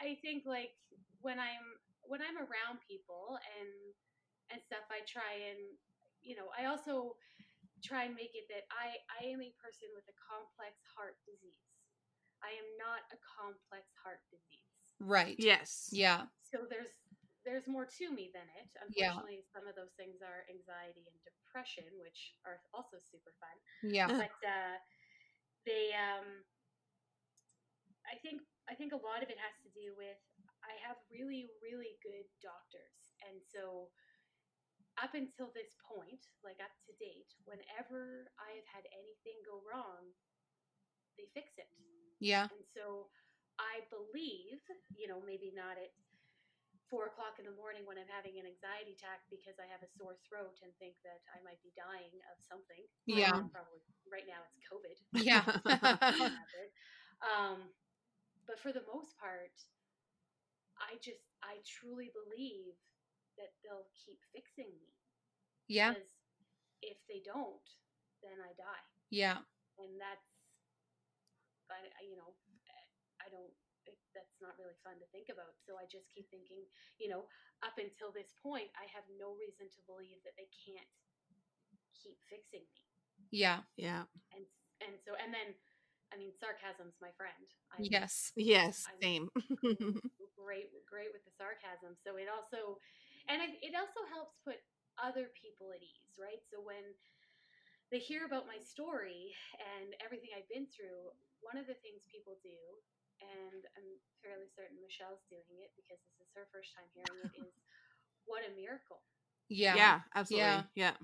[0.00, 0.72] i think like
[1.20, 1.64] when i'm
[2.08, 3.70] when i'm around people and
[4.52, 5.60] and stuff i try and
[6.24, 7.12] you know i also
[7.84, 11.60] try and make it that i i am a person with a complex heart disease
[12.40, 14.64] i am not a complex heart disease
[15.02, 15.36] right.
[15.38, 15.90] Yes.
[15.92, 16.30] Yeah.
[16.48, 16.88] so there's
[17.44, 19.12] there's more to me than it Yeah.
[19.14, 24.08] unfortunately some of those things are anxiety and depression which are also super fun Yeah.
[24.08, 24.76] but uh,
[25.66, 26.44] they um,
[28.08, 30.20] I think I think a lot of it has to do with
[30.64, 33.92] I have really really good doctors, and so
[35.02, 40.14] up until this point, like up to date, whenever I have had anything go wrong,
[41.18, 41.70] they fix it.
[42.20, 42.46] Yeah.
[42.46, 43.10] And so
[43.58, 44.62] I believe,
[44.94, 45.90] you know, maybe not at
[46.92, 49.90] four o'clock in the morning when I'm having an anxiety attack because I have a
[49.96, 52.84] sore throat and think that I might be dying of something.
[53.08, 53.32] Yeah.
[53.34, 54.96] Um, Probably right now it's COVID.
[55.24, 55.42] Yeah.
[57.24, 57.72] um,
[58.46, 59.54] but for the most part,
[60.76, 62.76] I just, I truly believe
[63.40, 64.92] that they'll keep fixing me.
[65.66, 65.96] yeah.
[65.96, 66.12] Because
[66.84, 67.64] if they don't,
[68.20, 69.40] then I die Yeah.
[69.80, 70.28] and that's
[71.68, 72.36] but I- you know
[73.24, 73.56] i don't
[74.16, 76.62] that's not really fun to think about so i just keep thinking
[77.02, 77.26] you know
[77.66, 80.88] up until this point i have no reason to believe that they can't
[81.94, 82.80] keep fixing me
[83.30, 83.60] Yeah.
[83.76, 84.04] Yeah.
[84.34, 84.44] and
[84.82, 85.54] and so and then
[86.12, 88.30] i mean sarcasm's my friend I'm Yes.
[88.38, 88.86] Yes.
[88.86, 89.26] I'm- Same.
[90.38, 92.78] great great with the sarcasm so it also
[93.32, 94.60] and it, it also helps put
[95.00, 96.84] other people at ease right so when
[97.90, 101.08] they hear about my story and everything i've been through
[101.40, 102.58] one of the things people do
[103.22, 103.90] and i'm
[104.22, 107.54] fairly certain michelle's doing it because this is her first time hearing it is
[108.30, 109.04] what a miracle
[109.52, 109.76] Yeah.
[109.76, 109.96] yeah.
[110.16, 110.64] Absolutely.
[110.74, 110.96] Yeah.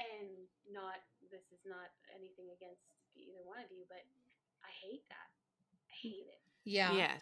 [0.00, 4.02] and not this is not anything against either one of you but
[4.64, 5.28] i hate that
[5.90, 6.00] i mm.
[6.02, 6.92] hate it Yeah.
[6.92, 7.20] Yes.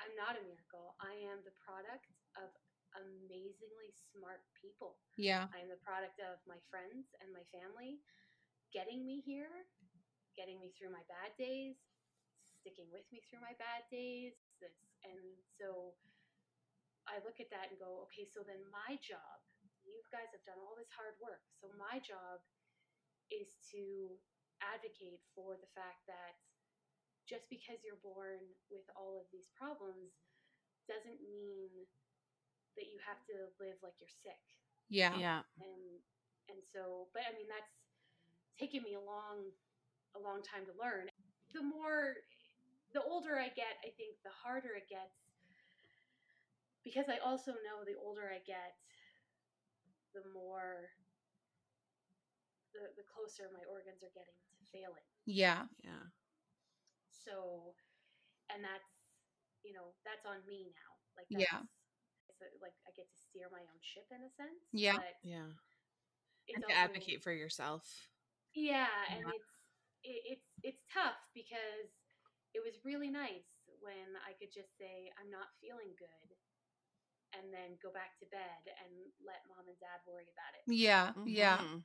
[0.00, 0.94] I'm not a miracle.
[1.02, 2.08] I am the product
[2.38, 2.48] of
[2.96, 4.96] amazingly smart people.
[5.18, 5.50] Yeah.
[5.52, 8.00] I am the product of my friends and my family
[8.72, 9.66] getting me here,
[10.38, 11.76] getting me through my bad days,
[12.68, 14.36] sticking with me through my bad days.
[14.60, 14.76] This
[15.08, 15.16] and
[15.56, 15.96] so
[17.08, 19.40] I look at that and go, okay, so then my job,
[19.88, 21.40] you guys have done all this hard work.
[21.56, 22.44] So my job
[23.32, 24.12] is to
[24.60, 26.36] advocate for the fact that
[27.24, 30.12] just because you're born with all of these problems
[30.88, 31.72] doesn't mean
[32.76, 34.40] that you have to live like you're sick
[34.88, 35.16] Yeah.
[35.16, 35.40] Yeah.
[35.60, 36.00] and
[36.48, 37.76] and so but i mean that's
[38.58, 39.52] taken me a long
[40.16, 41.08] a long time to learn
[41.52, 42.16] the more
[42.94, 45.28] the older i get i think the harder it gets
[46.84, 48.76] because i also know the older i get
[50.16, 50.88] the more
[52.72, 55.68] the, the closer my organs are getting to failing Yeah.
[55.84, 56.08] Yeah.
[57.12, 57.74] so
[58.52, 58.88] and that's
[59.64, 61.60] you know that's on me now like Yeah.
[61.60, 61.76] that's
[62.32, 64.96] it's a- like i get to steer my own ship in a sense Yeah.
[65.22, 65.52] Yeah.
[66.48, 67.84] it's And to also- advocate for yourself.
[68.54, 69.34] yeah and Yeah.
[69.36, 69.50] it's
[70.04, 71.90] it, it's it's tough because
[72.54, 73.48] it was really nice
[73.80, 76.28] when i could just say i'm not feeling good
[77.36, 81.12] and then go back to bed and let mom and dad worry about it Yeah.
[81.28, 81.60] Yeah.
[81.60, 81.84] Mhm.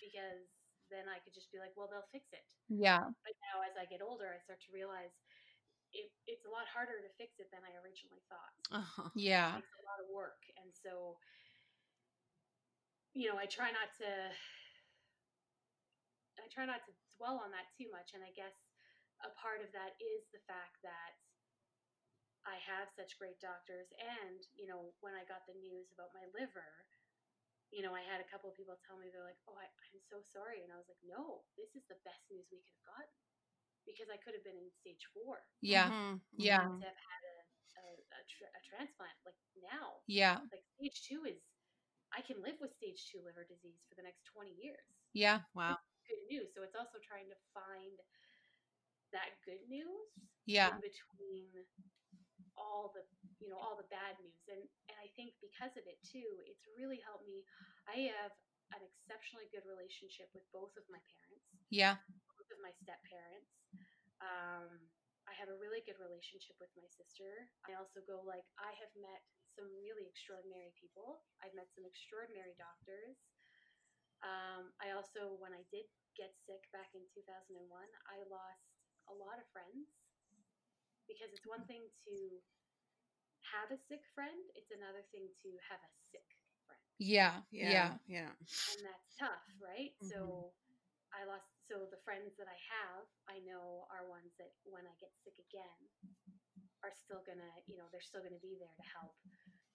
[0.00, 0.44] because
[0.92, 3.08] then i could just be like well they'll fix it Yeah.
[3.24, 5.12] but now as i get older i start to realize
[5.94, 9.08] it, it's a lot harder to fix it than i originally thought Uh-huh.
[9.16, 9.56] Yeah.
[9.56, 11.16] takes a lot of work and so
[13.14, 14.08] you know i try not to
[16.42, 18.54] i try not to dwell on that too much and i guess
[19.24, 21.16] a part of that is the fact that
[22.44, 26.24] i have such great doctors and you know when i got the news about my
[26.36, 26.68] liver
[27.72, 30.00] you know i had a couple of people tell me they're like oh I, i'm
[30.12, 32.88] so sorry and i was like no this is the best news we could have
[33.00, 33.16] gotten
[33.88, 35.88] because i could have been in stage four Yeah.
[35.90, 36.20] Mhm.
[36.36, 36.64] Yeah.
[36.68, 37.36] to have had a,
[37.80, 37.84] a,
[38.20, 40.40] a, tra- a transplant like now Yeah.
[40.52, 41.40] like stage two is
[42.12, 44.84] i can live with stage two liver disease for the next 20 years
[45.16, 45.40] Yeah.
[45.56, 45.80] Wow.
[46.08, 47.96] good news so it's also trying to find
[49.14, 50.10] that good news
[50.44, 50.74] Yeah.
[50.74, 51.48] in between
[52.58, 53.02] all the
[53.42, 56.66] you know all the bad news and and i think because of it too it's
[56.78, 57.42] really helped me
[57.90, 58.30] i have
[58.74, 61.98] an exceptionally good relationship with both of my parents Yeah.
[62.34, 63.50] both of my step parents.
[64.20, 64.70] Um,
[65.24, 67.48] I have a really good relationship with my sister.
[67.64, 69.22] I also go like I have met
[69.56, 71.24] some really extraordinary people.
[71.40, 73.16] I've met some extraordinary doctors.
[74.24, 75.84] Um, I also, when I did
[76.16, 77.60] get sick back in 2001,
[78.08, 78.73] I lost
[79.10, 79.88] a lot of friends
[81.08, 82.14] because it's one thing to
[83.52, 86.26] have a sick friend; it's another thing to have a sick
[86.66, 87.42] friend Yeah.
[87.50, 87.98] Yeah.
[88.08, 88.32] Yeah.
[88.72, 89.92] and that's tough, right?
[90.02, 90.08] Mhm.
[90.10, 90.52] So
[91.12, 91.46] I lost.
[91.68, 95.36] So the friends that I have, I know are ones that when I get sick
[95.40, 95.80] again,
[96.84, 99.16] are still gonna, you know, they're still gonna be there to help,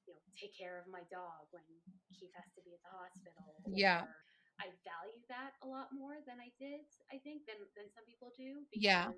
[0.05, 1.65] you know, take care of my dog when
[2.13, 3.61] Keith has to be at the hospital.
[3.65, 4.05] Yeah.
[4.05, 4.13] or
[4.59, 8.31] I value that a lot more than I did, I think, than than some people
[8.35, 8.67] do.
[8.75, 9.11] Yeah.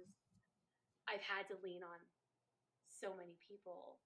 [1.09, 1.99] I've had to lean on
[2.85, 3.97] so many people.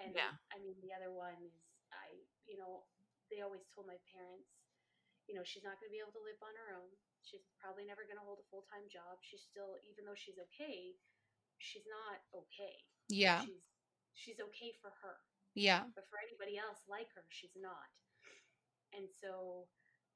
[0.00, 0.32] And Yeah.
[0.50, 1.52] I mean, the other one is
[1.92, 2.16] I,
[2.48, 2.88] you know,
[3.28, 4.48] they always told my parents,
[5.28, 6.88] you know, she's not going to be able to live on her own.
[7.22, 9.20] She's probably never going to hold a full time job.
[9.20, 10.96] She's still, even though she's okay,
[11.60, 12.76] she's not okay.
[13.12, 13.44] Yeah.
[13.44, 13.62] She's
[14.16, 15.16] she's okay for her,
[15.54, 15.88] Yeah.
[15.96, 17.88] but for anybody else like her, she's not.
[18.92, 19.68] And so,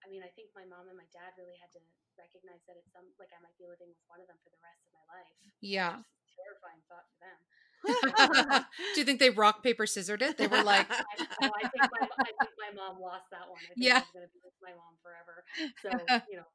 [0.07, 1.83] I mean, I think my mom and my dad really had to
[2.15, 4.63] recognize that it's some like I might be living with one of them for the
[4.63, 5.35] rest of my life.
[5.59, 5.99] Yeah.
[6.39, 7.39] Terrifying thought for them.
[8.95, 10.39] Do you think they rock paper scissored it?
[10.39, 13.59] They were like, I, no, I think my I think my mom lost that one.
[13.67, 13.99] I think Yeah.
[13.99, 15.43] I was gonna be with my mom forever.
[15.83, 15.91] So
[16.31, 16.49] you know,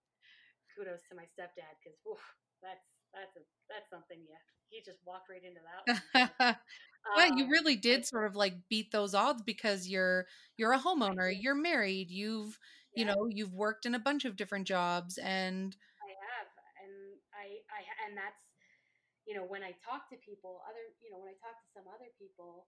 [0.76, 1.98] kudos to my stepdad because
[2.64, 4.20] that's that's a that's something.
[4.28, 6.56] Yeah, he just walked right into that one.
[7.16, 10.26] well, you Um, really did sort of like beat those odds because you're
[10.58, 12.58] you're a homeowner, you're married, you've
[12.96, 16.50] you yeah, know you've worked in a bunch of different jobs, and I have,
[16.82, 16.96] and
[17.34, 18.42] I I and that's
[19.28, 21.88] you know when I talk to people, other you know when I talk to some
[21.90, 22.68] other people,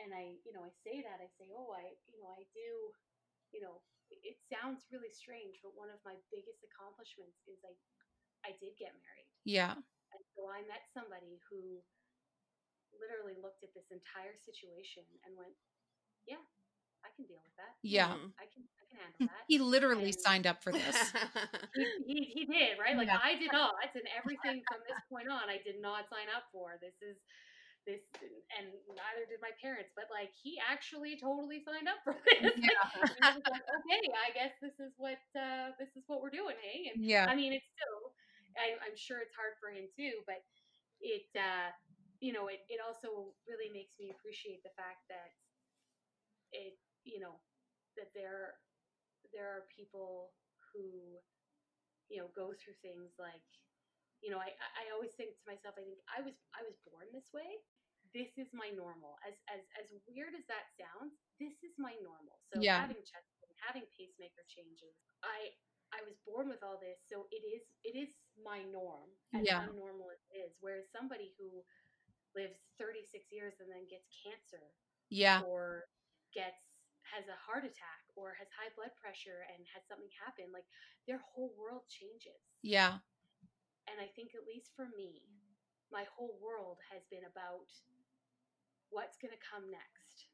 [0.00, 2.68] and I you know I say that I say oh I you know I do
[3.54, 7.74] you know it sounds really strange, but one of my biggest accomplishments is I
[8.46, 9.30] I did get married.
[9.44, 9.74] yeah,
[10.14, 11.82] And so I met somebody who
[12.94, 15.54] literally looked at this entire situation and went,
[16.26, 16.42] "Yeah,
[17.04, 17.72] I can deal with that.
[17.82, 18.12] yeah.
[18.14, 18.32] Mhm.
[18.38, 20.96] I can I can handle that." He literally And- signed up for this.
[21.74, 22.96] he, he, he did right.
[22.96, 23.20] Like Yeah.
[23.22, 26.76] I did not, and everything from this point on, I did not sign up for.
[26.80, 27.16] This is
[27.88, 28.04] this,
[28.56, 29.90] and neither did my parents.
[29.96, 32.44] But like he actually totally signed up for this.
[32.44, 36.56] Like, he like, okay, I guess this is what uh, this is what we're doing,
[36.60, 36.92] hey.
[36.92, 38.12] And Yeah, I mean, it's still,
[38.60, 40.44] I, I'm sure it's hard for him too, but
[41.00, 41.72] it, uh,
[42.20, 45.32] you know, it, it also really makes me appreciate the fact that
[46.52, 47.40] it, you know,
[47.96, 48.56] that there,
[49.32, 50.32] there are people
[50.72, 51.18] who,
[52.08, 53.44] you know, go through things like,
[54.22, 57.08] you know, I, I always think to myself, I think I was, I was born
[57.12, 57.60] this way.
[58.12, 59.16] This is my normal.
[59.24, 62.40] As, as, as weird as that sounds, this is my normal.
[62.50, 62.80] So Yeah.
[62.80, 65.52] having chest pain, having pacemaker changes, I,
[65.94, 69.58] I was born with all this, so it is it is my norm, as Yeah.
[69.58, 70.52] unnormal as it is.
[70.60, 71.62] Whereas somebody who
[72.34, 74.62] lives 36 years and then gets cancer
[75.10, 75.42] Yeah.
[75.42, 75.86] or
[76.34, 76.69] gets
[77.10, 80.66] has a heart attack or has high blood pressure and has something happen, like
[81.06, 82.38] their whole world changes.
[82.62, 83.02] Yeah.
[83.90, 85.26] And I think at least for me,
[85.90, 87.66] my whole world has been about
[88.90, 90.26] what's going to come next.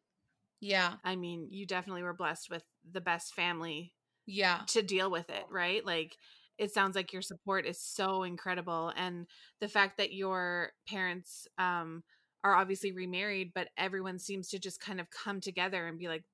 [0.61, 0.95] Yeah.
[1.05, 3.93] I mean, you definitely were blessed with the best family
[4.27, 4.63] Yeah.
[4.69, 5.85] to deal with it, right?
[5.85, 6.17] Like
[6.59, 9.27] it sounds like your support is so incredible and
[9.61, 12.03] the fact that your parents um
[12.43, 16.25] are obviously remarried, but everyone seems to just kind of come together and be like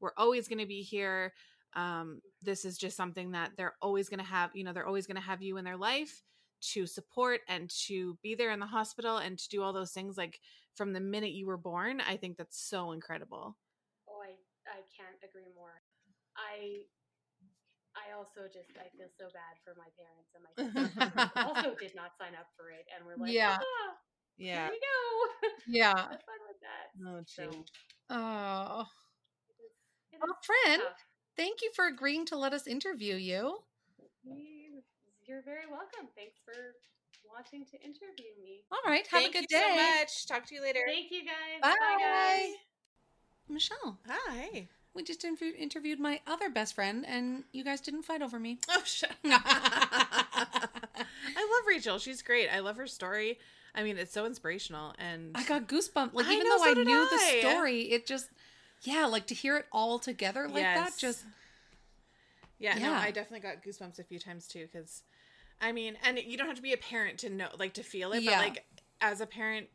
[0.00, 1.32] we're always going to be here.
[1.74, 5.06] Um this is just something that they're always going to have, you know, they're always
[5.06, 6.22] going to have you in their life
[6.72, 10.16] to support and to be there in the hospital and to do all those things
[10.18, 10.40] like
[10.74, 12.00] from the minute you were born.
[12.00, 13.56] I think that's so incredible.
[14.08, 14.32] Oh, I
[14.68, 15.80] I can't agree more.
[16.36, 16.84] I
[17.96, 22.12] I also just I feel so bad for my parents and my also did not
[22.18, 23.58] sign up for it and we're like, Yeah.
[23.60, 23.92] ah,
[24.38, 24.66] Yeah.
[24.66, 25.48] here you go.
[25.66, 25.96] Yeah.
[25.96, 26.86] Have fun with that.
[27.06, 27.64] Oh, So.
[28.10, 28.86] Oh.
[30.22, 31.06] It is, it Well, friend, tough.
[31.36, 33.62] thank you for agreeing to let us interview you.
[34.24, 34.82] You-
[35.26, 36.08] You're very welcome.
[36.16, 36.74] Thanks for
[37.30, 38.64] wanting to interview me.
[38.72, 39.06] All right.
[39.06, 39.60] Have Thank a good day.
[39.60, 39.86] Thank you day.
[39.94, 40.26] so much.
[40.26, 40.80] Talk to you later.
[40.86, 41.60] Thank you guys.
[41.62, 41.76] Bye.
[42.00, 42.54] guys.
[43.48, 44.68] Michelle, Hi.
[44.94, 48.58] we just interviewed, interviewed my other best friend, and you guys didn't fight over me.
[48.68, 51.06] Oh, shut I
[51.36, 51.98] love Rachel.
[51.98, 52.48] She's great.
[52.48, 53.38] I love her story.
[53.74, 54.94] I mean, it's so inspirational.
[54.98, 56.12] And I got goosebumps.
[56.14, 57.40] Like I even know, though so I knew I.
[57.42, 58.28] the story, it just
[58.82, 61.24] yeah, like to hear it all together like that just
[62.60, 64.68] yeah, no, I definitely got goosebumps a few times too.
[64.70, 65.02] Because,
[65.60, 68.12] I mean, and you don't have to be a parent to know, like, to feel
[68.12, 68.22] it.
[68.22, 68.32] Yeah.
[68.32, 68.64] But like,
[69.00, 69.68] as a parent,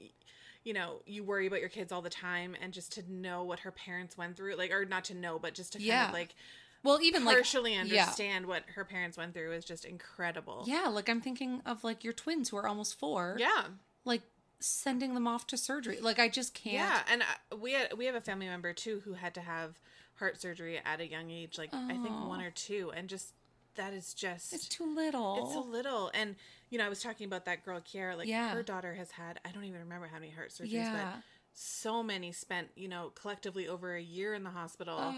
[0.63, 3.59] you know, you worry about your kids all the time, and just to know what
[3.61, 6.07] her parents went through, like, or not to know, but just to kind Yeah.
[6.07, 6.35] of like
[6.83, 7.81] well even like partially yeah.
[7.81, 10.65] understand what her parents went through is just incredible.
[10.67, 13.37] Yeah, like I'm thinking of like your twins who are almost 4.
[13.39, 13.63] Yeah.
[14.05, 14.21] Like
[14.65, 15.99] sending them off to surgery.
[16.01, 16.75] Like I just can't.
[16.75, 19.79] Yeah, and uh, we had, we have a family member too who had to have
[20.15, 22.27] heart surgery at a young age, like I think Oh.
[22.27, 23.33] one or two, and just
[23.75, 25.37] that is just It's too little.
[25.37, 26.09] it's a little.
[26.13, 26.35] And
[26.69, 28.49] you know, I was talking about that girl Kiara, like Yeah.
[28.49, 30.91] her daughter has had I don't even remember how many heart surgeries, Yeah.
[30.91, 31.21] but
[31.53, 35.13] so many spent you know collectively over a year in the hospital,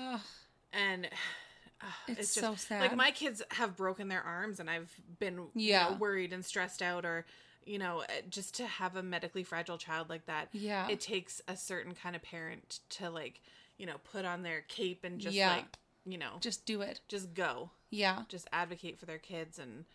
[0.74, 1.08] and.
[1.82, 2.82] uh, It's just so sad.
[2.82, 5.90] like my kids have broken their arms and I've been you Yeah.
[5.92, 7.26] know, worried and stressed out or
[7.68, 10.88] you know uh, just to have a medically fragile child like that yeah.
[10.90, 13.42] it takes a certain kind of parent to like
[13.78, 15.52] you know put on their cape and just Yeah.
[15.58, 15.66] like
[16.06, 17.02] you know just just do it.
[17.08, 18.24] just go Yeah.
[18.30, 19.86] just advocate for their kids and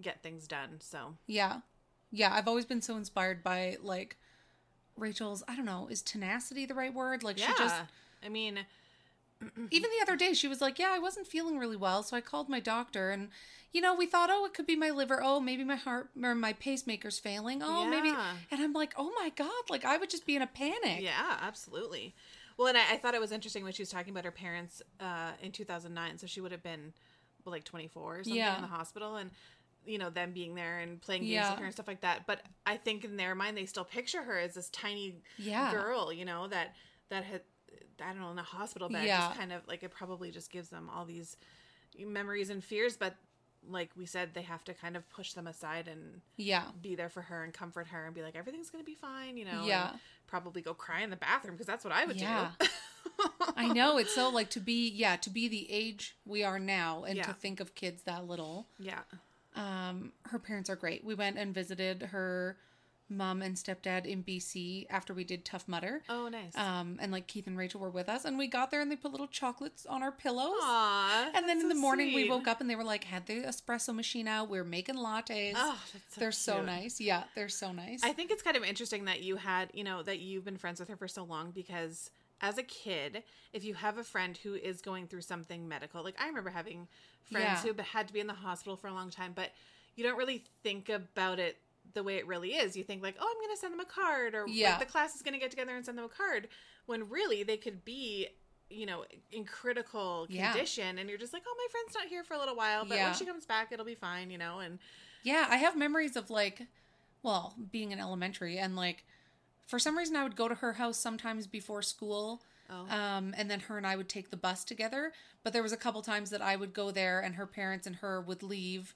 [0.00, 1.60] get things done so Yeah.
[2.12, 4.16] Yeah, I've always been so inspired by like
[4.96, 7.22] Rachel's, I don't know, is tenacity the right word?
[7.22, 7.74] Like yeah she just
[8.24, 8.60] i mean
[9.70, 12.20] even the other day she was like, "Yeah, I wasn't feeling really well, so I
[12.20, 13.28] called my doctor and
[13.72, 15.20] you know, we thought, "Oh, it could be my liver.
[15.22, 17.60] Oh, maybe my heart or my pacemaker's failing.
[17.62, 18.08] Oh, maybe."
[18.50, 21.38] And I'm like, "Oh my god, like I would just be in a panic." yeah
[21.42, 22.14] absolutely
[22.56, 24.80] well and I, I thought it was interesting when she was talking about her parents
[25.00, 26.92] uh in 2009 so she would have been
[27.44, 28.56] well, like 24 or something Yeah.
[28.56, 29.30] in the hospital and
[29.84, 31.50] you know them being there and playing games Yeah.
[31.50, 34.22] with her and stuff like that but i think in their mind they still picture
[34.22, 35.70] her as this tiny Yeah.
[35.70, 36.74] girl, you know, that
[37.10, 37.42] that had
[38.02, 39.04] I don't know in a hospital bed.
[39.06, 39.28] Yeah.
[39.28, 41.36] Just kind of like it probably just gives them all these
[41.98, 43.14] memories and fears, but
[43.68, 46.64] like we said, they have to kind of push them aside and Yeah.
[46.80, 49.44] be there for her and comfort her and be like, everything's gonna be fine, you
[49.44, 49.64] know.
[49.66, 49.92] Yeah.
[50.28, 52.50] probably go cry in the bathroom because that's what I would Yeah.
[52.60, 52.66] do.
[53.56, 57.04] I know it's so like to be yeah, to be the age we are now
[57.04, 57.22] and Yeah.
[57.24, 58.66] to think of kids that little.
[58.78, 59.02] Yeah.
[59.54, 61.04] Um her parents are great.
[61.04, 62.58] We went and visited her
[63.08, 66.02] mom and stepdad in BC after we did Tough Mudder.
[66.08, 66.56] Oh, nice.
[66.56, 68.96] Um, and like Keith and Rachel were with us, and we got there and they
[68.96, 70.60] put little chocolates on our pillows.
[70.62, 71.30] Aww.
[71.34, 73.42] and then in the so morning we woke up and they were like, had the
[73.42, 74.48] espresso machine out.
[74.50, 75.52] We were making lattes.
[75.56, 75.80] Oh,
[76.10, 77.00] so they're so nice.
[77.00, 78.00] Yeah, they're so nice.
[78.02, 80.80] I think it's kind of interesting that you had, you know, that you've been friends
[80.80, 82.10] with her for so long because
[82.40, 83.22] as a kid,
[83.52, 86.88] if you have a friend who is going through something medical, like I remember having
[87.30, 87.72] friends Yeah.
[87.72, 89.52] who had to be in the hospital for a long time, but
[89.94, 91.56] you don't really think about it
[91.96, 92.76] the way it really is.
[92.76, 94.70] You think like, oh, I'm going to send them a card or Yeah.
[94.70, 96.46] like the class is going to get together and send them a card
[96.86, 98.28] when really they could be
[98.70, 100.50] you know in critical Yeah.
[100.52, 102.96] condition and you're just like oh my friend's not here for a little while but
[102.96, 103.04] Yeah.
[103.06, 104.80] when she comes back it'll be fine you know and
[105.22, 106.62] Yeah, I have memories of like,
[107.22, 109.04] well, being in elementary and like,
[109.66, 112.42] for some reason I would go to her house sometimes before school.
[112.70, 115.12] oh Um, and then her and I would take the bus together.
[115.42, 117.96] But there was a couple times that I would go there and her parents and
[117.96, 118.94] her would leave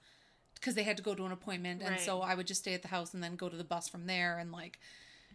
[0.60, 1.80] because they had to go to an appointment.
[1.82, 2.00] And Right.
[2.00, 4.06] so I would just stay at the house and then go to the bus from
[4.06, 4.38] there.
[4.38, 4.78] And like,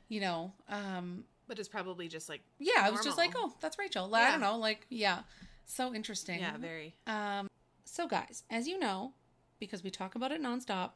[0.08, 3.78] you know, um, but it's probably just like yeah, I was just like, oh, that's
[3.78, 4.08] Rachel.
[4.08, 4.58] Like, I don't know.
[4.58, 5.24] Like, yeah.
[5.66, 6.40] So interesting.
[6.40, 7.50] yeah very Um,
[7.84, 9.14] So, guys, as you know,
[9.60, 10.92] because we talk about it nonstop,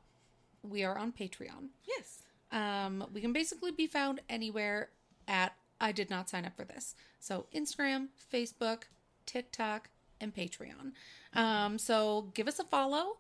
[0.62, 1.70] we are on Patreon.
[1.88, 2.20] Yes.
[2.52, 4.90] Um, we can basically be found anywhere
[5.28, 6.96] at I did not sign up for this.
[7.20, 8.84] So Instagram, Facebook,
[9.26, 9.90] TikTok,
[10.20, 10.92] and Patreon.
[11.34, 13.18] Um, so give us a follow.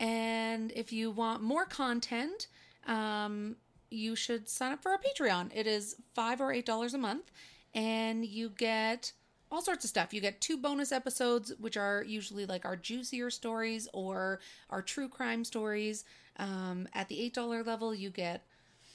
[0.00, 2.48] And if you want more content,
[2.86, 3.56] um,
[3.90, 5.50] you should sign up for our Patreon.
[5.54, 7.30] It is five or eight dollars a month,
[7.74, 9.12] and you get
[9.52, 10.14] all sorts of stuff.
[10.14, 14.40] You get two bonus episodes, which are usually like our juicier stories or
[14.70, 16.04] our true crime stories.
[16.38, 18.46] Um, at the eight dollar level, you get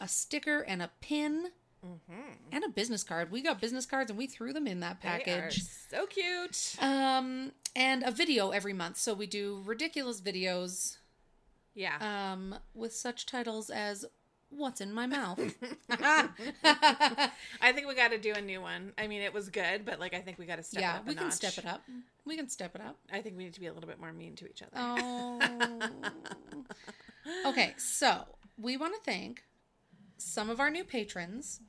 [0.02, 1.50] a sticker and a pin
[2.52, 3.30] and a business card.
[3.32, 5.62] We got business cards and we threw them in that package.
[5.92, 6.76] so cute.
[6.80, 8.98] Um, and a video every month.
[8.98, 10.98] So we do ridiculous videos
[11.74, 11.98] Yeah.
[12.34, 14.06] um, with such titles as
[14.50, 15.40] "What's in My Mouth."
[15.90, 18.94] I think we got to do a new one.
[18.98, 20.96] I mean, it was good, but like I think we got to step it yeah,
[20.98, 21.06] up.
[21.06, 21.34] a we can notch.
[21.34, 21.82] step it up.
[22.26, 22.98] We can step it up.
[23.12, 24.72] I think we need to be a little bit more mean to each other.
[24.76, 25.90] Oh.
[27.46, 28.24] okay, so
[28.58, 29.44] we want to thank
[30.18, 31.60] some of our new patrons,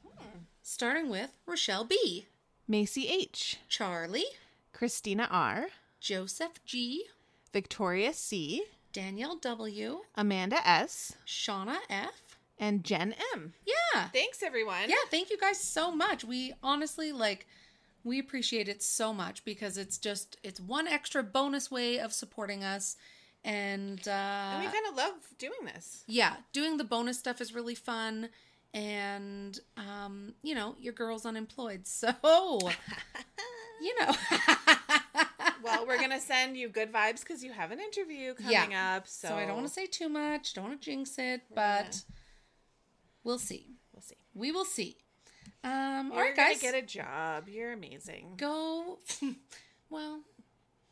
[0.62, 2.26] starting with Rochelle B,
[2.68, 4.24] Macy H, Charlie,
[4.72, 5.66] Christina R,
[6.00, 7.04] Joseph G,
[7.52, 12.38] Victoria C, Danielle W, Amanda S, Shauna F.
[12.58, 13.54] and Jen M.
[13.66, 14.08] Yeah.
[14.08, 14.88] Thanks, everyone.
[14.88, 16.24] Yeah, thank you guys so much.
[16.24, 17.46] We honestly like
[18.04, 22.62] we appreciate it so much because it's just it's one extra bonus way of supporting
[22.62, 22.96] us
[23.44, 24.10] and uh
[24.54, 26.04] And we kind of love doing this.
[26.06, 28.28] yeah, doing the bonus stuff is really fun
[28.72, 31.86] and um you know, your girl's unemployed.
[31.86, 32.08] So,
[33.82, 34.12] you know.
[35.62, 39.06] Well, we're gonna send you good vibes because you have an interview coming up.
[39.08, 42.02] So, so I don't want to say too much, don't want to jinx it, but
[43.24, 43.70] we'll see.
[43.92, 44.16] We'll see.
[44.34, 44.96] We will see.
[45.64, 46.60] Um You're right gonna guys.
[46.60, 47.48] get a job.
[47.48, 48.34] You're amazing.
[48.36, 48.98] go
[49.90, 50.20] well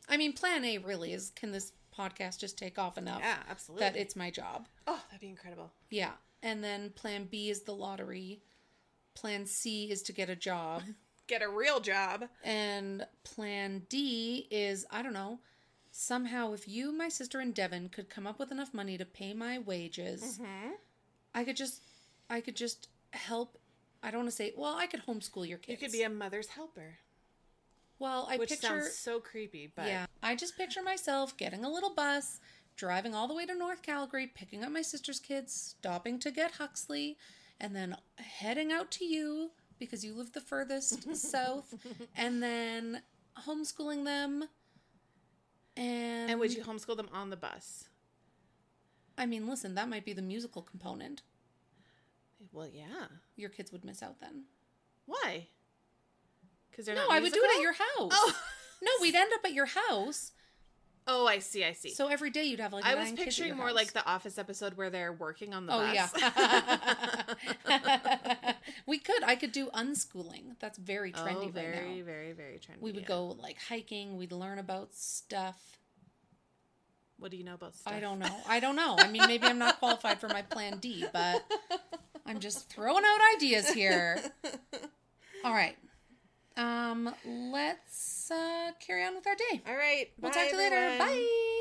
[0.07, 3.85] i mean plan a really is can this podcast just take off enough Yeah, absolutely.
[3.85, 5.71] that it's my job oh, that'd be incredible.
[5.89, 6.11] yeah
[6.43, 8.41] and then plan b is the lottery
[9.15, 10.83] plan c is to get a job
[11.27, 12.25] Get a real job.
[12.43, 15.39] and plan d is i don't know
[15.91, 19.33] somehow if you my sister and devin could come up with enough money to pay
[19.33, 20.71] my wages Mm-hmm.
[21.33, 21.81] i could just
[22.29, 23.57] i could just help
[24.03, 25.81] i don't want to say well i could homeschool your kids.
[25.81, 26.97] You could be a mother's helper,
[27.97, 29.71] well i which picture sounds so creepy.
[29.75, 32.39] But yeah, I just picture myself getting a little bus,
[32.75, 36.51] driving all the way to North Calgary, picking up my sister's kids, stopping to get
[36.53, 37.17] Huxley,
[37.59, 41.73] and then heading out to you because you live the furthest south,
[42.15, 43.01] and then
[43.47, 44.45] homeschooling them.
[45.77, 47.85] And, and would you homeschool them on the bus?
[49.17, 51.21] I mean, listen, that might be the musical component.
[52.51, 53.07] Well, yeah.
[53.35, 54.43] Your kids would miss out then.
[55.05, 55.47] Why?
[56.71, 57.07] Because they're No.
[57.09, 58.11] I would do it at your house.
[58.13, 58.33] Oh.
[58.81, 60.31] No, we'd end up at your house.
[61.07, 61.63] Oh, I see.
[61.63, 61.91] I see.
[61.93, 62.83] So every day you'd have like.
[62.85, 63.75] I was picturing more house.
[63.75, 66.11] like the Office episode where they're working on the Oh bus.
[67.67, 68.14] yeah.
[68.85, 69.23] we could.
[69.23, 70.55] I could do unschooling.
[70.59, 71.81] That's very trendy oh, right very, now.
[71.81, 72.81] very, very very trendy.
[72.81, 73.07] We would yeah.
[73.07, 74.17] go like hiking.
[74.17, 75.59] We'd learn about stuff.
[77.17, 77.93] What do you know about stuff?
[77.93, 78.35] I don't know.
[78.47, 78.95] I don't know.
[78.99, 81.49] I mean, maybe I'm not qualified for my plan D, but
[82.25, 84.19] I'm just throwing out ideas here.
[85.45, 85.77] All right.
[86.57, 89.61] Um, let's uh, carry on with our day.
[89.67, 90.11] All right.
[90.19, 90.97] We'll bye, talk to you later.
[90.99, 91.54] Bye.